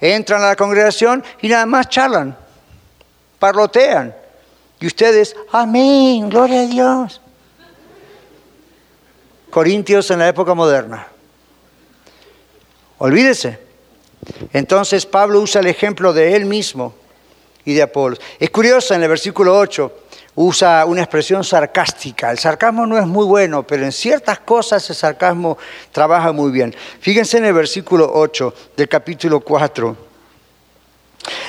entran 0.00 0.42
a 0.42 0.48
la 0.48 0.56
congregación 0.56 1.24
y 1.40 1.48
nada 1.48 1.64
más 1.66 1.88
charlan, 1.88 2.36
parlotean. 3.38 4.14
Y 4.80 4.86
ustedes, 4.86 5.36
amén, 5.52 6.28
gloria 6.28 6.62
a 6.62 6.66
Dios. 6.66 7.20
Corintios 9.50 10.10
en 10.10 10.18
la 10.18 10.28
época 10.28 10.54
moderna. 10.54 11.06
Olvídese. 12.98 13.58
Entonces 14.52 15.06
Pablo 15.06 15.40
usa 15.40 15.60
el 15.60 15.66
ejemplo 15.66 16.12
de 16.12 16.36
él 16.36 16.44
mismo 16.46 16.94
y 17.64 17.74
de 17.74 17.82
Apolos. 17.82 18.20
Es 18.38 18.50
curioso, 18.50 18.94
en 18.94 19.02
el 19.02 19.08
versículo 19.08 19.56
8 19.58 19.92
usa 20.34 20.84
una 20.86 21.02
expresión 21.02 21.44
sarcástica. 21.44 22.30
El 22.30 22.38
sarcasmo 22.38 22.86
no 22.86 22.98
es 22.98 23.06
muy 23.06 23.26
bueno, 23.26 23.66
pero 23.66 23.84
en 23.84 23.92
ciertas 23.92 24.40
cosas 24.40 24.88
el 24.88 24.96
sarcasmo 24.96 25.58
trabaja 25.90 26.32
muy 26.32 26.50
bien. 26.50 26.74
Fíjense 27.00 27.38
en 27.38 27.46
el 27.46 27.52
versículo 27.52 28.10
8 28.14 28.54
del 28.76 28.88
capítulo 28.88 29.40
4. 29.40 30.12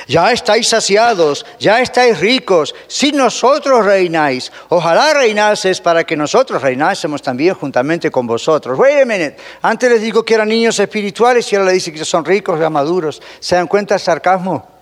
Ya 0.06 0.30
estáis 0.30 0.68
saciados, 0.68 1.44
ya 1.58 1.80
estáis 1.80 2.20
ricos, 2.20 2.74
si 2.86 3.10
nosotros 3.10 3.84
reináis. 3.84 4.52
Ojalá 4.68 5.14
reinases 5.14 5.80
para 5.80 6.04
que 6.04 6.16
nosotros 6.16 6.62
reinásemos 6.62 7.22
también 7.22 7.54
juntamente 7.54 8.10
con 8.10 8.26
vosotros. 8.26 8.78
Wait 8.78 9.02
a 9.02 9.04
minute. 9.04 9.36
Antes 9.62 9.90
les 9.90 10.02
digo 10.02 10.24
que 10.24 10.34
eran 10.34 10.48
niños 10.48 10.78
espirituales 10.78 11.50
y 11.52 11.56
ahora 11.56 11.68
le 11.68 11.74
dice 11.74 11.92
que 11.92 12.04
son 12.04 12.24
ricos, 12.24 12.60
ya 12.60 12.70
maduros. 12.70 13.20
¿Se 13.40 13.56
dan 13.56 13.66
cuenta 13.66 13.94
del 13.94 14.00
sarcasmo? 14.00 14.73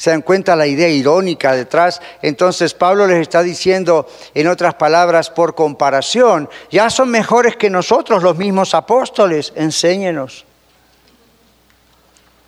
Se 0.00 0.08
dan 0.08 0.22
cuenta 0.22 0.56
la 0.56 0.66
idea 0.66 0.88
irónica 0.88 1.54
detrás. 1.54 2.00
Entonces 2.22 2.72
Pablo 2.72 3.06
les 3.06 3.18
está 3.18 3.42
diciendo, 3.42 4.08
en 4.32 4.48
otras 4.48 4.72
palabras, 4.72 5.28
por 5.28 5.54
comparación, 5.54 6.48
ya 6.70 6.88
son 6.88 7.10
mejores 7.10 7.56
que 7.56 7.68
nosotros 7.68 8.22
los 8.22 8.34
mismos 8.38 8.74
apóstoles, 8.74 9.52
enséñenos. 9.56 10.46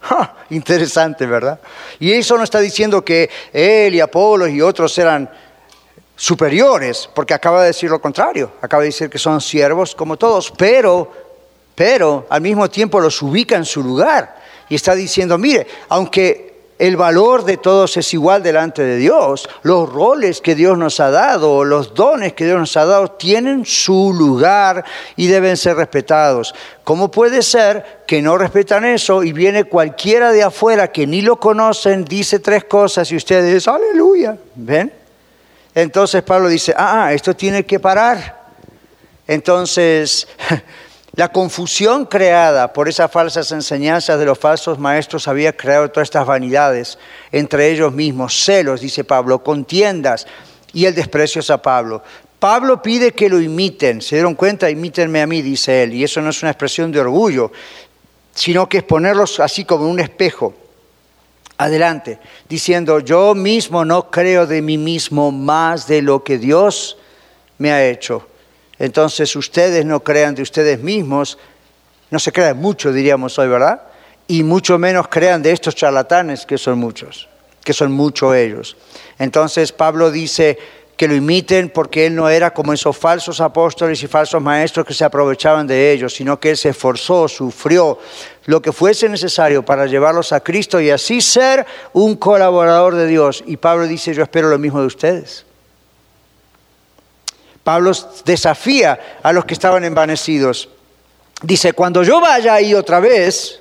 interesante, 0.49 1.27
¿verdad? 1.27 1.61
Y 2.01 2.13
eso 2.13 2.39
no 2.39 2.45
está 2.45 2.59
diciendo 2.59 3.05
que 3.05 3.29
él 3.53 3.97
y 3.97 4.01
Apolo 4.01 4.49
y 4.49 4.63
otros 4.63 4.97
eran 4.97 5.29
superiores, 6.17 7.07
porque 7.15 7.35
acaba 7.35 7.61
de 7.61 7.67
decir 7.67 7.91
lo 7.91 8.01
contrario, 8.01 8.53
acaba 8.63 8.83
de 8.83 8.89
decir 8.89 9.11
que 9.11 9.19
son 9.19 9.43
siervos 9.43 9.95
como 9.95 10.17
todos, 10.17 10.51
pero, 10.57 11.13
pero 11.75 12.27
al 12.31 12.41
mismo 12.41 12.71
tiempo 12.71 12.99
los 12.99 13.21
ubica 13.21 13.57
en 13.57 13.67
su 13.67 13.83
lugar 13.83 14.41
y 14.71 14.75
está 14.75 14.95
diciendo, 14.95 15.37
mire, 15.37 15.67
aunque 15.91 16.52
el 16.83 16.97
valor 16.97 17.45
de 17.45 17.59
todos 17.59 17.97
es 17.97 18.13
igual 18.13 18.43
delante 18.43 18.83
de 18.83 18.97
Dios. 18.97 19.49
Los 19.63 19.89
roles 19.89 20.41
que 20.41 20.57
Dios 20.57 20.77
nos 20.77 20.99
ha 20.99 21.13
dado, 21.13 21.63
los 21.63 21.95
dones 21.95 22.33
que 22.33 22.45
Dios 22.45 22.59
nos 22.59 22.77
ha 22.77 22.85
dado, 22.85 23.13
tienen 23.13 23.65
su 23.65 24.13
lugar 24.13 24.85
y 25.15 25.29
deben 25.29 25.57
ser 25.57 25.77
respetados. 25.77 26.53
¿Cómo 26.83 27.09
puede 27.09 27.43
ser 27.43 28.03
que 28.05 28.21
no 28.21 28.37
respetan 28.37 28.85
eso 28.85 29.23
y 29.23 29.33
viene 29.33 29.63
cualquiera 29.63 30.33
de 30.33 30.43
afuera 30.43 30.91
que 30.91 31.07
ni 31.07 31.23
lo 31.23 31.39
conocen, 31.39 32.05
dice 32.05 32.41
tres 32.41 32.65
cosas 32.65 33.13
y 33.13 33.17
ustedes, 33.17 33.69
aleluya? 33.69 34.37
¿Ven? 34.57 34.93
Entonces 35.77 36.25
Pablo 36.25 36.49
dice, 36.49 36.75
ah, 36.77 37.05
ah 37.05 37.13
esto 37.13 37.37
tiene 37.37 37.65
que 37.65 37.79
parar. 37.79 38.43
Entonces, 39.29 40.27
La 41.15 41.31
confusión 41.31 42.07
creada 42.07 42.73
por 42.73 42.89
esas 42.89 43.11
falsas 43.11 43.53
enseñanzas 43.53 44.19
de 44.19 44.25
los 44.25 44.39
falsos 44.39 44.79
maestros 44.79 45.29
había 45.29 45.55
creado 45.55 45.91
todas 45.91 46.07
estas 46.07 46.27
vanidades 46.27 46.99
entre 47.31 47.71
ellos 47.71 47.93
mismos, 47.93 48.43
celos, 48.43 48.81
dice 48.81 49.05
Pablo, 49.05 49.45
contiendas 49.45 50.27
y 50.73 50.87
el 50.87 50.95
desprecio 50.95 51.43
a 51.53 51.59
Pablo. 51.59 52.03
Pablo 52.39 52.81
pide 52.81 53.13
que 53.13 53.29
lo 53.29 53.43
imiten, 53.43 54.01
se 54.01 54.17
dieron 54.17 54.35
cuenta, 54.35 54.71
imítenme 54.71 55.21
a 55.21 55.27
mí, 55.27 55.43
dice 55.43 55.83
él, 55.83 55.93
y 55.93 56.03
eso 56.03 56.23
no 56.23 56.31
es 56.31 56.43
una 56.43 56.51
expresión 56.51 56.91
de 56.91 57.01
orgullo, 57.01 57.53
sino 58.35 58.67
que 58.67 58.79
es 58.79 58.83
ponerlos 58.83 59.39
así 59.39 59.67
como 59.67 59.89
un 59.91 60.01
espejo, 60.01 60.55
adelante, 61.59 62.21
diciendo, 62.49 63.01
yo 63.01 63.35
mismo 63.35 63.85
no 63.85 64.11
creo 64.11 64.47
de 64.47 64.63
mí 64.63 64.79
mismo 64.79 65.31
más 65.31 65.87
de 65.87 66.01
lo 66.01 66.25
que 66.25 66.39
Dios 66.39 66.97
me 67.59 67.71
ha 67.71 67.85
hecho 67.85 68.27
entonces 68.83 69.37
ustedes 69.37 69.87
no 69.87 70.01
crean 70.01 70.35
de 70.35 70.43
ustedes 70.43 70.81
mismos, 70.81 71.39
no 72.11 72.19
se 72.19 72.33
crean 72.33 72.57
mucho, 72.57 72.93
diríamos 72.93 73.39
hoy, 73.39 73.47
¿verdad? 73.47 73.81
Y 74.27 74.43
mucho 74.43 74.77
menos 74.77 75.07
crean 75.07 75.41
de 75.41 75.53
estos 75.53 75.77
charlatanes, 75.77 76.45
que 76.45 76.59
son 76.59 76.81
muchos, 76.81 77.29
que 77.63 77.73
son 77.73 77.93
muchos 77.93 78.35
ellos. 78.35 78.77
Entonces 79.21 79.71
Pablo 79.71 80.11
dice 80.11 80.59
que 80.97 81.07
lo 81.07 81.15
imiten 81.15 81.69
porque 81.69 82.07
él 82.07 82.17
no 82.17 82.29
era 82.29 82.53
como 82.53 82.73
esos 82.73 82.97
falsos 82.97 83.41
apóstoles 83.41 84.03
y 84.03 84.09
falsos 84.09 84.43
maestros 84.43 84.85
que 84.85 84.95
se 84.95 85.05
aprovechaban 85.05 85.69
de 85.69 85.93
ellos, 85.93 86.15
sino 86.15 86.41
que 86.41 86.51
él 86.51 86.57
se 86.57 86.71
esforzó, 86.71 87.29
sufrió 87.29 88.01
lo 88.47 88.61
que 88.61 88.73
fuese 88.73 89.09
necesario 89.09 89.65
para 89.65 89.87
llevarlos 89.87 90.33
a 90.33 90.41
Cristo 90.41 90.81
y 90.81 90.91
así 90.91 91.21
ser 91.21 91.65
un 91.93 92.17
colaborador 92.17 92.97
de 92.97 93.07
Dios. 93.07 93.45
Y 93.47 93.59
Pablo 93.59 93.87
dice, 93.87 94.13
yo 94.13 94.25
espero 94.25 94.49
lo 94.49 94.59
mismo 94.59 94.81
de 94.81 94.87
ustedes. 94.89 95.47
Pablo 97.65 97.93
desafía 98.25 99.19
a 99.23 99.33
los 99.33 99.45
que 99.45 99.55
estaban 99.55 99.85
envanecidos. 99.85 100.69
Dice, 101.43 101.73
cuando 101.73 102.03
yo 102.03 102.21
vaya 102.21 102.55
ahí 102.55 102.75
otra 102.75 103.01
vez, 103.01 103.61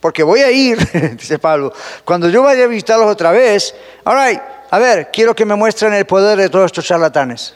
porque 0.00 0.22
voy 0.22 0.40
a 0.40 0.50
ir, 0.50 0.78
dice 1.16 1.38
Pablo, 1.38 1.72
cuando 2.04 2.28
yo 2.28 2.42
vaya 2.42 2.64
a 2.64 2.66
visitarlos 2.66 3.08
otra 3.08 3.30
vez, 3.30 3.74
ahora, 4.04 4.66
a 4.70 4.78
ver, 4.78 5.10
quiero 5.12 5.34
que 5.34 5.44
me 5.44 5.54
muestren 5.54 5.94
el 5.94 6.06
poder 6.06 6.38
de 6.38 6.48
todos 6.48 6.66
estos 6.66 6.84
charlatanes. 6.84 7.54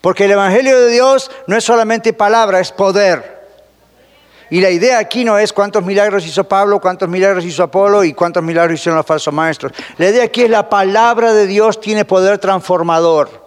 Porque 0.00 0.24
el 0.26 0.32
Evangelio 0.32 0.78
de 0.80 0.90
Dios 0.90 1.30
no 1.46 1.56
es 1.56 1.64
solamente 1.64 2.12
palabra, 2.12 2.60
es 2.60 2.70
poder. 2.70 3.36
Y 4.50 4.60
la 4.60 4.70
idea 4.70 4.98
aquí 4.98 5.24
no 5.24 5.38
es 5.38 5.52
cuántos 5.52 5.84
milagros 5.84 6.24
hizo 6.24 6.44
Pablo, 6.44 6.80
cuántos 6.80 7.08
milagros 7.08 7.44
hizo 7.44 7.64
Apolo 7.64 8.04
y 8.04 8.12
cuántos 8.12 8.42
milagros 8.42 8.78
hicieron 8.78 8.96
los 8.96 9.06
falsos 9.06 9.34
maestros. 9.34 9.72
La 9.98 10.08
idea 10.08 10.24
aquí 10.24 10.42
es 10.42 10.50
la 10.50 10.68
palabra 10.68 11.32
de 11.32 11.46
Dios 11.46 11.80
tiene 11.80 12.04
poder 12.04 12.38
transformador. 12.38 13.45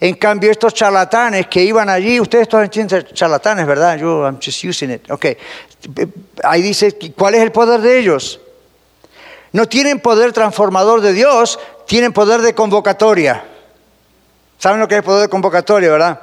En 0.00 0.14
cambio, 0.14 0.50
estos 0.50 0.74
charlatanes 0.74 1.46
que 1.46 1.62
iban 1.62 1.88
allí, 1.88 2.20
ustedes 2.20 2.48
todos 2.48 2.64
entienden 2.64 3.06
charlatanes, 3.12 3.66
¿verdad? 3.66 3.98
Yo, 3.98 4.24
I'm 4.24 4.38
just 4.42 4.64
using 4.64 4.90
it. 4.90 5.10
Ok. 5.10 5.26
Ahí 6.42 6.62
dice, 6.62 6.96
¿cuál 7.16 7.34
es 7.34 7.42
el 7.42 7.52
poder 7.52 7.80
de 7.80 7.98
ellos? 7.98 8.40
No 9.52 9.66
tienen 9.66 10.00
poder 10.00 10.32
transformador 10.32 11.00
de 11.00 11.12
Dios, 11.12 11.58
tienen 11.86 12.12
poder 12.12 12.40
de 12.40 12.54
convocatoria. 12.54 13.44
¿Saben 14.58 14.80
lo 14.80 14.88
que 14.88 14.96
es 14.96 15.02
poder 15.02 15.22
de 15.22 15.28
convocatoria, 15.28 15.90
verdad? 15.90 16.20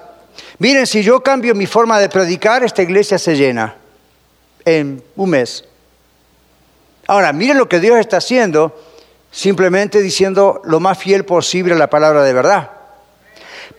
Miren, 0.58 0.88
si 0.88 1.04
yo 1.04 1.22
cambio 1.22 1.54
mi 1.54 1.66
forma 1.66 2.00
de 2.00 2.10
predicar, 2.10 2.64
esta 2.64 2.82
iglesia 2.82 3.18
se 3.18 3.36
llena 3.36 3.76
en 4.66 5.04
un 5.16 5.30
mes. 5.30 5.66
Ahora, 7.08 7.34
miren 7.34 7.58
lo 7.58 7.68
que 7.68 7.80
Dios 7.80 8.00
está 8.00 8.18
haciendo, 8.18 8.80
simplemente 9.32 10.02
diciendo 10.02 10.62
lo 10.64 10.80
más 10.80 10.98
fiel 10.98 11.26
posible 11.26 11.74
a 11.74 11.78
la 11.78 11.90
palabra 11.90 12.24
de 12.24 12.34
verdad. 12.34 12.72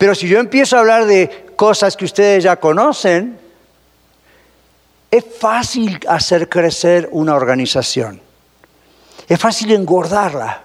Pero 0.01 0.15
si 0.15 0.29
yo 0.29 0.39
empiezo 0.39 0.77
a 0.77 0.81
hablar 0.81 1.05
de 1.05 1.53
cosas 1.57 1.95
que 1.95 2.07
ustedes 2.07 2.43
ya 2.43 2.57
conocen, 2.57 3.39
es 5.11 5.23
fácil 5.39 6.01
hacer 6.09 6.49
crecer 6.49 7.07
una 7.13 7.35
organización. 7.35 8.19
Es 9.29 9.39
fácil 9.39 9.73
engordarla. 9.73 10.63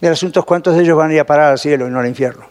El 0.00 0.12
asunto 0.12 0.38
es 0.38 0.46
cuántos 0.46 0.76
de 0.76 0.82
ellos 0.82 0.96
van 0.96 1.10
a 1.10 1.14
ir 1.14 1.18
a 1.18 1.26
parar 1.26 1.50
al 1.50 1.58
cielo 1.58 1.88
y 1.88 1.90
no 1.90 1.98
al 1.98 2.06
infierno. 2.06 2.46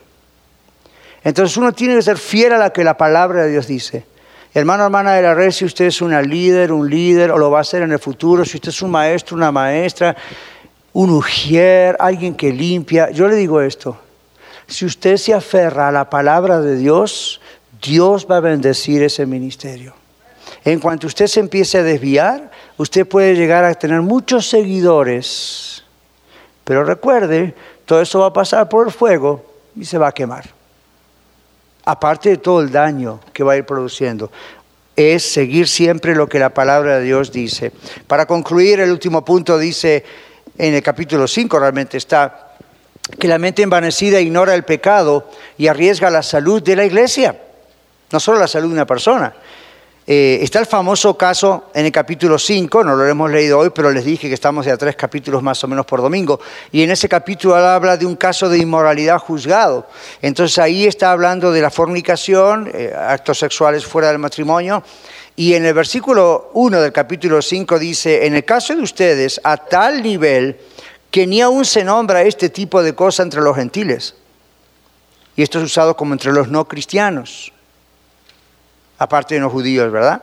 Entonces 1.23 1.55
uno 1.55 1.71
tiene 1.71 1.95
que 1.95 2.01
ser 2.01 2.17
fiel 2.17 2.51
a 2.51 2.57
lo 2.57 2.73
que 2.73 2.83
la 2.83 2.97
palabra 2.97 3.43
de 3.43 3.51
Dios 3.51 3.67
dice. 3.67 4.05
Hermano, 4.53 4.83
hermana 4.83 5.13
de 5.13 5.21
la 5.21 5.33
red, 5.33 5.51
si 5.51 5.63
usted 5.63 5.85
es 5.85 6.01
una 6.01 6.21
líder, 6.21 6.73
un 6.73 6.89
líder, 6.89 7.31
o 7.31 7.37
lo 7.37 7.49
va 7.49 7.61
a 7.61 7.63
ser 7.63 7.83
en 7.83 7.93
el 7.93 7.99
futuro, 7.99 8.43
si 8.43 8.57
usted 8.57 8.67
es 8.67 8.81
un 8.81 8.91
maestro, 8.91 9.37
una 9.37 9.53
maestra, 9.53 10.13
un 10.91 11.09
ujier, 11.09 11.95
alguien 11.97 12.35
que 12.35 12.51
limpia, 12.51 13.11
yo 13.11 13.25
le 13.25 13.35
digo 13.35 13.61
esto, 13.61 14.08
si 14.69 14.85
usted 14.85 15.17
se 15.17 15.33
aferra 15.33 15.87
a 15.87 15.91
la 15.91 16.09
palabra 16.09 16.61
de 16.61 16.77
Dios, 16.77 17.41
Dios 17.81 18.27
va 18.29 18.37
a 18.37 18.41
bendecir 18.41 19.01
ese 19.01 19.25
ministerio. 19.25 19.93
En 20.63 20.79
cuanto 20.79 21.07
usted 21.07 21.27
se 21.27 21.39
empiece 21.39 21.79
a 21.79 21.83
desviar, 21.83 22.51
usted 22.77 23.07
puede 23.07 23.35
llegar 23.35 23.63
a 23.65 23.73
tener 23.73 24.01
muchos 24.01 24.47
seguidores. 24.47 25.83
Pero 26.63 26.83
recuerde, 26.83 27.55
todo 27.85 28.01
eso 28.01 28.19
va 28.19 28.27
a 28.27 28.33
pasar 28.33 28.69
por 28.69 28.85
el 28.85 28.93
fuego 28.93 29.43
y 29.75 29.85
se 29.85 29.97
va 29.97 30.09
a 30.09 30.11
quemar. 30.11 30.47
Aparte 31.85 32.29
de 32.29 32.37
todo 32.37 32.61
el 32.61 32.71
daño 32.71 33.19
que 33.33 33.43
va 33.43 33.53
a 33.53 33.57
ir 33.57 33.65
produciendo, 33.65 34.31
es 34.95 35.23
seguir 35.23 35.67
siempre 35.67 36.13
lo 36.13 36.27
que 36.27 36.37
la 36.37 36.53
palabra 36.53 36.99
de 36.99 37.05
Dios 37.05 37.31
dice. 37.31 37.71
Para 38.05 38.27
concluir, 38.27 38.81
el 38.81 38.91
último 38.91 39.25
punto 39.25 39.57
dice 39.57 40.03
en 40.57 40.73
el 40.73 40.83
capítulo 40.83 41.27
5, 41.27 41.57
realmente 41.57 41.97
está, 41.97 42.48
que 43.17 43.27
la 43.27 43.37
mente 43.37 43.61
envanecida 43.61 44.19
ignora 44.19 44.55
el 44.55 44.63
pecado 44.63 45.29
y 45.57 45.67
arriesga 45.67 46.09
la 46.09 46.23
salud 46.23 46.61
de 46.61 46.75
la 46.75 46.85
iglesia, 46.85 47.39
no 48.11 48.19
solo 48.19 48.39
la 48.39 48.47
salud 48.47 48.67
de 48.67 48.73
una 48.73 48.85
persona. 48.85 49.33
Eh, 50.11 50.39
está 50.41 50.57
el 50.57 50.65
famoso 50.65 51.15
caso 51.15 51.65
en 51.71 51.85
el 51.85 51.91
capítulo 51.91 52.39
5, 52.39 52.83
no 52.83 52.95
lo 52.95 53.05
hemos 53.05 53.29
leído 53.29 53.59
hoy, 53.59 53.69
pero 53.69 53.91
les 53.91 54.03
dije 54.03 54.27
que 54.27 54.33
estamos 54.33 54.65
de 54.65 54.71
a 54.71 54.77
tres 54.77 54.95
capítulos 54.95 55.43
más 55.43 55.63
o 55.63 55.67
menos 55.67 55.85
por 55.85 56.01
domingo, 56.01 56.39
y 56.71 56.81
en 56.81 56.89
ese 56.89 57.07
capítulo 57.07 57.55
habla 57.55 57.95
de 57.95 58.07
un 58.07 58.15
caso 58.15 58.49
de 58.49 58.57
inmoralidad 58.57 59.19
juzgado. 59.19 59.87
Entonces 60.19 60.57
ahí 60.57 60.87
está 60.87 61.11
hablando 61.11 61.51
de 61.51 61.61
la 61.61 61.69
fornicación, 61.69 62.71
eh, 62.73 62.91
actos 62.97 63.37
sexuales 63.37 63.85
fuera 63.85 64.07
del 64.07 64.17
matrimonio, 64.17 64.81
y 65.35 65.53
en 65.53 65.63
el 65.65 65.75
versículo 65.75 66.49
1 66.53 66.81
del 66.81 66.91
capítulo 66.91 67.39
5 67.39 67.77
dice, 67.77 68.25
en 68.25 68.33
el 68.33 68.43
caso 68.43 68.75
de 68.75 68.81
ustedes, 68.81 69.39
a 69.43 69.57
tal 69.57 70.01
nivel 70.01 70.57
que 71.11 71.25
ni 71.25 71.41
aún 71.41 71.65
se 71.65 71.83
nombra 71.83 72.21
este 72.23 72.49
tipo 72.49 72.83
de 72.83 72.93
cosa 72.93 73.23
entre 73.23 73.41
los 73.41 73.55
gentiles. 73.55 74.15
Y 75.35 75.41
esto 75.41 75.59
es 75.59 75.65
usado 75.65 75.95
como 75.95 76.13
entre 76.13 76.31
los 76.31 76.49
no 76.49 76.67
cristianos, 76.67 77.51
aparte 78.97 79.35
de 79.35 79.41
los 79.41 79.51
judíos, 79.51 79.91
¿verdad? 79.91 80.21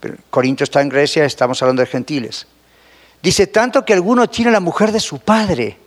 Pero 0.00 0.16
Corinto 0.30 0.64
está 0.64 0.82
en 0.82 0.88
Grecia, 0.88 1.24
estamos 1.24 1.60
hablando 1.62 1.80
de 1.80 1.86
gentiles. 1.86 2.46
Dice, 3.22 3.46
tanto 3.46 3.84
que 3.84 3.94
alguno 3.94 4.28
tiene 4.28 4.50
la 4.50 4.60
mujer 4.60 4.92
de 4.92 5.00
su 5.00 5.18
padre. 5.18 5.78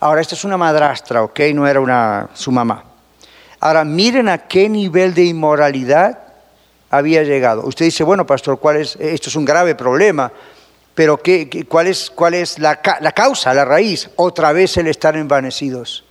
Ahora, 0.00 0.20
esta 0.20 0.34
es 0.34 0.44
una 0.44 0.56
madrastra, 0.56 1.22
¿ok? 1.22 1.40
No 1.54 1.66
era 1.66 1.80
una, 1.80 2.28
su 2.34 2.52
mamá. 2.52 2.84
Ahora, 3.58 3.84
miren 3.84 4.28
a 4.28 4.38
qué 4.38 4.68
nivel 4.68 5.14
de 5.14 5.24
inmoralidad 5.24 6.18
había 6.90 7.22
llegado. 7.22 7.64
Usted 7.66 7.86
dice, 7.86 8.04
bueno, 8.04 8.26
pastor, 8.26 8.58
¿cuál 8.58 8.76
es? 8.76 8.96
Esto 8.96 9.28
es 9.28 9.36
un 9.36 9.44
grave 9.44 9.74
problema. 9.74 10.30
Pero 10.94 11.22
¿qué, 11.22 11.66
cuál 11.68 11.86
es, 11.86 12.10
cuál 12.10 12.34
es 12.34 12.58
la, 12.58 12.80
la, 13.00 13.12
causa, 13.12 13.54
la 13.54 13.64
raíz? 13.64 14.10
Otra 14.16 14.52
vez 14.52 14.76
el 14.76 14.86
estar 14.86 15.16
envanecidos. 15.16 16.04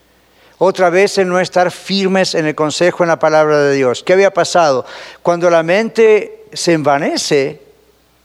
Otra 0.58 0.90
vez 0.90 1.18
el 1.18 1.30
no 1.30 1.40
estar 1.40 1.72
firmes 1.72 2.36
en 2.36 2.46
el 2.46 2.56
consejo, 2.56 3.04
en 3.04 3.10
la 3.10 3.20
palabra 3.20 3.60
de 3.60 3.76
Dios. 3.76 4.04
¿Qué 4.04 4.14
había 4.14 4.34
pasado? 4.34 4.86
Cuando 5.22 5.50
la 5.50 5.64
mente 5.64 6.46
se 6.54 6.74
envanece, 6.74 7.62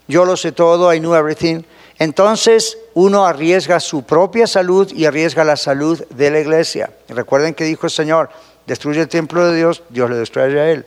yo 0.09 0.25
lo 0.25 0.37
sé 0.37 0.53
todo, 0.53 0.93
I 0.93 0.99
know 0.99 1.15
everything, 1.15 1.63
entonces 1.99 2.79
uno 2.95 3.25
arriesga 3.25 3.79
su 3.79 4.03
propia 4.05 4.47
salud 4.47 4.91
y 4.93 5.05
arriesga 5.05 5.45
la 5.45 5.57
salud 5.57 6.05
de 6.11 6.31
la 6.31 6.41
iglesia. 6.41 6.91
Recuerden 7.09 7.55
que 7.55 7.65
dijo 7.65 7.87
el 7.87 7.93
Señor, 7.93 8.31
destruye 8.67 9.01
el 9.01 9.09
templo 9.09 9.47
de 9.47 9.57
Dios, 9.57 9.83
Dios 9.91 10.11
le 10.11 10.17
destruye 10.17 10.59
a 10.59 10.71
él. 10.71 10.87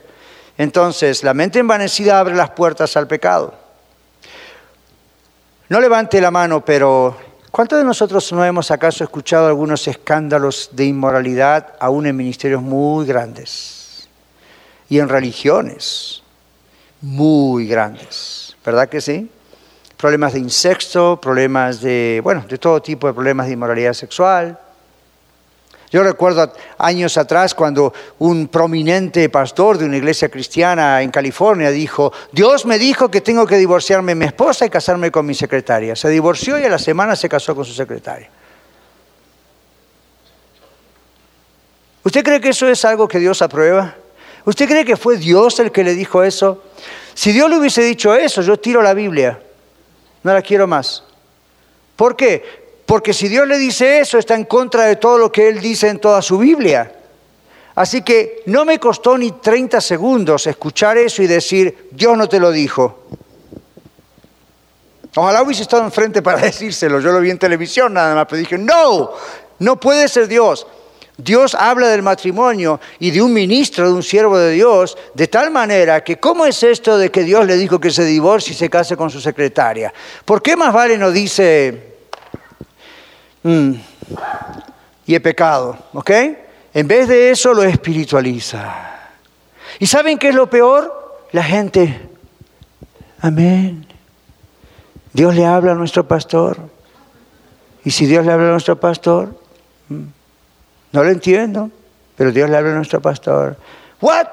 Entonces, 0.58 1.22
la 1.22 1.34
mente 1.34 1.60
envanecida 1.60 2.18
abre 2.18 2.34
las 2.34 2.50
puertas 2.50 2.96
al 2.96 3.06
pecado. 3.06 3.54
No 5.68 5.80
levante 5.80 6.20
la 6.20 6.30
mano, 6.30 6.64
pero 6.64 7.16
¿cuántos 7.50 7.78
de 7.78 7.84
nosotros 7.84 8.32
no 8.32 8.44
hemos 8.44 8.70
acaso 8.70 9.04
escuchado 9.04 9.48
algunos 9.48 9.86
escándalos 9.86 10.70
de 10.72 10.86
inmoralidad 10.86 11.74
aún 11.78 12.06
en 12.06 12.16
ministerios 12.16 12.62
muy 12.62 13.06
grandes 13.06 14.08
y 14.88 14.98
en 14.98 15.08
religiones 15.08 16.22
muy 17.00 17.66
grandes? 17.66 18.56
¿Verdad 18.64 18.88
que 18.88 19.00
sí? 19.00 19.30
problemas 19.98 20.32
de 20.32 20.38
insecto, 20.38 21.20
problemas 21.20 21.80
de, 21.80 22.20
bueno, 22.22 22.44
de 22.48 22.56
todo 22.56 22.80
tipo 22.80 23.08
de 23.08 23.12
problemas 23.12 23.48
de 23.48 23.54
inmoralidad 23.54 23.92
sexual. 23.92 24.58
Yo 25.90 26.02
recuerdo 26.02 26.52
años 26.76 27.16
atrás 27.16 27.54
cuando 27.54 27.94
un 28.18 28.48
prominente 28.48 29.28
pastor 29.30 29.78
de 29.78 29.86
una 29.86 29.96
iglesia 29.96 30.28
cristiana 30.28 31.00
en 31.00 31.10
California 31.10 31.70
dijo, 31.70 32.12
Dios 32.30 32.66
me 32.66 32.78
dijo 32.78 33.10
que 33.10 33.22
tengo 33.22 33.46
que 33.46 33.56
divorciarme 33.56 34.12
de 34.12 34.16
mi 34.16 34.26
esposa 34.26 34.66
y 34.66 34.70
casarme 34.70 35.10
con 35.10 35.24
mi 35.24 35.34
secretaria. 35.34 35.96
Se 35.96 36.10
divorció 36.10 36.58
y 36.58 36.64
a 36.64 36.68
la 36.68 36.78
semana 36.78 37.16
se 37.16 37.28
casó 37.28 37.54
con 37.54 37.64
su 37.64 37.72
secretaria. 37.72 38.28
¿Usted 42.04 42.22
cree 42.22 42.40
que 42.40 42.50
eso 42.50 42.68
es 42.68 42.84
algo 42.84 43.08
que 43.08 43.18
Dios 43.18 43.40
aprueba? 43.40 43.94
¿Usted 44.44 44.68
cree 44.68 44.84
que 44.84 44.96
fue 44.96 45.16
Dios 45.16 45.58
el 45.58 45.72
que 45.72 45.84
le 45.84 45.94
dijo 45.94 46.22
eso? 46.22 46.64
Si 47.14 47.32
Dios 47.32 47.48
le 47.50 47.58
hubiese 47.58 47.82
dicho 47.82 48.14
eso, 48.14 48.42
yo 48.42 48.58
tiro 48.58 48.82
la 48.82 48.94
Biblia. 48.94 49.40
No 50.22 50.32
la 50.32 50.42
quiero 50.42 50.66
más. 50.66 51.02
¿Por 51.96 52.14
qué? 52.14 52.67
Porque 52.88 53.12
si 53.12 53.28
Dios 53.28 53.46
le 53.46 53.58
dice 53.58 54.00
eso, 54.00 54.16
está 54.16 54.34
en 54.34 54.46
contra 54.46 54.84
de 54.84 54.96
todo 54.96 55.18
lo 55.18 55.30
que 55.30 55.46
Él 55.46 55.60
dice 55.60 55.88
en 55.88 55.98
toda 55.98 56.22
su 56.22 56.38
Biblia. 56.38 56.90
Así 57.74 58.00
que 58.00 58.42
no 58.46 58.64
me 58.64 58.80
costó 58.80 59.18
ni 59.18 59.30
30 59.30 59.78
segundos 59.82 60.46
escuchar 60.46 60.96
eso 60.96 61.22
y 61.22 61.26
decir, 61.26 61.90
Dios 61.90 62.16
no 62.16 62.26
te 62.30 62.40
lo 62.40 62.50
dijo. 62.50 63.04
Ojalá 65.16 65.42
hubiese 65.42 65.60
estado 65.60 65.84
enfrente 65.84 66.22
para 66.22 66.38
decírselo. 66.42 66.98
Yo 67.00 67.12
lo 67.12 67.20
vi 67.20 67.28
en 67.28 67.38
televisión 67.38 67.92
nada 67.92 68.14
más, 68.14 68.24
pero 68.26 68.38
dije, 68.38 68.56
no, 68.56 69.10
no 69.58 69.78
puede 69.78 70.08
ser 70.08 70.26
Dios. 70.26 70.66
Dios 71.18 71.54
habla 71.54 71.88
del 71.88 72.00
matrimonio 72.00 72.80
y 73.00 73.10
de 73.10 73.20
un 73.20 73.34
ministro, 73.34 73.86
de 73.86 73.92
un 73.92 74.02
siervo 74.02 74.38
de 74.38 74.52
Dios, 74.52 74.96
de 75.12 75.26
tal 75.26 75.50
manera 75.50 76.02
que 76.02 76.16
¿cómo 76.16 76.46
es 76.46 76.62
esto 76.62 76.96
de 76.96 77.10
que 77.10 77.22
Dios 77.22 77.44
le 77.44 77.58
dijo 77.58 77.78
que 77.78 77.90
se 77.90 78.06
divorcie 78.06 78.54
y 78.54 78.56
se 78.56 78.70
case 78.70 78.96
con 78.96 79.10
su 79.10 79.20
secretaria? 79.20 79.92
¿Por 80.24 80.40
qué 80.40 80.56
más 80.56 80.72
vale 80.72 80.96
no 80.96 81.10
dice, 81.10 81.87
Mm. 83.48 83.80
Y 85.06 85.14
he 85.14 85.20
pecado, 85.20 85.78
¿ok? 85.94 86.10
En 86.74 86.86
vez 86.86 87.08
de 87.08 87.30
eso 87.30 87.54
lo 87.54 87.62
espiritualiza. 87.62 88.74
¿Y 89.78 89.86
saben 89.86 90.18
qué 90.18 90.28
es 90.28 90.34
lo 90.34 90.50
peor? 90.50 91.16
La 91.32 91.42
gente, 91.42 91.98
amén. 93.20 93.86
Dios 95.14 95.34
le 95.34 95.46
habla 95.46 95.72
a 95.72 95.74
nuestro 95.74 96.06
pastor. 96.06 96.58
Y 97.84 97.90
si 97.90 98.04
Dios 98.04 98.26
le 98.26 98.32
habla 98.32 98.48
a 98.48 98.50
nuestro 98.50 98.78
pastor, 98.78 99.34
mm, 99.88 100.02
no 100.92 101.04
lo 101.04 101.10
entiendo, 101.10 101.70
pero 102.16 102.32
Dios 102.32 102.50
le 102.50 102.56
habla 102.58 102.72
a 102.72 102.74
nuestro 102.74 103.00
pastor. 103.00 103.56
¿What? 104.02 104.26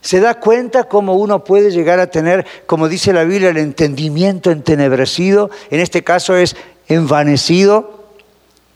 ¿Se 0.00 0.18
da 0.18 0.40
cuenta 0.40 0.84
cómo 0.84 1.14
uno 1.14 1.44
puede 1.44 1.70
llegar 1.70 2.00
a 2.00 2.08
tener, 2.08 2.44
como 2.66 2.88
dice 2.88 3.12
la 3.12 3.22
Biblia, 3.24 3.50
el 3.50 3.58
entendimiento 3.58 4.50
entenebrecido? 4.50 5.50
En 5.70 5.78
este 5.78 6.02
caso 6.02 6.36
es 6.36 6.56
envanecido. 6.88 8.04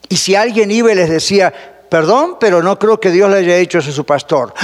Y 0.08 0.16
si 0.16 0.34
alguien 0.34 0.70
iba 0.70 0.92
y 0.92 0.94
les 0.94 1.10
decía, 1.10 1.52
perdón, 1.88 2.36
pero 2.38 2.62
no 2.62 2.78
creo 2.78 3.00
que 3.00 3.10
Dios 3.10 3.30
le 3.30 3.38
haya 3.38 3.56
hecho 3.56 3.78
eso 3.78 3.90
a 3.90 3.94
su 3.94 4.04
pastor. 4.04 4.54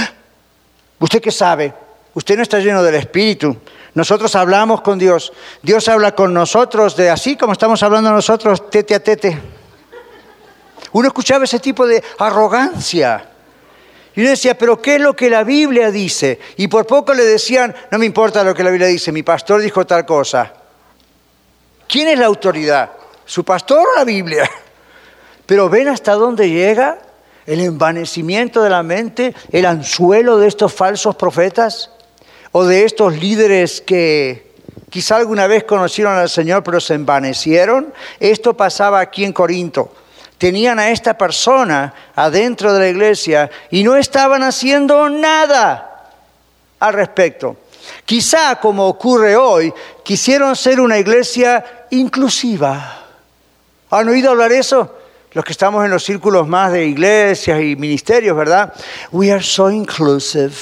¿Usted 0.99 1.21
qué 1.21 1.31
sabe? 1.31 1.73
Usted 2.13 2.37
no 2.37 2.43
está 2.43 2.59
lleno 2.59 2.83
del 2.83 2.95
Espíritu. 2.95 3.57
Nosotros 3.93 4.35
hablamos 4.35 4.81
con 4.81 4.97
Dios. 4.97 5.33
Dios 5.61 5.87
habla 5.87 6.13
con 6.15 6.33
nosotros 6.33 6.95
de 6.95 7.09
así 7.09 7.35
como 7.35 7.53
estamos 7.53 7.81
hablando 7.83 8.11
nosotros, 8.11 8.69
tete 8.69 8.95
a 8.95 9.03
tete. 9.03 9.37
Uno 10.93 11.07
escuchaba 11.07 11.43
ese 11.43 11.59
tipo 11.59 11.85
de 11.85 12.03
arrogancia. 12.19 13.29
Y 14.15 14.21
uno 14.21 14.29
decía, 14.29 14.55
pero 14.57 14.79
¿qué 14.79 14.95
es 14.95 15.01
lo 15.01 15.15
que 15.15 15.29
la 15.29 15.43
Biblia 15.43 15.89
dice? 15.89 16.39
Y 16.57 16.67
por 16.67 16.85
poco 16.85 17.13
le 17.13 17.25
decían, 17.25 17.75
no 17.89 17.97
me 17.97 18.05
importa 18.05 18.43
lo 18.43 18.53
que 18.53 18.63
la 18.63 18.69
Biblia 18.69 18.87
dice, 18.87 19.11
mi 19.11 19.23
pastor 19.23 19.59
dijo 19.61 19.85
tal 19.87 20.05
cosa. 20.05 20.53
¿Quién 21.87 22.07
es 22.07 22.19
la 22.19 22.27
autoridad? 22.27 22.91
Su 23.25 23.43
pastor 23.43 23.87
la 23.95 24.03
Biblia. 24.03 24.49
Pero 25.45 25.69
ven 25.69 25.87
hasta 25.87 26.13
dónde 26.13 26.49
llega 26.49 26.99
el 27.45 27.59
envanecimiento 27.59 28.63
de 28.63 28.69
la 28.69 28.83
mente, 28.83 29.35
el 29.51 29.65
anzuelo 29.65 30.37
de 30.37 30.47
estos 30.47 30.73
falsos 30.73 31.15
profetas 31.15 31.91
o 32.51 32.63
de 32.63 32.85
estos 32.85 33.17
líderes 33.17 33.81
que 33.81 34.53
quizá 34.89 35.17
alguna 35.17 35.47
vez 35.47 35.63
conocieron 35.65 36.15
al 36.15 36.29
Señor 36.29 36.63
pero 36.63 36.79
se 36.79 36.93
envanecieron. 36.93 37.93
Esto 38.19 38.55
pasaba 38.55 38.99
aquí 38.99 39.25
en 39.25 39.33
Corinto. 39.33 39.93
Tenían 40.37 40.79
a 40.79 40.89
esta 40.91 41.17
persona 41.17 41.93
adentro 42.15 42.73
de 42.73 42.79
la 42.79 42.89
iglesia 42.89 43.49
y 43.69 43.83
no 43.83 43.95
estaban 43.95 44.43
haciendo 44.43 45.09
nada 45.09 46.11
al 46.79 46.93
respecto. 46.93 47.57
Quizá, 48.05 48.59
como 48.59 48.87
ocurre 48.87 49.35
hoy, 49.35 49.73
quisieron 50.03 50.55
ser 50.55 50.79
una 50.79 50.97
iglesia 50.97 51.85
inclusiva 51.91 53.02
¿Han 53.93 54.09
oído 54.09 54.31
hablar 54.31 54.51
eso? 54.51 54.89
Los 55.33 55.45
que 55.45 55.51
estamos 55.51 55.85
en 55.85 55.91
los 55.91 56.03
círculos 56.03 56.47
más 56.47 56.71
de 56.71 56.83
iglesias 56.83 57.61
y 57.61 57.75
ministerios, 57.75 58.35
¿verdad? 58.35 58.73
We 59.11 59.31
are 59.31 59.43
so 59.43 59.69
inclusive. 59.69 60.55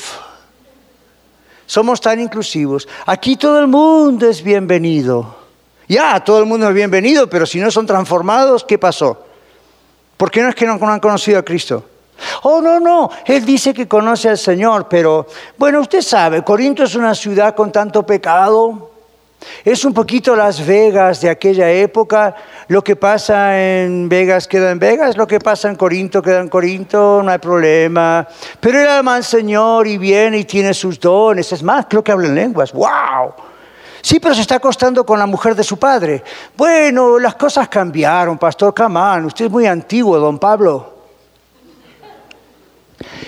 Somos 1.65 2.01
tan 2.01 2.19
inclusivos. 2.19 2.85
Aquí 3.05 3.37
todo 3.37 3.61
el 3.61 3.67
mundo 3.67 4.27
es 4.27 4.43
bienvenido. 4.43 5.33
Ya, 5.87 6.21
todo 6.21 6.39
el 6.39 6.45
mundo 6.45 6.67
es 6.67 6.73
bienvenido, 6.73 7.29
pero 7.29 7.45
si 7.45 7.61
no 7.61 7.71
son 7.71 7.85
transformados, 7.85 8.65
¿qué 8.65 8.77
pasó? 8.77 9.23
¿Por 10.17 10.29
qué 10.29 10.41
no 10.41 10.49
es 10.49 10.55
que 10.55 10.65
no 10.65 10.73
han 10.73 10.99
conocido 10.99 11.39
a 11.39 11.43
Cristo? 11.43 11.85
Oh, 12.43 12.59
no, 12.59 12.81
no, 12.81 13.09
Él 13.25 13.45
dice 13.45 13.73
que 13.73 13.87
conoce 13.87 14.27
al 14.27 14.37
Señor, 14.37 14.89
pero 14.89 15.25
bueno, 15.57 15.79
usted 15.79 16.01
sabe, 16.01 16.43
Corinto 16.43 16.83
es 16.83 16.95
una 16.95 17.15
ciudad 17.15 17.55
con 17.55 17.71
tanto 17.71 18.05
pecado, 18.05 18.90
es 19.63 19.85
un 19.85 19.93
poquito 19.93 20.35
Las 20.35 20.65
Vegas 20.65 21.21
de 21.21 21.29
aquella 21.29 21.69
época. 21.71 22.35
Lo 22.67 22.83
que 22.83 22.95
pasa 22.95 23.59
en 23.59 24.09
Vegas 24.09 24.47
queda 24.47 24.71
en 24.71 24.79
Vegas, 24.79 25.17
lo 25.17 25.27
que 25.27 25.39
pasa 25.39 25.69
en 25.69 25.75
Corinto 25.75 26.21
queda 26.21 26.39
en 26.39 26.49
Corinto, 26.49 27.21
no 27.23 27.31
hay 27.31 27.39
problema. 27.39 28.27
Pero 28.59 28.81
él 28.81 28.87
ama 28.87 29.15
al 29.15 29.23
Señor 29.23 29.87
y 29.87 29.97
viene 29.97 30.39
y 30.39 30.45
tiene 30.45 30.73
sus 30.73 30.99
dones. 30.99 31.51
Es 31.51 31.63
más, 31.63 31.85
creo 31.89 32.03
que 32.03 32.11
habla 32.11 32.27
en 32.27 32.35
lenguas. 32.35 32.71
¡Wow! 32.73 33.33
Sí, 34.01 34.19
pero 34.19 34.33
se 34.33 34.41
está 34.41 34.55
acostando 34.55 35.05
con 35.05 35.19
la 35.19 35.27
mujer 35.27 35.53
de 35.55 35.63
su 35.63 35.77
padre. 35.77 36.23
Bueno, 36.57 37.19
las 37.19 37.35
cosas 37.35 37.69
cambiaron, 37.69 38.37
Pastor 38.37 38.73
Camán. 38.73 39.25
Usted 39.25 39.45
es 39.45 39.51
muy 39.51 39.67
antiguo, 39.67 40.17
don 40.17 40.39
Pablo. 40.39 40.91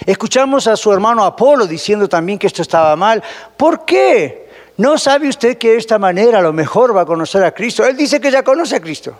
Escuchamos 0.06 0.68
a 0.68 0.76
su 0.76 0.92
hermano 0.92 1.24
Apolo 1.24 1.66
diciendo 1.66 2.10
también 2.10 2.40
que 2.40 2.48
esto 2.48 2.62
estaba 2.62 2.96
mal. 2.96 3.24
¿Por 3.56 3.86
qué? 3.86 4.43
¿No 4.78 4.98
sabe 4.98 5.30
usted 5.30 5.58
que 5.58 5.72
de 5.72 5.78
esta 5.78 6.00
manera 6.00 6.40
a 6.40 6.42
lo 6.42 6.52
mejor 6.52 6.96
va 6.96 7.02
a 7.02 7.06
conocer 7.06 7.44
a 7.44 7.52
Cristo? 7.52 7.86
Él 7.86 7.96
dice 7.96 8.20
que 8.20 8.32
ya 8.32 8.44
conoce 8.44 8.76
a 8.76 8.80
Cristo. 8.82 9.16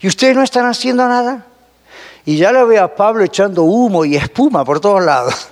¿Y 0.00 0.08
ustedes 0.08 0.34
no 0.34 0.42
están 0.42 0.66
haciendo 0.66 1.06
nada? 1.06 1.46
Y 2.24 2.38
ya 2.38 2.52
lo 2.52 2.66
veo 2.66 2.82
a 2.82 2.94
Pablo 2.94 3.22
echando 3.22 3.64
humo 3.64 4.04
y 4.04 4.16
espuma 4.16 4.64
por 4.64 4.80
todos 4.80 5.04
lados. 5.04 5.48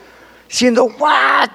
Diciendo, 0.48 0.84
¿what? 0.98 1.48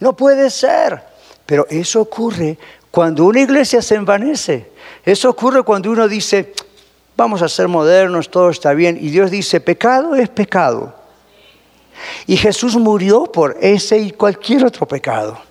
No 0.00 0.14
puede 0.14 0.50
ser. 0.50 1.00
Pero 1.46 1.66
eso 1.70 2.00
ocurre 2.00 2.58
cuando 2.90 3.24
una 3.24 3.40
iglesia 3.40 3.80
se 3.80 3.94
envanece. 3.94 4.72
Eso 5.04 5.30
ocurre 5.30 5.62
cuando 5.62 5.90
uno 5.90 6.08
dice, 6.08 6.54
vamos 7.16 7.40
a 7.40 7.48
ser 7.48 7.68
modernos, 7.68 8.30
todo 8.30 8.50
está 8.50 8.72
bien. 8.74 8.98
Y 9.00 9.10
Dios 9.10 9.30
dice, 9.30 9.60
pecado 9.60 10.16
es 10.16 10.28
pecado. 10.28 10.94
Y 12.26 12.36
Jesús 12.36 12.76
murió 12.76 13.24
por 13.24 13.56
ese 13.60 13.98
y 13.98 14.10
cualquier 14.10 14.64
otro 14.64 14.86
pecado. 14.86 15.47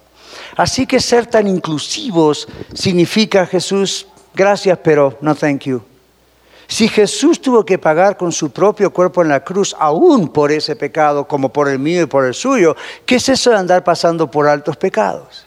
Así 0.57 0.87
que 0.87 0.99
ser 0.99 1.27
tan 1.27 1.47
inclusivos 1.47 2.47
significa 2.73 3.45
Jesús, 3.45 4.07
gracias, 4.33 4.77
pero 4.83 5.17
no 5.21 5.35
thank 5.35 5.61
you. 5.61 5.81
Si 6.67 6.89
Jesús 6.89 7.41
tuvo 7.41 7.63
que 7.63 7.77
pagar 7.77 8.17
con 8.17 8.31
su 8.31 8.51
propio 8.51 8.91
cuerpo 8.91 9.21
en 9.21 9.29
la 9.29 9.43
cruz, 9.43 9.73
aún 9.79 10.27
por 10.27 10.51
ese 10.51 10.75
pecado, 10.75 11.25
como 11.25 11.53
por 11.53 11.69
el 11.69 11.79
mío 11.79 12.01
y 12.01 12.07
por 12.07 12.25
el 12.25 12.33
suyo, 12.33 12.75
¿qué 13.05 13.15
es 13.15 13.29
eso 13.29 13.51
de 13.51 13.55
andar 13.55 13.83
pasando 13.85 14.29
por 14.29 14.47
altos 14.47 14.75
pecados? 14.75 15.46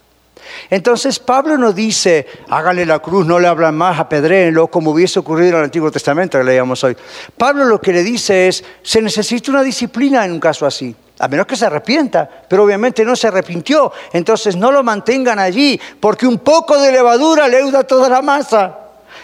Entonces 0.70 1.18
Pablo 1.18 1.57
nos 1.59 1.74
dice, 1.74 2.26
hágale 2.49 2.86
la 2.86 2.99
cruz, 2.99 3.26
no 3.26 3.38
le 3.38 3.49
hablan 3.49 3.76
más, 3.76 3.99
apedréenlo, 3.99 4.68
como 4.68 4.93
hubiese 4.93 5.18
ocurrido 5.18 5.51
en 5.51 5.57
el 5.59 5.64
Antiguo 5.64 5.91
Testamento 5.91 6.38
que 6.38 6.45
leíamos 6.45 6.82
hoy. 6.84 6.97
Pablo 7.36 7.64
lo 7.64 7.80
que 7.80 7.93
le 7.93 8.03
dice 8.03 8.49
es, 8.49 8.64
se 8.82 9.03
necesita 9.03 9.51
una 9.51 9.62
disciplina 9.62 10.24
en 10.24 10.32
un 10.32 10.41
caso 10.41 10.66
así 10.66 10.95
a 11.20 11.28
menos 11.28 11.47
que 11.47 11.55
se 11.55 11.66
arrepienta, 11.66 12.28
pero 12.49 12.64
obviamente 12.64 13.05
no 13.05 13.14
se 13.14 13.28
arrepintió, 13.28 13.93
entonces 14.14 14.57
no 14.57 14.72
lo 14.72 14.82
mantengan 14.82 15.38
allí, 15.38 15.78
porque 16.01 16.26
un 16.26 16.38
poco 16.38 16.80
de 16.80 16.91
levadura 16.91 17.47
leuda 17.47 17.84
toda 17.84 18.09
la 18.09 18.22
masa. 18.22 18.78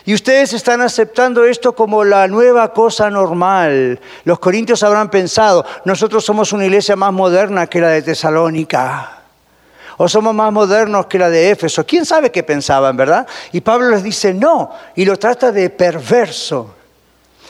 Y 0.05 0.13
ustedes 0.13 0.53
están 0.53 0.83
aceptando 0.83 1.45
esto 1.45 1.75
como 1.75 2.05
la 2.05 2.29
nueva 2.29 2.73
cosa 2.73 3.09
normal. 3.09 3.99
Los 4.25 4.39
corintios 4.39 4.83
habrán 4.83 5.11
pensado, 5.11 5.65
nosotros 5.87 6.23
somos 6.23 6.53
una 6.53 6.67
iglesia 6.67 6.97
más 6.97 7.13
moderna 7.13 7.67
que 7.67 7.81
la 7.81 7.89
de 7.89 8.03
Tesalónica. 8.03 9.16
O 9.99 10.09
somos 10.09 10.35
más 10.35 10.53
modernos 10.53 11.07
que 11.07 11.19
la 11.19 11.31
de 11.31 11.51
Éfeso. 11.51 11.87
¿Quién 11.87 12.05
sabe 12.05 12.31
qué 12.31 12.43
pensaban, 12.43 12.97
verdad? 12.97 13.27
Y 13.53 13.61
Pablo 13.61 13.91
les 13.91 14.03
dice 14.03 14.35
no, 14.35 14.71
y 14.95 15.05
lo 15.05 15.19
trata 15.19 15.53
de 15.53 15.71
perverso. 15.71 16.75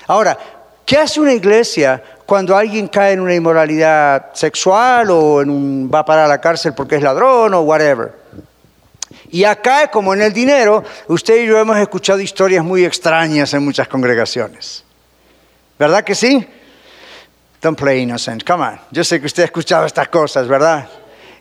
Ahora, 0.06 0.38
¿qué 0.84 0.98
hace 0.98 1.20
una 1.20 1.32
iglesia 1.32 2.02
cuando 2.26 2.56
alguien 2.56 2.88
cae 2.88 3.12
en 3.12 3.20
una 3.20 3.34
inmoralidad 3.34 4.34
sexual 4.34 5.10
o 5.10 5.36
un, 5.36 5.88
va 5.92 6.00
a 6.00 6.04
parar 6.04 6.24
a 6.24 6.28
la 6.28 6.40
cárcel 6.40 6.74
porque 6.74 6.96
es 6.96 7.02
ladrón 7.02 7.54
o 7.54 7.60
whatever. 7.60 8.12
Y 9.30 9.44
acá, 9.44 9.88
como 9.88 10.12
en 10.12 10.22
el 10.22 10.32
dinero, 10.32 10.82
usted 11.06 11.42
y 11.42 11.46
yo 11.46 11.58
hemos 11.58 11.78
escuchado 11.78 12.20
historias 12.20 12.64
muy 12.64 12.84
extrañas 12.84 13.54
en 13.54 13.64
muchas 13.64 13.86
congregaciones. 13.86 14.84
¿Verdad 15.78 16.02
que 16.02 16.14
sí? 16.14 16.46
Don't 17.62 17.78
play 17.78 18.02
innocent, 18.02 18.44
come 18.44 18.64
on. 18.64 18.80
Yo 18.90 19.04
sé 19.04 19.20
que 19.20 19.26
usted 19.26 19.44
ha 19.44 19.46
escuchado 19.46 19.86
estas 19.86 20.08
cosas, 20.08 20.48
¿verdad? 20.48 20.88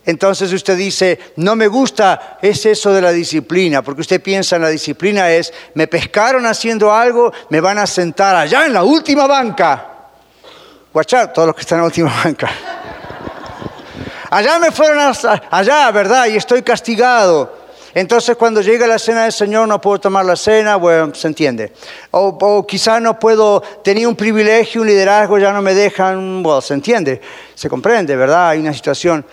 Entonces 0.06 0.54
usted 0.54 0.78
dice, 0.78 1.20
no 1.38 1.56
me 1.56 1.68
gusta, 1.68 2.38
es 2.42 2.66
eso 2.66 2.94
de 2.94 3.02
la 3.02 3.12
disciplina, 3.12 3.82
porque 3.82 4.02
usted 4.02 4.22
piensa 4.22 4.56
en 4.56 4.62
la 4.62 4.70
disciplina 4.70 5.32
es, 5.32 5.52
me 5.74 5.88
pescaron 5.88 6.46
haciendo 6.46 6.94
algo, 6.94 7.34
me 7.50 7.60
van 7.60 7.80
a 7.80 7.88
sentar 7.88 8.36
allá 8.36 8.66
en 8.68 8.74
la 8.74 8.84
última 8.84 9.26
banca. 9.26 9.92
Out, 10.94 11.34
todos 11.34 11.48
los 11.48 11.56
que 11.56 11.62
están 11.62 11.80
en 11.80 11.82
la 11.82 11.86
última 11.88 12.14
banca. 12.24 12.50
Allá 14.30 14.60
me 14.60 14.72
fueron 14.72 15.14
allá, 15.50 15.92
¿verdad? 15.92 16.28
Y 16.28 16.38
estoy 16.38 16.62
castigado. 16.62 17.66
Entonces 17.96 18.36
cuando 18.36 18.62
llega 18.62 18.86
la 18.86 19.00
cena 19.00 19.24
del 19.24 19.32
Señor 19.32 19.68
no 19.68 19.80
puedo 19.80 20.00
tomar 20.00 20.26
la 20.26 20.36
cena, 20.36 20.76
bueno, 20.76 21.16
se 21.16 21.28
entiende. 21.28 21.72
O, 22.12 22.38
o 22.40 22.68
quizá 22.68 23.00
no 23.00 23.18
puedo, 23.18 23.62
tenía 23.84 24.08
un 24.08 24.16
privilegio, 24.16 24.82
un 24.82 24.88
liderazgo, 24.88 25.40
ya 25.40 25.54
no 25.54 25.62
me 25.62 25.74
dejan, 25.74 26.44
bueno, 26.44 26.60
se 26.60 26.74
entiende, 26.74 27.22
se 27.56 27.70
comprende, 27.70 28.16
¿verdad? 28.16 28.50
Hay 28.50 28.60
una 28.60 28.74
situación. 28.74 29.26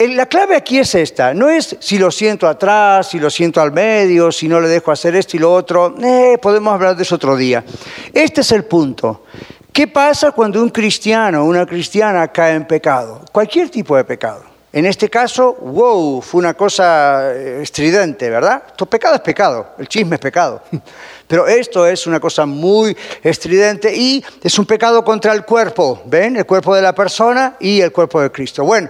La 0.00 0.24
clave 0.24 0.56
aquí 0.56 0.78
es 0.78 0.94
esta, 0.94 1.34
no 1.34 1.50
es 1.50 1.76
si 1.78 1.98
lo 1.98 2.10
siento 2.10 2.48
atrás, 2.48 3.10
si 3.10 3.18
lo 3.18 3.28
siento 3.28 3.60
al 3.60 3.70
medio, 3.70 4.32
si 4.32 4.48
no 4.48 4.58
le 4.58 4.66
dejo 4.66 4.90
hacer 4.90 5.14
esto 5.14 5.36
y 5.36 5.40
lo 5.40 5.52
otro, 5.52 5.94
eh, 6.02 6.38
podemos 6.40 6.72
hablar 6.72 6.96
de 6.96 7.02
eso 7.02 7.16
otro 7.16 7.36
día. 7.36 7.62
Este 8.10 8.40
es 8.40 8.50
el 8.52 8.64
punto. 8.64 9.24
¿Qué 9.70 9.88
pasa 9.88 10.32
cuando 10.32 10.62
un 10.62 10.70
cristiano 10.70 11.42
o 11.42 11.44
una 11.44 11.66
cristiana 11.66 12.28
cae 12.28 12.54
en 12.54 12.66
pecado? 12.66 13.20
Cualquier 13.30 13.68
tipo 13.68 13.94
de 13.94 14.04
pecado. 14.04 14.44
En 14.72 14.86
este 14.86 15.10
caso, 15.10 15.52
wow, 15.60 16.22
fue 16.22 16.38
una 16.38 16.54
cosa 16.54 17.34
eh, 17.34 17.60
estridente, 17.60 18.30
¿verdad? 18.30 18.62
Todo 18.74 18.88
pecado 18.88 19.16
es 19.16 19.20
pecado, 19.20 19.74
el 19.78 19.86
chisme 19.86 20.14
es 20.14 20.20
pecado. 20.20 20.62
Pero 21.26 21.46
esto 21.46 21.86
es 21.86 22.06
una 22.06 22.20
cosa 22.20 22.46
muy 22.46 22.96
estridente 23.22 23.94
y 23.94 24.24
es 24.42 24.58
un 24.58 24.64
pecado 24.64 25.04
contra 25.04 25.34
el 25.34 25.44
cuerpo, 25.44 26.00
¿ven? 26.06 26.38
El 26.38 26.46
cuerpo 26.46 26.74
de 26.74 26.80
la 26.80 26.94
persona 26.94 27.56
y 27.60 27.82
el 27.82 27.92
cuerpo 27.92 28.22
de 28.22 28.32
Cristo. 28.32 28.64
Bueno, 28.64 28.88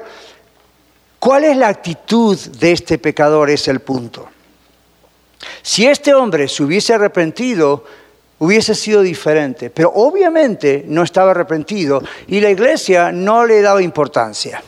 ¿Cuál 1.20 1.44
es 1.44 1.56
la 1.56 1.68
actitud 1.68 2.36
de 2.36 2.72
este 2.72 2.96
pecador? 2.96 3.50
Es 3.50 3.68
el 3.68 3.80
punto. 3.80 4.26
Si 5.60 5.86
este 5.86 6.14
hombre 6.14 6.48
se 6.48 6.62
hubiese 6.62 6.94
arrepentido, 6.94 7.84
hubiese 8.38 8.74
sido 8.74 9.02
diferente, 9.02 9.68
pero 9.68 9.92
obviamente 9.94 10.82
no 10.86 11.02
estaba 11.02 11.32
arrepentido 11.32 12.02
y 12.26 12.40
la 12.40 12.48
iglesia 12.48 13.12
no 13.12 13.44
le 13.44 13.60
daba 13.60 13.82
importancia, 13.82 14.62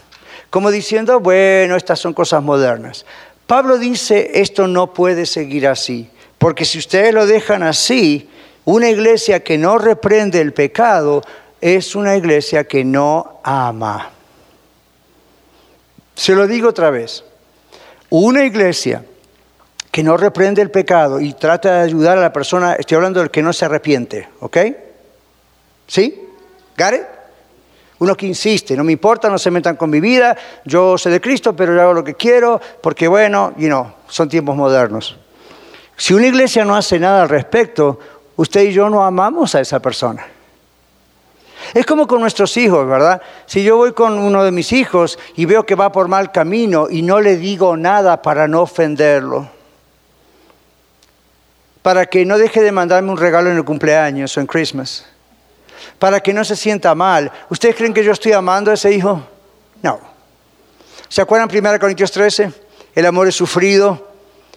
como 0.50 0.70
diciendo, 0.70 1.20
bueno, 1.20 1.74
estas 1.74 1.98
son 1.98 2.12
cosas 2.12 2.42
modernas. 2.42 3.07
Pablo 3.46 3.78
dice, 3.78 4.32
esto 4.34 4.66
no 4.66 4.92
puede 4.92 5.24
seguir 5.24 5.66
así, 5.66 6.11
porque 6.36 6.66
si 6.66 6.78
ustedes 6.78 7.14
lo 7.14 7.26
dejan 7.26 7.62
así, 7.62 8.28
una 8.66 8.90
iglesia 8.90 9.42
que 9.42 9.57
no 9.57 9.78
reprende 9.78 10.42
el 10.42 10.53
pecado 10.53 11.22
es 11.62 11.96
una 11.96 12.14
iglesia 12.14 12.64
que 12.64 12.84
no 12.84 13.40
ama. 13.42 14.11
Se 16.14 16.34
lo 16.34 16.46
digo 16.46 16.68
otra 16.68 16.90
vez. 16.90 17.24
Una 18.10 18.44
iglesia 18.44 19.04
que 19.90 20.02
no 20.02 20.16
reprende 20.16 20.62
el 20.62 20.70
pecado 20.70 21.20
y 21.20 21.34
trata 21.34 21.74
de 21.74 21.80
ayudar 21.82 22.18
a 22.18 22.20
la 22.22 22.32
persona, 22.32 22.74
estoy 22.74 22.96
hablando 22.96 23.20
del 23.20 23.30
que 23.30 23.42
no 23.42 23.52
se 23.52 23.66
arrepiente, 23.66 24.28
¿ok? 24.40 24.56
¿Sí? 25.86 26.28
¿Gare? 26.76 27.06
Uno 27.98 28.16
que 28.16 28.26
insiste, 28.26 28.76
no 28.76 28.84
me 28.84 28.92
importa, 28.92 29.28
no 29.28 29.38
se 29.38 29.50
metan 29.50 29.76
con 29.76 29.90
mi 29.90 30.00
vida, 30.00 30.36
yo 30.64 30.96
soy 30.96 31.12
de 31.12 31.20
Cristo, 31.20 31.54
pero 31.54 31.74
yo 31.74 31.82
hago 31.82 31.92
lo 31.92 32.02
que 32.02 32.14
quiero, 32.14 32.60
porque 32.80 33.06
bueno, 33.06 33.52
y 33.58 33.66
no, 33.66 33.96
son 34.08 34.28
tiempos 34.28 34.56
modernos. 34.56 35.18
Si 35.96 36.14
una 36.14 36.26
iglesia 36.26 36.64
no 36.64 36.74
hace 36.74 36.98
nada 36.98 37.22
al 37.22 37.28
respecto, 37.28 37.98
usted 38.36 38.62
y 38.62 38.72
yo 38.72 38.88
no 38.88 39.04
amamos 39.04 39.54
a 39.54 39.60
esa 39.60 39.78
persona. 39.80 40.26
Es 41.74 41.86
como 41.86 42.06
con 42.06 42.20
nuestros 42.20 42.56
hijos, 42.58 42.86
¿verdad? 42.86 43.22
Si 43.46 43.64
yo 43.64 43.76
voy 43.76 43.92
con 43.92 44.18
uno 44.18 44.44
de 44.44 44.50
mis 44.50 44.72
hijos 44.72 45.18
y 45.36 45.46
veo 45.46 45.64
que 45.64 45.74
va 45.74 45.90
por 45.90 46.06
mal 46.06 46.30
camino 46.30 46.88
y 46.90 47.00
no 47.00 47.20
le 47.20 47.36
digo 47.36 47.76
nada 47.76 48.20
para 48.20 48.46
no 48.46 48.62
ofenderlo, 48.62 49.48
para 51.80 52.06
que 52.06 52.26
no 52.26 52.36
deje 52.36 52.60
de 52.60 52.72
mandarme 52.72 53.10
un 53.10 53.16
regalo 53.16 53.50
en 53.50 53.56
el 53.56 53.64
cumpleaños 53.64 54.36
o 54.36 54.40
en 54.40 54.46
Christmas, 54.46 55.06
para 55.98 56.20
que 56.20 56.34
no 56.34 56.44
se 56.44 56.56
sienta 56.56 56.94
mal. 56.94 57.32
¿Ustedes 57.48 57.74
creen 57.74 57.94
que 57.94 58.04
yo 58.04 58.12
estoy 58.12 58.32
amando 58.32 58.70
a 58.70 58.74
ese 58.74 58.92
hijo? 58.92 59.22
No. 59.82 59.98
¿Se 61.08 61.22
acuerdan 61.22 61.48
1 61.50 61.78
Corintios 61.80 62.12
13? 62.12 62.52
El 62.94 63.06
amor 63.06 63.28
es 63.28 63.34
sufrido. 63.34 64.12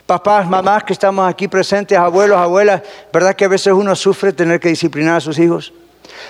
Papás, 0.05 0.47
mamás 0.47 0.83
que 0.83 0.93
estamos 0.93 1.27
aquí 1.27 1.47
presentes, 1.47 1.97
abuelos, 1.97 2.37
abuelas, 2.37 2.81
¿verdad 3.11 3.35
que 3.35 3.45
a 3.45 3.47
veces 3.47 3.73
uno 3.73 3.95
sufre 3.95 4.33
tener 4.33 4.59
que 4.59 4.69
disciplinar 4.69 5.15
a 5.15 5.19
sus 5.19 5.39
hijos? 5.39 5.73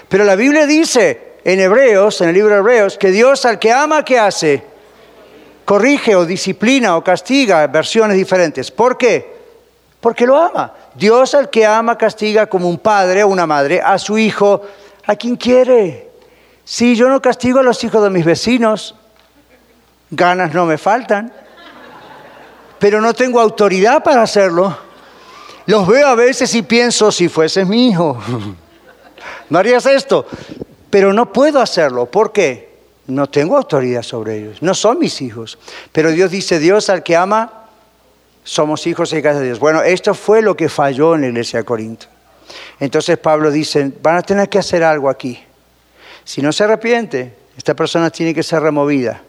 Pero 0.07 0.23
la 0.23 0.36
Biblia 0.36 0.65
dice 0.65 1.36
en 1.43 1.59
Hebreos, 1.59 2.21
en 2.21 2.30
el 2.30 2.36
libro 2.36 2.53
de 2.53 2.59
Hebreos, 2.59 2.97
que 2.97 3.11
Dios 3.11 3.45
al 3.45 3.59
que 3.59 3.71
ama, 3.71 4.03
¿qué 4.03 4.17
hace? 4.17 4.63
Corrige 5.63 6.15
o 6.15 6.26
disciplina 6.26 6.97
o 6.97 7.03
castiga, 7.03 7.65
versiones 7.67 8.17
diferentes. 8.17 8.71
¿Por 8.71 8.97
qué? 8.97 9.36
Porque 10.01 10.26
lo 10.26 10.38
ama. 10.38 10.73
Dios 10.95 11.36
al 11.36 11.49
que 11.49 11.65
ama 11.65 11.97
castiga 11.97 12.47
como 12.47 12.69
un 12.69 12.80
padre 12.80 13.23
o 13.23 13.28
una 13.28 13.45
madre 13.45 13.82
a 13.82 13.97
su 13.97 14.17
hijo, 14.17 14.61
a 15.05 15.15
quien 15.15 15.36
quiere. 15.36 16.09
Si 16.63 16.95
yo 16.95 17.09
no 17.09 17.21
castigo 17.21 17.59
a 17.59 17.63
los 17.63 17.84
hijos 17.84 18.03
de 18.03 18.09
mis 18.09 18.26
vecinos, 18.26 18.95
ganas 20.09 20.53
no 20.53 20.65
me 20.65 20.78
faltan, 20.78 21.32
pero 22.80 23.01
no 23.01 23.13
tengo 23.13 23.39
autoridad 23.39 24.03
para 24.03 24.23
hacerlo. 24.23 24.76
Los 25.67 25.88
veo 25.88 26.07
a 26.07 26.15
veces 26.15 26.53
y 26.55 26.63
pienso, 26.63 27.11
si 27.11 27.30
fuese 27.30 27.65
mi 27.65 27.89
hijo. 27.89 28.19
no 29.50 29.60
harías 29.60 29.86
esto. 29.86 30.26
Pero 30.89 31.14
no 31.14 31.32
puedo 31.32 31.60
hacerlo. 31.60 32.06
¿Por 32.06 32.32
qué? 32.32 32.76
No 33.08 33.28
tengo 33.28 33.58
autoridad 33.58 34.02
sobre 34.02 34.38
ellos. 34.38 34.62
No 34.62 34.74
son 34.74 35.00
mis 35.00 35.22
hijos. 35.22 35.58
Pero 35.91 36.12
Dios 36.12 36.32
dice, 36.32 36.60
Dios 36.60 36.89
al 36.89 37.04
que 37.04 37.16
ama, 37.16 37.66
somos 38.43 38.88
hijos 38.88 39.12
y 39.12 39.18
hijas 39.18 39.39
de 39.39 39.46
Dios. 39.46 39.60
Bueno, 39.60 39.82
esto 39.82 40.14
fue 40.14 40.41
lo 40.41 40.56
que 40.56 40.70
falló 40.70 41.16
en 41.16 41.22
la 41.22 41.28
iglesia 41.28 41.60
de 41.60 41.66
Corinto. 41.66 42.08
Entonces 42.80 43.18
Pablo 43.18 43.52
dice, 43.52 43.91
van 44.02 44.18
a 44.18 44.22
tener 44.22 44.50
que 44.50 44.60
hacer 44.60 44.84
algo 44.84 45.10
aquí. 45.10 45.43
Si 46.24 46.41
no 46.41 46.52
se 46.52 46.64
arrepiente, 46.64 47.36
esta 47.58 47.74
persona 47.74 48.10
tiene 48.10 48.34
que 48.34 48.43
ser 48.43 48.62
removida. 48.62 49.22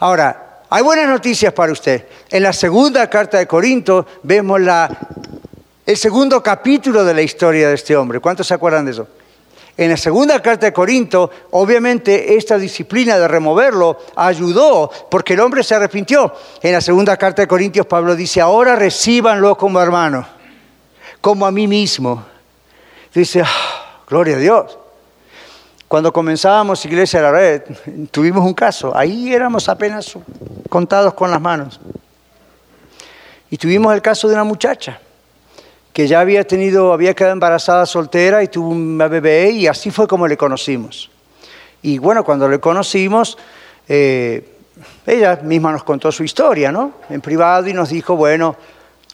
Ahora, 0.00 0.60
hay 0.70 0.82
buenas 0.82 1.08
noticias 1.08 1.52
para 1.52 1.72
usted. 1.72 2.06
En 2.30 2.42
la 2.42 2.52
segunda 2.52 3.08
carta 3.08 3.38
de 3.38 3.46
Corinto 3.46 4.06
vemos 4.22 4.60
la, 4.60 4.90
el 5.86 5.96
segundo 5.96 6.42
capítulo 6.42 7.04
de 7.04 7.14
la 7.14 7.22
historia 7.22 7.68
de 7.68 7.74
este 7.74 7.96
hombre. 7.96 8.20
¿Cuántos 8.20 8.46
se 8.46 8.54
acuerdan 8.54 8.84
de 8.84 8.92
eso? 8.92 9.08
En 9.76 9.90
la 9.90 9.96
segunda 9.96 10.40
carta 10.40 10.66
de 10.66 10.72
Corinto, 10.72 11.30
obviamente 11.50 12.36
esta 12.36 12.58
disciplina 12.58 13.18
de 13.18 13.26
removerlo 13.26 13.98
ayudó 14.14 14.88
porque 15.10 15.34
el 15.34 15.40
hombre 15.40 15.64
se 15.64 15.74
arrepintió. 15.74 16.32
En 16.62 16.72
la 16.72 16.80
segunda 16.80 17.16
carta 17.16 17.42
de 17.42 17.48
Corintios 17.48 17.86
Pablo 17.86 18.14
dice, 18.14 18.40
ahora 18.40 18.76
recíbanlo 18.76 19.56
como 19.56 19.80
hermano, 19.80 20.24
como 21.20 21.44
a 21.44 21.50
mí 21.50 21.66
mismo. 21.66 22.24
Dice, 23.12 23.42
ah, 23.42 24.02
gloria 24.08 24.36
a 24.36 24.38
Dios. 24.38 24.78
Cuando 25.88 26.12
comenzábamos 26.12 26.84
Iglesia 26.84 27.20
de 27.20 27.24
la 27.24 27.32
Red, 27.32 27.62
tuvimos 28.12 28.44
un 28.44 28.54
caso. 28.54 28.96
Ahí 28.96 29.34
éramos 29.34 29.68
apenas 29.68 30.14
contados 30.68 31.14
con 31.14 31.32
las 31.32 31.40
manos. 31.40 31.80
Y 33.50 33.56
tuvimos 33.56 33.92
el 33.92 34.02
caso 34.02 34.28
de 34.28 34.34
una 34.34 34.44
muchacha 34.44 35.00
que 35.94 36.08
ya 36.08 36.20
había 36.20 36.44
tenido, 36.44 36.92
había 36.92 37.14
quedado 37.14 37.34
embarazada 37.34 37.86
soltera 37.86 38.42
y 38.42 38.48
tuvo 38.48 38.70
un 38.70 38.98
bebé 38.98 39.50
y 39.50 39.68
así 39.68 39.92
fue 39.92 40.08
como 40.08 40.26
le 40.26 40.36
conocimos. 40.36 41.08
Y 41.82 41.98
bueno, 41.98 42.24
cuando 42.24 42.48
le 42.48 42.58
conocimos, 42.58 43.38
eh, 43.88 44.44
ella 45.06 45.38
misma 45.44 45.70
nos 45.70 45.84
contó 45.84 46.10
su 46.10 46.24
historia, 46.24 46.72
¿no? 46.72 46.94
En 47.08 47.20
privado 47.20 47.68
y 47.68 47.72
nos 47.72 47.90
dijo, 47.90 48.16
bueno, 48.16 48.56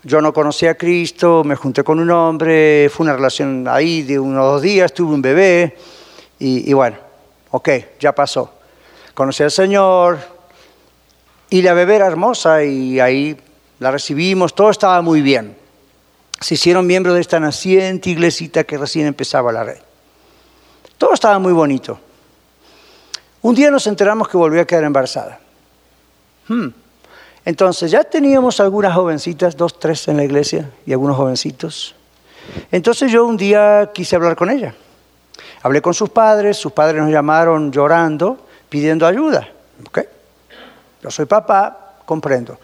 yo 0.05 0.23
no 0.23 0.33
conocía 0.33 0.71
a 0.71 0.75
Cristo, 0.75 1.45
me 1.45 1.55
junté 1.55 1.85
con 1.85 2.01
un 2.01 2.11
hombre, 2.11 2.89
fue 2.89 3.05
una 3.05 3.13
relación 3.15 3.69
ahí 3.69 4.01
de 4.01 4.19
unos 4.19 4.43
dos 4.43 4.63
días, 4.63 4.95
tuve 4.95 5.13
un 5.13 5.21
bebé 5.21 5.77
y, 6.39 6.71
y 6.71 6.73
bueno, 6.73 6.97
ok, 7.51 7.69
ya 8.01 8.15
pasó. 8.15 8.55
Conocí 9.13 9.43
al 9.43 9.51
Señor 9.51 10.19
y 11.51 11.61
la 11.61 11.75
bebé 11.75 11.97
era 11.97 12.07
hermosa 12.07 12.65
y 12.65 12.99
ahí 13.01 13.37
la 13.81 13.91
recibimos, 13.91 14.55
todo 14.55 14.71
estaba 14.71 15.03
muy 15.03 15.21
bien 15.21 15.60
se 16.41 16.55
hicieron 16.55 16.87
miembros 16.87 17.15
de 17.15 17.21
esta 17.21 17.39
naciente 17.39 18.11
iglesita 18.11 18.65
que 18.65 18.79
recién 18.79 19.07
empezaba 19.07 19.53
la 19.53 19.65
red. 19.65 19.79
Todo 20.97 21.13
estaba 21.13 21.39
muy 21.39 21.53
bonito. 21.53 21.99
Un 23.43 23.55
día 23.55 23.71
nos 23.71 23.87
enteramos 23.87 24.29
que 24.29 24.37
volvió 24.37 24.61
a 24.61 24.65
quedar 24.65 24.85
embarazada. 24.85 25.39
Hmm. 26.49 26.69
Entonces 27.45 27.91
ya 27.91 28.05
teníamos 28.05 28.61
algunas 28.61 28.95
jovencitas, 28.95 29.57
dos, 29.57 29.79
tres 29.79 30.09
en 30.09 30.17
la 30.17 30.25
iglesia 30.25 30.71
y 30.85 30.93
algunos 30.93 31.17
jovencitos. 31.17 31.95
Entonces 32.71 33.11
yo 33.13 33.25
un 33.25 33.37
día 33.37 33.91
quise 33.95 34.17
hablar 34.17 34.37
con 34.37 34.51
ella. 34.51 34.75
Hablé 35.63 35.83
con 35.83 35.95
sus 35.95 36.11
padres, 36.11 36.57
sus 36.57 36.73
padres 36.73 37.03
nos 37.03 37.11
llamaron 37.11 37.71
llorando, 37.71 38.47
pidiendo 38.69 39.07
ayuda. 39.07 39.49
¿Okay? 39.89 40.05
Yo 41.03 41.11
soy 41.11 41.27
papá, 41.27 41.97
comprendo. 42.05 42.59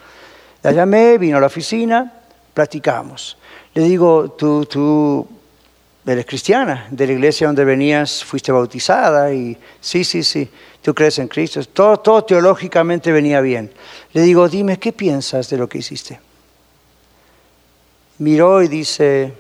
La 0.62 0.72
llamé, 0.72 1.18
vino 1.18 1.36
a 1.36 1.40
la 1.40 1.46
oficina, 1.46 2.12
platicamos. 2.52 3.36
Le 3.76 3.82
digo, 3.82 4.30
tú, 4.30 4.64
tú 4.64 5.28
eres 6.06 6.24
cristiana, 6.24 6.86
de 6.90 7.08
la 7.08 7.12
iglesia 7.12 7.46
donde 7.46 7.62
venías 7.62 8.24
fuiste 8.24 8.50
bautizada 8.50 9.34
y 9.34 9.54
sí, 9.82 10.02
sí, 10.02 10.22
sí, 10.22 10.48
tú 10.80 10.94
crees 10.94 11.18
en 11.18 11.28
Cristo. 11.28 11.62
Todo, 11.62 11.98
todo 11.98 12.24
teológicamente 12.24 13.12
venía 13.12 13.42
bien. 13.42 13.70
Le 14.14 14.22
digo, 14.22 14.48
dime, 14.48 14.78
¿qué 14.78 14.94
piensas 14.94 15.50
de 15.50 15.58
lo 15.58 15.68
que 15.68 15.76
hiciste? 15.76 16.18
Miró 18.16 18.62
y 18.62 18.68
dice, 18.68 19.34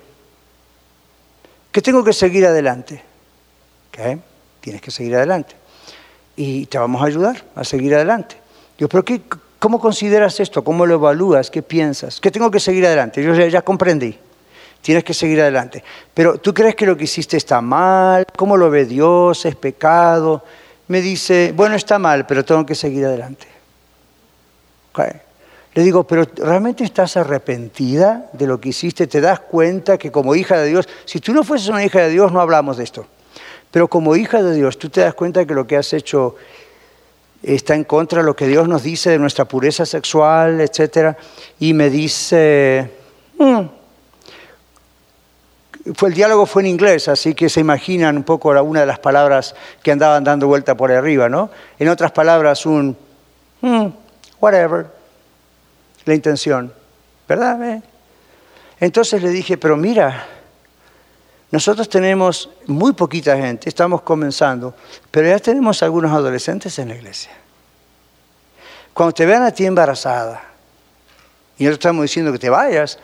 que 1.72 1.80
tengo 1.80 2.04
que 2.04 2.12
seguir 2.12 2.44
adelante. 2.44 3.02
¿Qué? 3.90 4.18
Tienes 4.60 4.82
que 4.82 4.90
seguir 4.90 5.16
adelante. 5.16 5.54
Y 6.36 6.66
te 6.66 6.76
vamos 6.76 7.00
a 7.00 7.06
ayudar 7.06 7.42
a 7.54 7.64
seguir 7.64 7.94
adelante. 7.94 8.36
Yo, 8.76 8.86
pero 8.86 9.02
qué, 9.02 9.22
¿cómo 9.58 9.80
consideras 9.80 10.40
esto? 10.40 10.62
¿Cómo 10.62 10.84
lo 10.84 10.92
evalúas? 10.92 11.50
¿Qué 11.50 11.62
piensas? 11.62 12.20
Que 12.20 12.30
tengo 12.30 12.50
que 12.50 12.60
seguir 12.60 12.84
adelante. 12.84 13.22
Yo 13.22 13.32
ya 13.32 13.62
comprendí 13.62 14.25
tienes 14.86 15.02
que 15.02 15.14
seguir 15.14 15.40
adelante. 15.40 15.82
Pero 16.14 16.38
¿tú 16.38 16.54
crees 16.54 16.76
que 16.76 16.86
lo 16.86 16.96
que 16.96 17.02
hiciste 17.02 17.36
está 17.36 17.60
mal? 17.60 18.24
¿Cómo 18.36 18.56
lo 18.56 18.70
ve 18.70 18.84
Dios? 18.84 19.44
¿Es 19.44 19.56
pecado? 19.56 20.44
Me 20.86 21.00
dice, 21.00 21.52
bueno, 21.56 21.74
está 21.74 21.98
mal, 21.98 22.24
pero 22.24 22.44
tengo 22.44 22.64
que 22.64 22.76
seguir 22.76 23.04
adelante. 23.04 23.48
Le 25.74 25.82
digo, 25.82 26.04
pero 26.04 26.24
¿realmente 26.36 26.84
estás 26.84 27.16
arrepentida 27.16 28.30
de 28.32 28.46
lo 28.46 28.60
que 28.60 28.68
hiciste? 28.68 29.08
¿Te 29.08 29.20
das 29.20 29.40
cuenta 29.40 29.98
que 29.98 30.12
como 30.12 30.36
hija 30.36 30.56
de 30.56 30.68
Dios, 30.68 30.88
si 31.04 31.18
tú 31.18 31.32
no 31.32 31.42
fueses 31.42 31.66
una 31.66 31.84
hija 31.84 32.02
de 32.02 32.10
Dios, 32.10 32.30
no 32.30 32.40
hablamos 32.40 32.76
de 32.76 32.84
esto, 32.84 33.08
pero 33.72 33.88
como 33.88 34.14
hija 34.14 34.40
de 34.40 34.54
Dios, 34.54 34.78
tú 34.78 34.88
te 34.88 35.00
das 35.00 35.14
cuenta 35.14 35.44
que 35.44 35.52
lo 35.52 35.66
que 35.66 35.76
has 35.76 35.92
hecho 35.92 36.36
está 37.42 37.74
en 37.74 37.82
contra 37.82 38.20
de 38.20 38.24
lo 38.24 38.36
que 38.36 38.46
Dios 38.46 38.68
nos 38.68 38.84
dice 38.84 39.10
de 39.10 39.18
nuestra 39.18 39.46
pureza 39.46 39.84
sexual, 39.84 40.60
etcétera? 40.60 41.16
Y 41.58 41.74
me 41.74 41.90
dice, 41.90 42.88
mm, 43.36 43.75
fue, 45.94 46.08
el 46.08 46.14
diálogo 46.14 46.46
fue 46.46 46.62
en 46.62 46.68
inglés, 46.68 47.08
así 47.08 47.34
que 47.34 47.48
se 47.48 47.60
imaginan 47.60 48.16
un 48.16 48.24
poco 48.24 48.50
una 48.62 48.80
de 48.80 48.86
las 48.86 48.98
palabras 48.98 49.54
que 49.82 49.92
andaban 49.92 50.24
dando 50.24 50.46
vuelta 50.46 50.76
por 50.76 50.90
arriba, 50.90 51.28
¿no? 51.28 51.50
En 51.78 51.88
otras 51.88 52.12
palabras, 52.12 52.66
un 52.66 52.96
hmm, 53.60 53.86
whatever, 54.40 54.86
la 56.04 56.14
intención, 56.14 56.72
¿verdad? 57.28 57.62
¿Eh? 57.70 57.82
Entonces 58.80 59.22
le 59.22 59.30
dije, 59.30 59.56
pero 59.56 59.76
mira, 59.76 60.26
nosotros 61.50 61.88
tenemos 61.88 62.50
muy 62.66 62.92
poquita 62.92 63.36
gente, 63.36 63.68
estamos 63.68 64.02
comenzando, 64.02 64.74
pero 65.10 65.28
ya 65.28 65.38
tenemos 65.38 65.82
algunos 65.82 66.12
adolescentes 66.12 66.78
en 66.78 66.88
la 66.88 66.96
iglesia. 66.96 67.32
Cuando 68.92 69.12
te 69.12 69.26
vean 69.26 69.42
a 69.42 69.50
ti 69.50 69.66
embarazada, 69.66 70.42
y 71.58 71.64
nosotros 71.64 71.84
estamos 71.84 72.02
diciendo 72.02 72.32
que 72.32 72.38
te 72.38 72.50
vayas, 72.50 72.98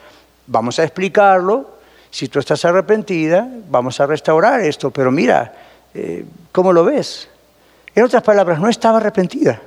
vamos 0.47 0.77
a 0.79 0.83
explicarlo, 0.83 1.72
si 2.13 2.27
tú 2.27 2.37
estás 2.37 2.63
arrepentida, 2.63 3.49
vamos 3.71 3.99
a 3.99 4.05
restaurar 4.05 4.61
esto, 4.61 4.91
pero 4.91 5.11
mira, 5.11 5.51
eh, 5.95 6.23
¿cómo 6.51 6.71
lo 6.71 6.85
ves? 6.85 7.27
En 7.95 8.03
otras 8.03 8.21
palabras, 8.21 8.59
no 8.59 8.69
estaba 8.69 8.99
arrepentida. 8.99 9.59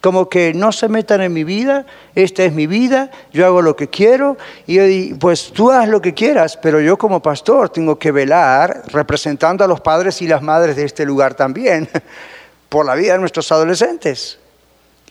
Como 0.00 0.28
que 0.28 0.52
no 0.52 0.72
se 0.72 0.88
metan 0.88 1.20
en 1.20 1.32
mi 1.32 1.44
vida, 1.44 1.86
esta 2.16 2.42
es 2.42 2.52
mi 2.52 2.66
vida, 2.66 3.12
yo 3.32 3.46
hago 3.46 3.62
lo 3.62 3.76
que 3.76 3.86
quiero, 3.86 4.36
y 4.66 5.14
pues 5.14 5.52
tú 5.52 5.70
haz 5.70 5.88
lo 5.88 6.02
que 6.02 6.12
quieras, 6.12 6.56
pero 6.60 6.80
yo 6.80 6.98
como 6.98 7.22
pastor 7.22 7.68
tengo 7.68 8.00
que 8.00 8.10
velar, 8.10 8.82
representando 8.88 9.62
a 9.62 9.68
los 9.68 9.80
padres 9.80 10.20
y 10.20 10.26
las 10.26 10.42
madres 10.42 10.74
de 10.74 10.86
este 10.86 11.06
lugar 11.06 11.34
también, 11.34 11.88
por 12.68 12.84
la 12.84 12.96
vida 12.96 13.12
de 13.12 13.20
nuestros 13.20 13.52
adolescentes. 13.52 14.40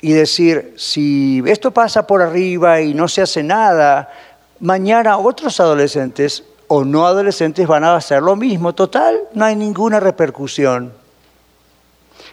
Y 0.01 0.11
decir, 0.11 0.73
si 0.77 1.41
esto 1.47 1.71
pasa 1.71 2.05
por 2.05 2.21
arriba 2.21 2.81
y 2.81 2.93
no 2.93 3.07
se 3.07 3.21
hace 3.21 3.41
nada, 3.43 4.11
mañana 4.59 5.17
otros 5.17 5.59
adolescentes 5.59 6.43
o 6.67 6.83
no 6.83 7.05
adolescentes 7.05 7.67
van 7.67 7.83
a 7.83 7.95
hacer 7.95 8.21
lo 8.21 8.35
mismo. 8.35 8.73
Total, 8.73 9.17
no 9.33 9.45
hay 9.45 9.55
ninguna 9.55 9.99
repercusión. 9.99 10.93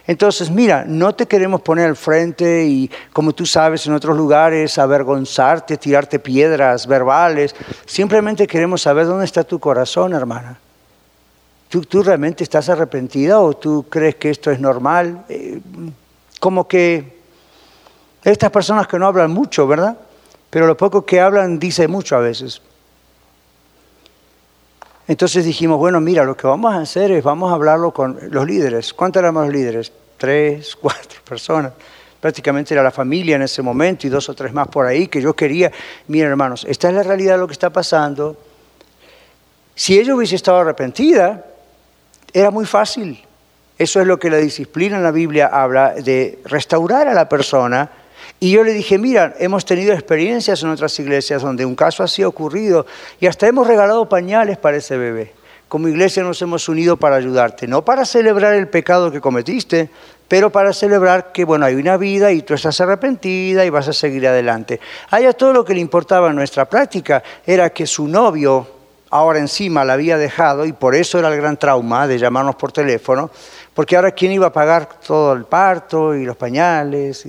Entonces, 0.07 0.51
mira, 0.51 0.85
no 0.85 1.15
te 1.15 1.27
queremos 1.27 1.61
poner 1.61 1.87
al 1.87 1.95
frente 1.95 2.65
y, 2.65 2.91
como 3.11 3.33
tú 3.33 3.45
sabes, 3.45 3.87
en 3.87 3.93
otros 3.93 4.15
lugares, 4.15 4.77
avergonzarte, 4.77 5.77
tirarte 5.77 6.19
piedras 6.19 6.85
verbales. 6.85 7.55
Simplemente 7.85 8.45
queremos 8.45 8.83
saber 8.83 9.07
dónde 9.07 9.25
está 9.25 9.43
tu 9.43 9.59
corazón, 9.59 10.13
hermana. 10.13 10.59
¿Tú, 11.69 12.03
realmente 12.03 12.43
estás 12.43 12.69
arrepentida 12.69 13.39
o 13.39 13.53
tú 13.55 13.85
crees 13.89 14.15
que 14.15 14.29
esto 14.29 14.51
es 14.51 14.59
normal? 14.59 15.25
Eh, 15.27 15.59
como 16.39 16.67
que 16.67 17.19
estas 18.23 18.51
personas 18.51 18.87
que 18.87 18.97
no 18.99 19.07
hablan 19.07 19.31
mucho, 19.31 19.67
¿verdad? 19.67 19.97
Pero 20.55 20.67
lo 20.67 20.77
poco 20.77 21.05
que 21.05 21.19
hablan 21.19 21.59
dice 21.59 21.85
mucho 21.89 22.15
a 22.15 22.19
veces. 22.19 22.61
Entonces 25.05 25.43
dijimos, 25.43 25.77
bueno, 25.77 25.99
mira, 25.99 26.23
lo 26.23 26.37
que 26.37 26.47
vamos 26.47 26.73
a 26.73 26.79
hacer 26.79 27.11
es, 27.11 27.21
vamos 27.25 27.51
a 27.51 27.55
hablarlo 27.55 27.91
con 27.91 28.17
los 28.31 28.47
líderes. 28.47 28.93
¿Cuántos 28.93 29.19
éramos 29.19 29.47
los 29.47 29.53
líderes? 29.53 29.91
Tres, 30.15 30.73
cuatro 30.81 31.19
personas. 31.27 31.73
Prácticamente 32.21 32.73
era 32.73 32.81
la 32.81 32.91
familia 32.91 33.35
en 33.35 33.41
ese 33.41 33.61
momento 33.61 34.07
y 34.07 34.09
dos 34.09 34.29
o 34.29 34.33
tres 34.33 34.53
más 34.53 34.69
por 34.69 34.85
ahí 34.85 35.09
que 35.09 35.21
yo 35.21 35.35
quería. 35.35 35.73
Miren, 36.07 36.29
hermanos, 36.29 36.65
esta 36.69 36.87
es 36.87 36.95
la 36.95 37.03
realidad 37.03 37.33
de 37.33 37.39
lo 37.39 37.47
que 37.47 37.53
está 37.53 37.69
pasando. 37.69 38.37
Si 39.75 39.99
ella 39.99 40.15
hubiese 40.15 40.37
estado 40.37 40.59
arrepentida, 40.59 41.47
era 42.31 42.49
muy 42.49 42.65
fácil. 42.65 43.21
Eso 43.77 43.99
es 43.99 44.07
lo 44.07 44.17
que 44.17 44.29
la 44.29 44.37
disciplina 44.37 44.95
en 44.95 45.03
la 45.03 45.11
Biblia 45.11 45.47
habla 45.47 45.95
de 45.95 46.39
restaurar 46.45 47.09
a 47.09 47.13
la 47.13 47.27
persona 47.27 48.04
y 48.39 48.51
yo 48.51 48.63
le 48.63 48.73
dije, 48.73 48.97
mira, 48.97 49.33
hemos 49.39 49.65
tenido 49.65 49.93
experiencias 49.93 50.61
en 50.61 50.69
otras 50.69 50.99
iglesias 50.99 51.41
donde 51.41 51.65
un 51.65 51.75
caso 51.75 52.03
así 52.03 52.21
ha 52.21 52.27
ocurrido 52.27 52.85
y 53.19 53.27
hasta 53.27 53.47
hemos 53.47 53.65
regalado 53.65 54.09
pañales 54.09 54.57
para 54.57 54.77
ese 54.77 54.97
bebé. 54.97 55.33
Como 55.67 55.87
iglesia 55.87 56.21
nos 56.21 56.41
hemos 56.41 56.69
unido 56.69 56.97
para 56.97 57.15
ayudarte, 57.15 57.67
no 57.67 57.83
para 57.83 58.05
celebrar 58.05 58.53
el 58.53 58.67
pecado 58.67 59.11
que 59.11 59.21
cometiste, 59.21 59.89
pero 60.27 60.51
para 60.51 60.73
celebrar 60.73 61.31
que, 61.31 61.45
bueno, 61.45 61.65
hay 61.65 61.75
una 61.75 61.97
vida 61.97 62.31
y 62.31 62.41
tú 62.41 62.53
estás 62.53 62.79
arrepentida 62.81 63.65
y 63.65 63.69
vas 63.69 63.87
a 63.87 63.93
seguir 63.93 64.27
adelante. 64.27 64.79
A 65.09 65.19
ella 65.19 65.33
todo 65.33 65.53
lo 65.53 65.65
que 65.65 65.73
le 65.73 65.79
importaba 65.79 66.29
en 66.29 66.35
nuestra 66.35 66.65
práctica 66.65 67.23
era 67.45 67.71
que 67.71 67.87
su 67.87 68.07
novio 68.07 68.67
ahora 69.09 69.39
encima 69.39 69.85
la 69.85 69.93
había 69.93 70.17
dejado 70.17 70.65
y 70.65 70.73
por 70.73 70.93
eso 70.93 71.19
era 71.19 71.29
el 71.29 71.37
gran 71.37 71.57
trauma 71.57 72.05
de 72.05 72.19
llamarnos 72.19 72.55
por 72.55 72.71
teléfono, 72.71 73.31
porque 73.73 73.95
ahora 73.95 74.11
quién 74.11 74.33
iba 74.33 74.47
a 74.47 74.53
pagar 74.53 74.99
todo 74.99 75.33
el 75.33 75.45
parto 75.45 76.13
y 76.13 76.25
los 76.25 76.35
pañales. 76.35 77.27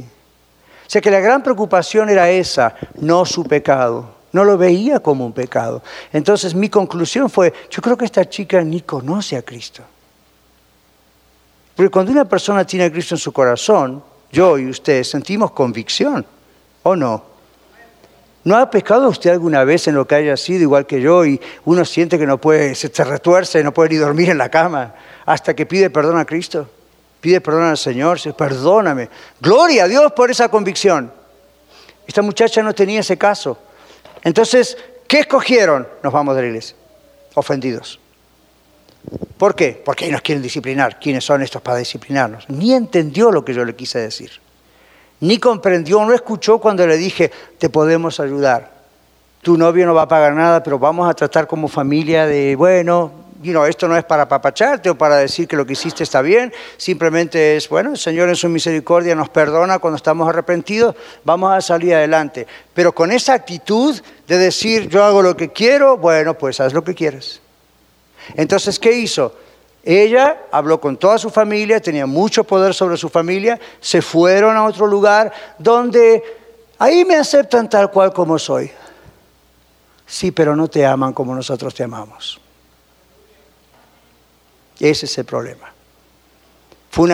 O 0.86 0.90
sea 0.90 1.00
que 1.00 1.10
la 1.10 1.20
gran 1.20 1.42
preocupación 1.42 2.08
era 2.08 2.30
esa, 2.30 2.76
no 3.00 3.24
su 3.24 3.44
pecado. 3.44 4.14
No 4.32 4.44
lo 4.44 4.56
veía 4.56 5.00
como 5.00 5.26
un 5.26 5.32
pecado. 5.32 5.82
Entonces 6.12 6.54
mi 6.54 6.68
conclusión 6.68 7.28
fue, 7.28 7.52
yo 7.70 7.82
creo 7.82 7.96
que 7.96 8.04
esta 8.04 8.28
chica 8.28 8.62
ni 8.62 8.82
conoce 8.82 9.36
a 9.36 9.42
Cristo. 9.42 9.82
Porque 11.74 11.90
cuando 11.90 12.12
una 12.12 12.24
persona 12.24 12.64
tiene 12.64 12.86
a 12.86 12.92
Cristo 12.92 13.14
en 13.14 13.18
su 13.18 13.32
corazón, 13.32 14.02
yo 14.30 14.58
y 14.58 14.68
usted 14.68 15.02
sentimos 15.04 15.50
convicción, 15.52 16.24
¿o 16.82 16.94
no? 16.94 17.24
¿No 18.44 18.56
ha 18.56 18.70
pecado 18.70 19.08
usted 19.08 19.30
alguna 19.30 19.64
vez 19.64 19.88
en 19.88 19.96
lo 19.96 20.06
que 20.06 20.14
haya 20.14 20.36
sido 20.36 20.62
igual 20.62 20.86
que 20.86 21.00
yo 21.00 21.26
y 21.26 21.40
uno 21.64 21.84
siente 21.84 22.16
que 22.16 22.26
no 22.26 22.38
puede, 22.38 22.76
se 22.76 23.04
retuerce, 23.04 23.64
no 23.64 23.74
puede 23.74 23.90
ni 23.90 23.96
dormir 23.96 24.30
en 24.30 24.38
la 24.38 24.50
cama 24.50 24.94
hasta 25.24 25.54
que 25.54 25.66
pide 25.66 25.90
perdón 25.90 26.18
a 26.18 26.24
Cristo? 26.24 26.68
Pide 27.20 27.40
perdón 27.40 27.64
al 27.64 27.78
Señor, 27.78 28.16
dice, 28.16 28.32
perdóname. 28.32 29.08
Gloria 29.40 29.84
a 29.84 29.88
Dios 29.88 30.12
por 30.12 30.30
esa 30.30 30.48
convicción. 30.48 31.12
Esta 32.06 32.22
muchacha 32.22 32.62
no 32.62 32.74
tenía 32.74 33.00
ese 33.00 33.16
caso. 33.16 33.58
Entonces, 34.22 34.76
¿qué 35.08 35.20
escogieron? 35.20 35.88
Nos 36.02 36.12
vamos 36.12 36.36
de 36.36 36.42
la 36.42 36.48
iglesia, 36.48 36.76
ofendidos. 37.34 38.00
¿Por 39.38 39.54
qué? 39.54 39.80
Porque 39.84 40.04
ellos 40.04 40.14
nos 40.14 40.22
quieren 40.22 40.42
disciplinar. 40.42 40.98
¿Quiénes 40.98 41.24
son 41.24 41.42
estos 41.42 41.62
para 41.62 41.78
disciplinarnos? 41.78 42.48
Ni 42.48 42.72
entendió 42.72 43.30
lo 43.30 43.44
que 43.44 43.54
yo 43.54 43.64
le 43.64 43.74
quise 43.74 43.98
decir. 43.98 44.30
Ni 45.20 45.38
comprendió, 45.38 46.04
no 46.04 46.12
escuchó 46.12 46.58
cuando 46.58 46.86
le 46.86 46.96
dije, 46.96 47.30
te 47.58 47.70
podemos 47.70 48.20
ayudar. 48.20 48.72
Tu 49.42 49.56
novio 49.56 49.86
no 49.86 49.94
va 49.94 50.02
a 50.02 50.08
pagar 50.08 50.34
nada, 50.34 50.62
pero 50.62 50.78
vamos 50.78 51.08
a 51.08 51.14
tratar 51.14 51.46
como 51.46 51.68
familia 51.68 52.26
de, 52.26 52.56
bueno, 52.56 53.12
esto 53.66 53.88
no 53.88 53.96
es 53.96 54.04
para 54.04 54.28
papacharte 54.28 54.90
o 54.90 54.98
para 54.98 55.16
decir 55.16 55.48
que 55.48 55.56
lo 55.56 55.66
que 55.66 55.74
hiciste 55.74 56.02
está 56.02 56.22
bien, 56.22 56.52
simplemente 56.76 57.56
es, 57.56 57.68
bueno, 57.68 57.90
el 57.90 57.98
Señor 57.98 58.28
en 58.28 58.36
su 58.36 58.48
misericordia 58.48 59.14
nos 59.14 59.28
perdona 59.28 59.78
cuando 59.78 59.96
estamos 59.96 60.28
arrepentidos, 60.28 60.94
vamos 61.24 61.52
a 61.52 61.60
salir 61.60 61.94
adelante. 61.94 62.46
Pero 62.74 62.94
con 62.94 63.12
esa 63.12 63.34
actitud 63.34 64.00
de 64.26 64.38
decir, 64.38 64.88
yo 64.88 65.04
hago 65.04 65.22
lo 65.22 65.36
que 65.36 65.52
quiero, 65.52 65.96
bueno, 65.96 66.34
pues 66.34 66.60
haz 66.60 66.72
lo 66.72 66.84
que 66.84 66.94
quieres. 66.94 67.40
Entonces, 68.34 68.78
¿qué 68.78 68.92
hizo? 68.92 69.34
Ella 69.84 70.42
habló 70.50 70.80
con 70.80 70.96
toda 70.96 71.16
su 71.16 71.30
familia, 71.30 71.80
tenía 71.80 72.06
mucho 72.06 72.42
poder 72.42 72.74
sobre 72.74 72.96
su 72.96 73.08
familia, 73.08 73.58
se 73.80 74.02
fueron 74.02 74.56
a 74.56 74.64
otro 74.64 74.86
lugar 74.86 75.32
donde 75.58 76.22
ahí 76.78 77.04
me 77.04 77.14
aceptan 77.14 77.70
tal 77.70 77.90
cual 77.90 78.12
como 78.12 78.38
soy. 78.38 78.70
Sí, 80.06 80.32
pero 80.32 80.56
no 80.56 80.68
te 80.68 80.84
aman 80.84 81.12
como 81.12 81.34
nosotros 81.34 81.74
te 81.74 81.84
amamos. 81.84 82.40
Ese 84.78 85.06
es 85.06 85.18
el 85.18 85.24
problema. 85.24 85.72
Fue, 86.90 87.04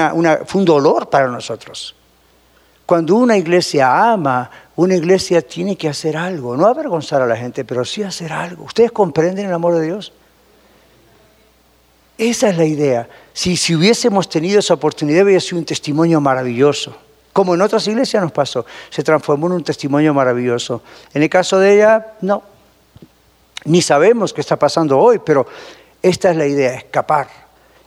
un 0.54 0.64
dolor 0.64 1.10
para 1.10 1.26
nosotros. 1.26 1.94
Cuando 2.86 3.16
una 3.16 3.36
iglesia 3.36 4.12
ama, 4.12 4.50
una 4.76 4.94
iglesia 4.94 5.42
tiene 5.42 5.76
que 5.76 5.88
hacer 5.88 6.16
algo, 6.16 6.56
no 6.56 6.66
avergonzar 6.66 7.22
a 7.22 7.26
la 7.26 7.36
gente, 7.36 7.64
pero 7.64 7.84
sí 7.84 8.02
hacer 8.02 8.32
algo. 8.32 8.64
¿Ustedes 8.64 8.92
comprenden 8.92 9.46
el 9.46 9.52
amor 9.52 9.74
de 9.74 9.86
Dios? 9.86 10.12
Esa 12.18 12.50
es 12.50 12.56
la 12.56 12.64
idea. 12.64 13.08
Si, 13.32 13.74
hubiésemos 13.74 14.28
tenido 14.28 14.60
esa 14.60 14.74
oportunidad, 14.74 15.24
hubiera 15.24 15.40
sido 15.40 15.58
un 15.58 15.64
testimonio 15.64 16.20
maravilloso. 16.20 16.96
Como 17.32 17.54
en 17.54 17.62
otras 17.62 17.86
iglesias 17.88 18.22
nos 18.22 18.30
pasó, 18.30 18.64
se 18.90 19.02
transformó 19.02 19.46
en 19.46 19.54
un 19.54 19.64
testimonio 19.64 20.14
maravilloso. 20.14 20.82
En 21.12 21.22
el 21.22 21.28
caso 21.28 21.58
de 21.58 21.74
ella, 21.74 22.14
no. 22.20 22.42
Ni 23.64 23.82
sabemos 23.82 24.32
qué 24.32 24.40
está 24.40 24.56
pasando 24.56 24.98
hoy, 24.98 25.18
pero 25.24 25.46
esta 26.02 26.30
es 26.30 26.36
la 26.36 26.46
idea, 26.46 26.74
escapar. 26.74 27.41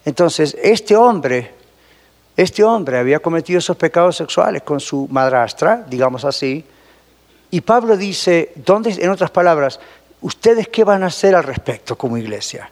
Entonces, 0.05 0.55
este 0.61 0.95
hombre, 0.95 1.51
este 2.37 2.63
hombre 2.63 2.99
había 2.99 3.19
cometido 3.19 3.59
esos 3.59 3.75
pecados 3.75 4.15
sexuales 4.15 4.61
con 4.61 4.79
su 4.79 5.07
madrastra, 5.09 5.83
digamos 5.89 6.23
así, 6.23 6.63
y 7.49 7.61
Pablo 7.61 7.97
dice, 7.97 8.51
¿dónde, 8.55 8.91
en 8.99 9.09
otras 9.09 9.31
palabras, 9.31 9.79
ustedes 10.21 10.67
qué 10.67 10.83
van 10.83 11.03
a 11.03 11.07
hacer 11.07 11.35
al 11.35 11.43
respecto 11.43 11.97
como 11.97 12.17
iglesia? 12.17 12.69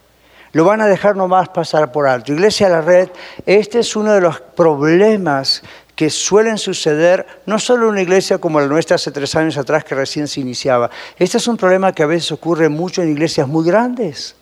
Lo 0.52 0.66
van 0.66 0.82
a 0.82 0.88
dejar 0.88 1.16
nomás 1.16 1.50
pasar 1.50 1.92
por 1.92 2.08
alto. 2.08 2.32
Iglesia 2.32 2.68
de 2.68 2.74
la 2.74 2.82
Red, 2.82 3.10
este 3.46 3.80
es 3.80 3.96
uno 3.96 4.14
de 4.14 4.22
los 4.22 4.40
problemas 4.40 5.64
que 5.96 6.10
suelen 6.10 6.58
suceder 6.58 7.26
no 7.46 7.58
solo 7.60 7.86
en 7.86 7.92
una 7.92 8.02
iglesia 8.02 8.38
como 8.38 8.60
la 8.60 8.68
nuestra 8.68 8.96
hace 8.96 9.12
tres 9.12 9.36
años 9.36 9.58
atrás 9.58 9.84
que 9.84 9.96
recién 9.96 10.28
se 10.28 10.42
iniciaba. 10.42 10.92
Este 11.18 11.38
es 11.38 11.48
un 11.48 11.58
problema 11.58 11.94
que 11.94 12.04
a 12.04 12.08
veces 12.08 12.32
ocurre 12.32 12.70
mucho 12.70 13.02
en 13.02 13.10
iglesias 13.10 13.48
muy 13.48 13.66
grandes, 13.66 14.36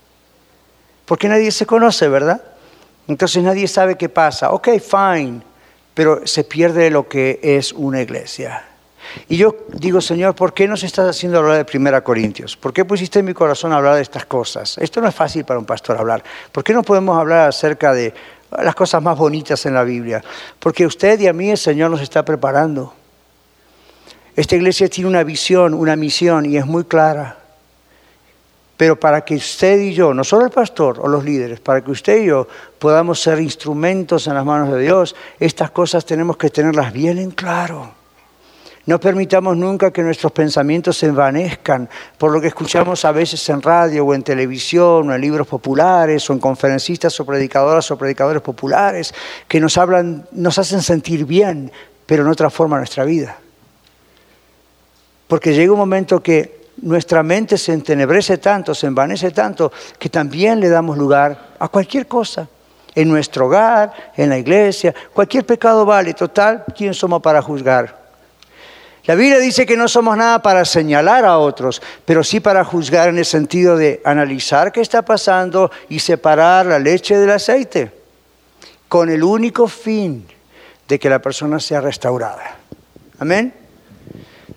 porque 1.06 1.30
nadie 1.30 1.52
se 1.52 1.66
conoce, 1.66 2.10
¿verdad? 2.10 2.42
Entonces 3.12 3.44
nadie 3.44 3.68
sabe 3.68 3.96
qué 3.96 4.08
pasa. 4.08 4.52
Ok, 4.52 4.70
fine, 4.80 5.42
pero 5.94 6.26
se 6.26 6.46
pierde 6.46 6.90
lo 6.90 7.10
que 7.10 7.42
es 7.44 7.74
una 7.74 8.02
iglesia. 8.02 8.64
Y 9.28 9.36
yo 9.36 9.54
digo, 9.74 10.00
Señor, 10.00 10.34
¿por 10.34 10.54
qué 10.54 10.66
nos 10.66 10.84
estás 10.84 11.10
haciendo 11.10 11.40
hablar 11.40 11.58
de 11.58 11.66
Primera 11.66 12.02
Corintios? 12.02 12.56
¿Por 12.56 12.72
qué 12.72 12.86
pusiste 12.86 13.20
en 13.20 13.26
mi 13.26 13.34
corazón 13.34 13.74
hablar 13.74 13.96
de 13.96 14.02
estas 14.02 14.26
cosas? 14.26 14.78
Esto 14.78 15.02
no 15.02 15.10
es 15.10 15.16
fácil 15.16 15.44
para 15.44 15.60
un 15.60 15.66
pastor 15.66 15.98
hablar. 15.98 16.24
¿Por 16.54 16.64
qué 16.64 16.72
no 16.72 16.84
podemos 16.84 17.20
hablar 17.20 17.50
acerca 17.50 17.94
de 17.94 18.14
las 18.64 18.76
cosas 18.76 19.04
más 19.04 19.18
bonitas 19.18 19.66
en 19.66 19.74
la 19.74 19.84
Biblia? 19.84 20.24
Porque 20.58 20.86
usted 20.86 21.20
y 21.20 21.28
a 21.28 21.34
mí 21.34 21.50
el 21.50 21.58
Señor 21.58 21.92
nos 21.92 22.00
está 22.00 22.24
preparando. 22.24 22.94
Esta 24.38 24.56
iglesia 24.56 24.88
tiene 24.88 25.10
una 25.10 25.26
visión, 25.26 25.74
una 25.74 25.98
misión 25.98 26.46
y 26.46 26.56
es 26.56 26.66
muy 26.66 26.86
clara. 26.86 27.41
Pero 28.82 29.00
para 29.00 29.22
que 29.22 29.36
usted 29.36 29.80
y 29.80 29.94
yo, 29.94 30.12
no 30.12 30.24
solo 30.24 30.46
el 30.46 30.50
pastor 30.50 31.00
o 31.00 31.08
los 31.08 31.24
líderes, 31.24 31.60
para 31.60 31.82
que 31.82 31.92
usted 31.92 32.24
y 32.24 32.26
yo 32.26 32.48
podamos 32.80 33.22
ser 33.22 33.40
instrumentos 33.40 34.26
en 34.26 34.34
las 34.34 34.44
manos 34.44 34.74
de 34.74 34.82
Dios, 34.82 35.16
estas 35.40 35.70
cosas 35.70 36.04
tenemos 36.04 36.36
que 36.36 36.50
tenerlas 36.50 36.92
bien 36.92 37.20
en 37.20 37.30
claro. 37.30 37.92
No 38.88 39.00
permitamos 39.00 39.56
nunca 39.56 39.92
que 39.92 40.02
nuestros 40.02 40.32
pensamientos 40.32 40.98
se 40.98 41.06
envanezcan 41.06 41.88
por 42.18 42.32
lo 42.32 42.42
que 42.42 42.48
escuchamos 42.48 43.06
a 43.06 43.12
veces 43.12 43.48
en 43.50 43.62
radio 43.62 44.04
o 44.04 44.16
en 44.16 44.24
televisión 44.24 45.12
o 45.12 45.14
en 45.14 45.22
libros 45.22 45.46
populares 45.46 46.28
o 46.28 46.34
en 46.34 46.40
conferencistas 46.40 47.20
o 47.20 47.24
predicadoras 47.24 47.92
o 47.92 47.98
predicadores 48.00 48.42
populares 48.42 49.14
que 49.48 49.60
nos 49.60 49.78
hablan, 49.78 50.26
nos 50.32 50.58
hacen 50.58 50.82
sentir 50.82 51.26
bien, 51.26 51.72
pero 52.08 52.24
no 52.24 52.34
transforman 52.34 52.80
nuestra 52.80 53.06
vida. 53.06 53.38
Porque 55.28 55.54
llega 55.54 55.72
un 55.72 55.78
momento 55.78 56.24
que 56.24 56.61
nuestra 56.82 57.24
mente 57.24 57.58
se 57.58 57.74
entenebrece 57.74 58.38
tanto, 58.38 58.74
se 58.74 58.88
envanece 58.88 59.32
tanto, 59.32 59.72
que 59.98 60.10
también 60.10 60.60
le 60.60 60.70
damos 60.70 60.98
lugar 60.98 61.54
a 61.60 61.68
cualquier 61.68 62.08
cosa. 62.08 62.48
En 62.94 63.08
nuestro 63.08 63.46
hogar, 63.46 64.12
en 64.18 64.30
la 64.30 64.38
iglesia, 64.38 64.94
cualquier 65.14 65.46
pecado 65.46 65.86
vale. 65.86 66.14
Total, 66.14 66.66
¿quién 66.76 66.94
somos 66.94 67.22
para 67.22 67.42
juzgar? 67.42 68.02
La 69.06 69.16
Biblia 69.16 69.40
dice 69.40 69.66
que 69.66 69.78
no 69.78 69.88
somos 69.88 70.16
nada 70.18 70.42
para 70.42 70.66
señalar 70.66 71.26
a 71.26 71.38
otros, 71.38 71.82
pero 72.06 72.24
sí 72.24 72.40
para 72.40 72.64
juzgar 72.64 73.10
en 73.10 73.18
el 73.18 73.26
sentido 73.26 73.78
de 73.78 74.02
analizar 74.04 74.72
qué 74.72 74.82
está 74.82 75.04
pasando 75.04 75.72
y 75.90 76.00
separar 76.00 76.66
la 76.66 76.78
leche 76.78 77.18
del 77.18 77.32
aceite, 77.32 77.92
con 78.88 79.10
el 79.10 79.24
único 79.24 79.68
fin 79.68 80.28
de 80.88 81.00
que 81.00 81.10
la 81.10 81.20
persona 81.20 81.60
sea 81.60 81.82
restaurada. 81.82 82.58
Amén. 83.18 83.61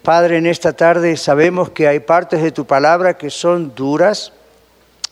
Padre, 0.05 0.36
en 0.36 0.44
esta 0.44 0.74
tarde 0.74 1.16
sabemos 1.16 1.70
que 1.70 1.88
hay 1.88 1.98
partes 1.98 2.42
de 2.42 2.52
tu 2.52 2.66
palabra 2.66 3.16
que 3.16 3.30
son 3.30 3.74
duras, 3.74 4.34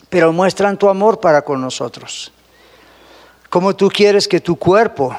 pero 0.07 0.31
muestran 0.31 0.77
tu 0.77 0.87
amor 0.87 1.19
para 1.19 1.41
con 1.41 1.59
nosotros. 1.59 2.31
Como 3.49 3.75
tú 3.75 3.89
quieres 3.89 4.27
que 4.27 4.39
tu 4.39 4.55
cuerpo 4.55 5.17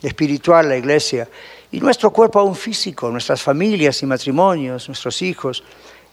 espiritual, 0.00 0.68
la 0.68 0.76
iglesia, 0.76 1.28
y 1.72 1.80
nuestro 1.80 2.12
cuerpo 2.12 2.38
aún 2.38 2.54
físico, 2.54 3.10
nuestras 3.10 3.42
familias 3.42 4.00
y 4.04 4.06
matrimonios, 4.06 4.86
nuestros 4.86 5.20
hijos, 5.20 5.64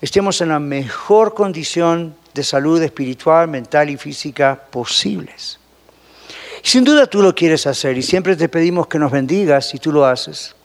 estemos 0.02 0.42
en 0.42 0.50
la 0.50 0.60
mejor 0.60 1.36
condición 1.36 2.16
de 2.34 2.44
salud 2.44 2.82
espiritual, 2.82 3.48
mental 3.48 3.92
y 3.92 3.98
física 3.98 4.60
posibles. 4.72 5.60
sin 6.64 6.84
duda 6.84 7.06
tú 7.06 7.22
lo 7.22 7.36
quieres 7.36 7.68
hacer 7.68 8.00
y 8.00 8.02
siempre 8.02 8.36
te 8.36 8.50
pedimos 8.50 8.88
que 8.88 8.98
nos 8.98 9.12
bendigas 9.12 9.76
y 9.76 9.78
tú 9.78 9.92
lo 9.92 10.08
haces. 10.08 10.56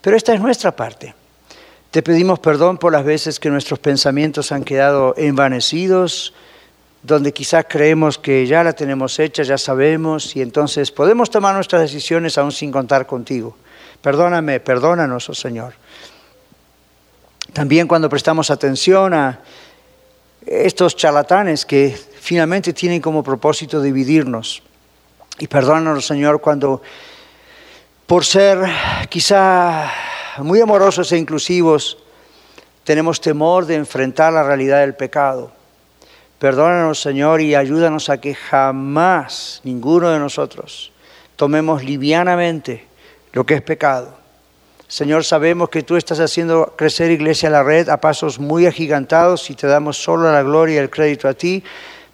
Pero 0.00 0.16
esta 0.16 0.34
es 0.34 0.40
nuestra 0.40 0.74
parte. 0.74 1.19
Te 1.90 2.02
pedimos 2.02 2.38
perdón 2.38 2.78
por 2.78 2.92
las 2.92 3.04
veces 3.04 3.40
que 3.40 3.50
nuestros 3.50 3.80
pensamientos 3.80 4.52
han 4.52 4.62
quedado 4.62 5.12
envanecidos, 5.16 6.32
donde 7.02 7.32
quizás 7.32 7.66
creemos 7.68 8.16
que 8.16 8.46
ya 8.46 8.62
la 8.62 8.74
tenemos 8.74 9.18
hecha, 9.18 9.42
ya 9.42 9.58
sabemos, 9.58 10.36
y 10.36 10.42
entonces 10.42 10.92
podemos 10.92 11.30
tomar 11.30 11.54
nuestras 11.54 11.82
decisiones 11.82 12.38
aún 12.38 12.52
sin 12.52 12.70
contar 12.70 13.06
contigo. 13.06 13.56
Perdóname, 14.02 14.60
perdónanos, 14.60 15.28
oh 15.30 15.34
Señor. 15.34 15.74
También 17.52 17.88
cuando 17.88 18.08
prestamos 18.08 18.50
atención 18.50 19.12
a 19.12 19.40
estos 20.46 20.94
charlatanes 20.94 21.66
que 21.66 21.98
finalmente 22.20 22.72
tienen 22.72 23.00
como 23.00 23.24
propósito 23.24 23.82
dividirnos. 23.82 24.62
Y 25.40 25.48
perdónanos, 25.48 26.06
Señor, 26.06 26.40
cuando 26.40 26.82
por 28.10 28.24
ser 28.24 28.58
quizá 29.08 29.88
muy 30.38 30.60
amorosos 30.60 31.12
e 31.12 31.16
inclusivos, 31.16 31.96
tenemos 32.82 33.20
temor 33.20 33.66
de 33.66 33.76
enfrentar 33.76 34.32
la 34.32 34.42
realidad 34.42 34.80
del 34.80 34.96
pecado. 34.96 35.52
Perdónanos, 36.40 37.00
Señor, 37.00 37.40
y 37.40 37.54
ayúdanos 37.54 38.10
a 38.10 38.20
que 38.20 38.34
jamás 38.34 39.60
ninguno 39.62 40.10
de 40.10 40.18
nosotros 40.18 40.90
tomemos 41.36 41.84
livianamente 41.84 42.84
lo 43.30 43.46
que 43.46 43.54
es 43.54 43.62
pecado. 43.62 44.18
Señor, 44.88 45.24
sabemos 45.24 45.68
que 45.68 45.84
tú 45.84 45.94
estás 45.94 46.18
haciendo 46.18 46.74
crecer 46.76 47.12
Iglesia 47.12 47.48
a 47.48 47.52
la 47.52 47.62
Red 47.62 47.88
a 47.90 48.00
pasos 48.00 48.40
muy 48.40 48.66
agigantados 48.66 49.48
y 49.50 49.54
te 49.54 49.68
damos 49.68 50.02
solo 50.02 50.32
la 50.32 50.42
gloria 50.42 50.74
y 50.74 50.78
el 50.78 50.90
crédito 50.90 51.28
a 51.28 51.34
ti, 51.34 51.62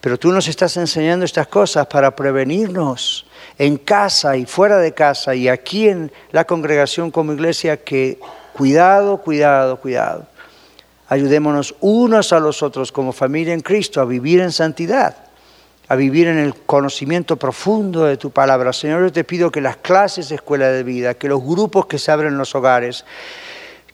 pero 0.03 0.18
tú 0.18 0.30
nos 0.30 0.47
estás 0.47 0.76
enseñando 0.76 1.24
estas 1.24 1.47
cosas 1.47 1.86
para 1.86 2.14
prevenirnos 2.14 3.24
en 3.59 3.76
casa 3.76 4.36
y 4.36 4.46
fuera 4.46 4.78
de 4.78 4.92
casa 4.92 5.34
y 5.34 5.48
aquí 5.48 5.88
en 5.88 6.12
la 6.30 6.44
congregación 6.44 7.11
como 7.11 7.32
iglesia 7.32 7.78
que 7.78 8.18
cuidado, 8.52 9.18
cuidado, 9.18 9.78
cuidado. 9.78 10.26
Ayudémonos 11.09 11.74
unos 11.80 12.32
a 12.32 12.40
los 12.40 12.62
otros 12.62 12.90
como 12.90 13.12
familia 13.12 13.54
en 13.54 13.61
Cristo 13.61 14.00
a 14.00 14.04
vivir 14.04 14.40
en 14.40 14.52
santidad 14.52 15.26
a 15.88 15.94
vivir 15.94 16.26
en 16.26 16.38
el 16.38 16.54
conocimiento 16.54 17.36
profundo 17.36 18.04
de 18.04 18.16
tu 18.16 18.30
palabra. 18.30 18.72
Señor, 18.72 19.02
yo 19.02 19.12
te 19.12 19.24
pido 19.24 19.50
que 19.50 19.61
las 19.61 19.76
clases 19.76 20.28
de 20.28 20.36
escuela 20.36 20.68
de 20.68 20.82
vida, 20.82 21.14
que 21.14 21.28
los 21.28 21.42
grupos 21.42 21.86
que 21.86 21.98
se 21.98 22.11
abren 22.11 22.32
en 22.32 22.38
los 22.38 22.54
hogares, 22.54 23.04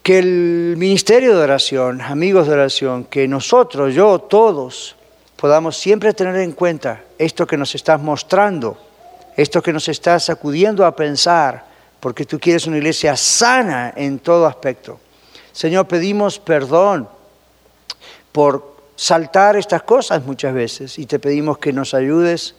que 0.03 0.19
el 0.19 0.75
ministerio 0.79 1.37
de 1.37 1.43
oración, 1.43 2.01
amigos 2.01 2.47
de 2.47 2.55
oración, 2.55 3.05
que 3.05 3.29
nosotros, 3.29 3.95
yo, 3.95 4.21
todos, 4.21 4.97
podamos 5.37 5.77
siempre 5.77 6.15
tener 6.15 6.37
en 6.37 6.53
cuenta 6.53 7.03
esto 7.19 7.47
que 7.47 7.59
nos 7.59 7.75
estás 7.75 8.01
mostrando, 8.01 8.79
esto 9.37 9.63
que 9.63 9.73
nos 9.73 9.89
estás 9.89 10.25
sacudiendo 10.25 10.85
a 10.85 10.95
pensar, 10.95 11.65
porque 12.01 12.25
tú 12.25 12.39
quieres 12.39 12.67
una 12.67 12.79
iglesia 12.79 13.17
sana 13.17 13.93
en 13.97 14.19
todo 14.19 14.47
aspecto. 14.47 15.01
Señor, 15.53 15.87
pedimos 15.87 16.39
perdón 16.39 17.09
por 18.33 18.77
saltar 18.97 19.57
estas 19.57 19.83
cosas 19.83 20.25
muchas 20.25 20.55
veces 20.55 20.99
y 20.99 21.07
te 21.07 21.19
pedimos 21.19 21.59
que 21.59 21.73
nos 21.73 21.95
ayudes 21.95 22.55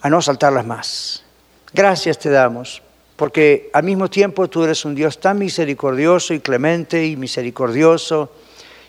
a 0.00 0.10
no 0.10 0.20
saltarlas 0.20 0.66
más. 0.66 1.24
Gracias 1.72 2.18
te 2.18 2.30
damos, 2.30 2.82
porque 3.16 3.70
al 3.72 3.84
mismo 3.84 4.10
tiempo 4.10 4.48
tú 4.48 4.64
eres 4.64 4.84
un 4.84 4.94
Dios 4.94 5.20
tan 5.20 5.38
misericordioso 5.38 6.34
y 6.34 6.40
clemente 6.40 7.06
y 7.06 7.16
misericordioso, 7.16 8.32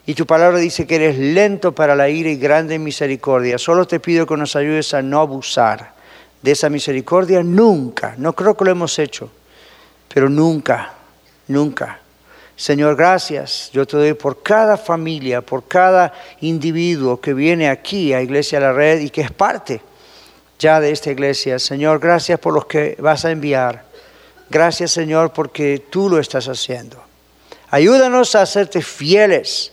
y 0.06 0.16
tu 0.16 0.26
palabra 0.26 0.58
dice 0.58 0.88
que 0.88 0.96
eres 0.96 1.18
lento 1.18 1.74
para 1.74 1.96
la 1.96 2.10
ira 2.10 2.30
y 2.30 2.36
grande 2.36 2.76
en 2.76 2.84
misericordia. 2.84 3.60
Solo 3.60 3.86
te 3.86 4.00
pido 4.00 4.26
que 4.26 4.36
nos 4.36 4.56
ayudes 4.56 4.96
a 4.96 5.04
no 5.04 5.20
abusar 5.20 6.01
de 6.42 6.52
esa 6.52 6.70
misericordia 6.70 7.44
nunca. 7.44 8.16
No 8.18 8.34
creo 8.34 8.56
que 8.56 8.66
lo 8.66 8.72
hemos 8.72 8.98
hecho, 9.00 9.30
pero 10.08 10.30
nunca, 10.30 10.94
nunca 11.48 12.02
Señor, 12.62 12.96
gracias. 12.96 13.72
Yo 13.74 13.88
te 13.88 13.98
doy 13.98 14.14
por 14.14 14.44
cada 14.44 14.78
familia, 14.78 15.42
por 15.42 15.68
cada 15.68 16.14
individuo 16.42 17.20
que 17.20 17.34
viene 17.34 17.68
aquí 17.68 18.14
a 18.14 18.22
Iglesia 18.22 18.60
La 18.60 18.72
Red 18.72 19.00
y 19.00 19.10
que 19.10 19.22
es 19.22 19.32
parte 19.32 19.82
ya 20.60 20.80
de 20.80 20.92
esta 20.92 21.10
iglesia. 21.10 21.58
Señor, 21.58 22.00
gracias 22.00 22.40
por 22.40 22.54
los 22.54 22.68
que 22.68 22.96
vas 23.00 23.26
a 23.26 23.32
enviar. 23.32 23.84
Gracias 24.48 24.92
Señor 24.92 25.34
porque 25.34 25.88
tú 25.90 26.08
lo 26.08 26.20
estás 26.20 26.48
haciendo. 26.48 27.04
Ayúdanos 27.72 28.36
a 28.36 28.44
hacerte 28.44 28.84
fieles 28.84 29.71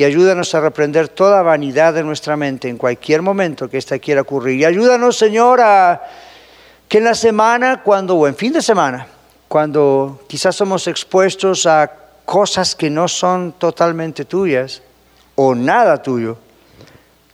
y 0.00 0.04
ayúdanos 0.04 0.54
a 0.54 0.62
reprender 0.62 1.08
toda 1.08 1.42
vanidad 1.42 1.92
de 1.92 2.02
nuestra 2.02 2.34
mente 2.34 2.70
en 2.70 2.78
cualquier 2.78 3.20
momento 3.20 3.68
que 3.68 3.76
ésta 3.76 3.98
quiera 3.98 4.22
ocurrir. 4.22 4.58
Y 4.58 4.64
ayúdanos 4.64 5.18
Señor 5.18 5.60
a 5.60 6.00
que 6.88 6.96
en 6.96 7.04
la 7.04 7.14
semana, 7.14 7.82
cuando, 7.82 8.16
o 8.16 8.26
en 8.26 8.34
fin 8.34 8.50
de 8.54 8.62
semana, 8.62 9.06
cuando 9.46 10.24
quizás 10.26 10.56
somos 10.56 10.86
expuestos 10.86 11.66
a 11.66 11.92
cosas 12.24 12.74
que 12.74 12.88
no 12.88 13.08
son 13.08 13.52
totalmente 13.52 14.24
tuyas 14.24 14.80
o 15.34 15.54
nada 15.54 16.02
tuyo, 16.02 16.38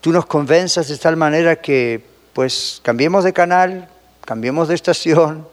tú 0.00 0.10
nos 0.10 0.26
convenzas 0.26 0.88
de 0.88 0.98
tal 0.98 1.16
manera 1.16 1.54
que 1.54 2.04
pues 2.32 2.80
cambiemos 2.82 3.22
de 3.22 3.32
canal, 3.32 3.88
cambiemos 4.24 4.66
de 4.66 4.74
estación, 4.74 5.46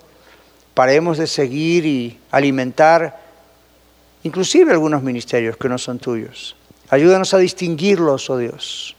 paremos 0.74 1.20
de 1.20 1.28
seguir 1.28 1.86
y 1.86 2.20
alimentar 2.32 3.22
inclusive 4.24 4.72
algunos 4.72 5.04
ministerios 5.04 5.58
que 5.58 5.70
no 5.70 5.78
son 5.78 6.00
tuyos. 6.00 6.56
Ayúdanos 6.94 7.34
a 7.34 7.40
distinguirlos, 7.40 8.30
oh 8.30 8.38
Dios. 8.38 8.96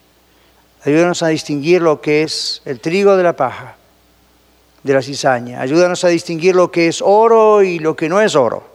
Ayúdanos 0.83 1.23
a 1.23 1.29
distinguir 1.29 1.81
lo 1.81 2.01
que 2.01 2.25
es 2.25 2.61
el 2.65 2.81
trigo 2.81 3.17
de 3.17 3.23
la 3.23 3.37
paja, 3.37 3.77
de 4.83 4.93
la 4.93 5.01
cizaña. 5.01 5.61
Ayúdanos 5.61 6.03
a 6.03 6.09
distinguir 6.09 6.57
lo 6.57 6.73
que 6.73 6.89
es 6.89 7.01
oro 7.01 7.63
y 7.63 7.79
lo 7.79 7.95
que 7.95 8.09
no 8.09 8.21
es 8.21 8.35
oro. 8.35 8.67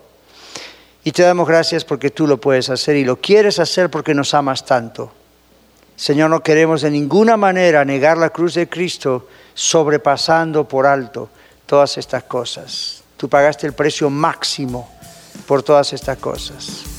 Y 1.03 1.11
te 1.11 1.23
damos 1.23 1.49
gracias 1.49 1.83
porque 1.83 2.11
tú 2.11 2.27
lo 2.27 2.39
puedes 2.39 2.69
hacer 2.69 2.95
y 2.95 3.03
lo 3.03 3.17
quieres 3.17 3.59
hacer 3.59 3.89
porque 3.89 4.13
nos 4.13 4.33
amas 4.33 4.65
tanto. 4.65 5.11
Señor, 5.97 6.29
no 6.29 6.41
queremos 6.41 6.81
de 6.81 6.89
ninguna 6.89 7.35
manera 7.35 7.83
negar 7.83 8.17
la 8.17 8.29
cruz 8.29 8.53
de 8.53 8.69
Cristo 8.69 9.27
sobrepasando 9.53 10.65
por 10.65 10.85
alto 10.85 11.27
todas 11.65 11.97
estas 11.97 12.23
cosas. 12.23 13.03
Tú 13.17 13.27
pagaste 13.27 13.67
el 13.67 13.73
precio 13.73 14.09
máximo 14.09 14.89
por 15.45 15.61
todas 15.61 15.91
estas 15.91 16.17
cosas. 16.19 16.98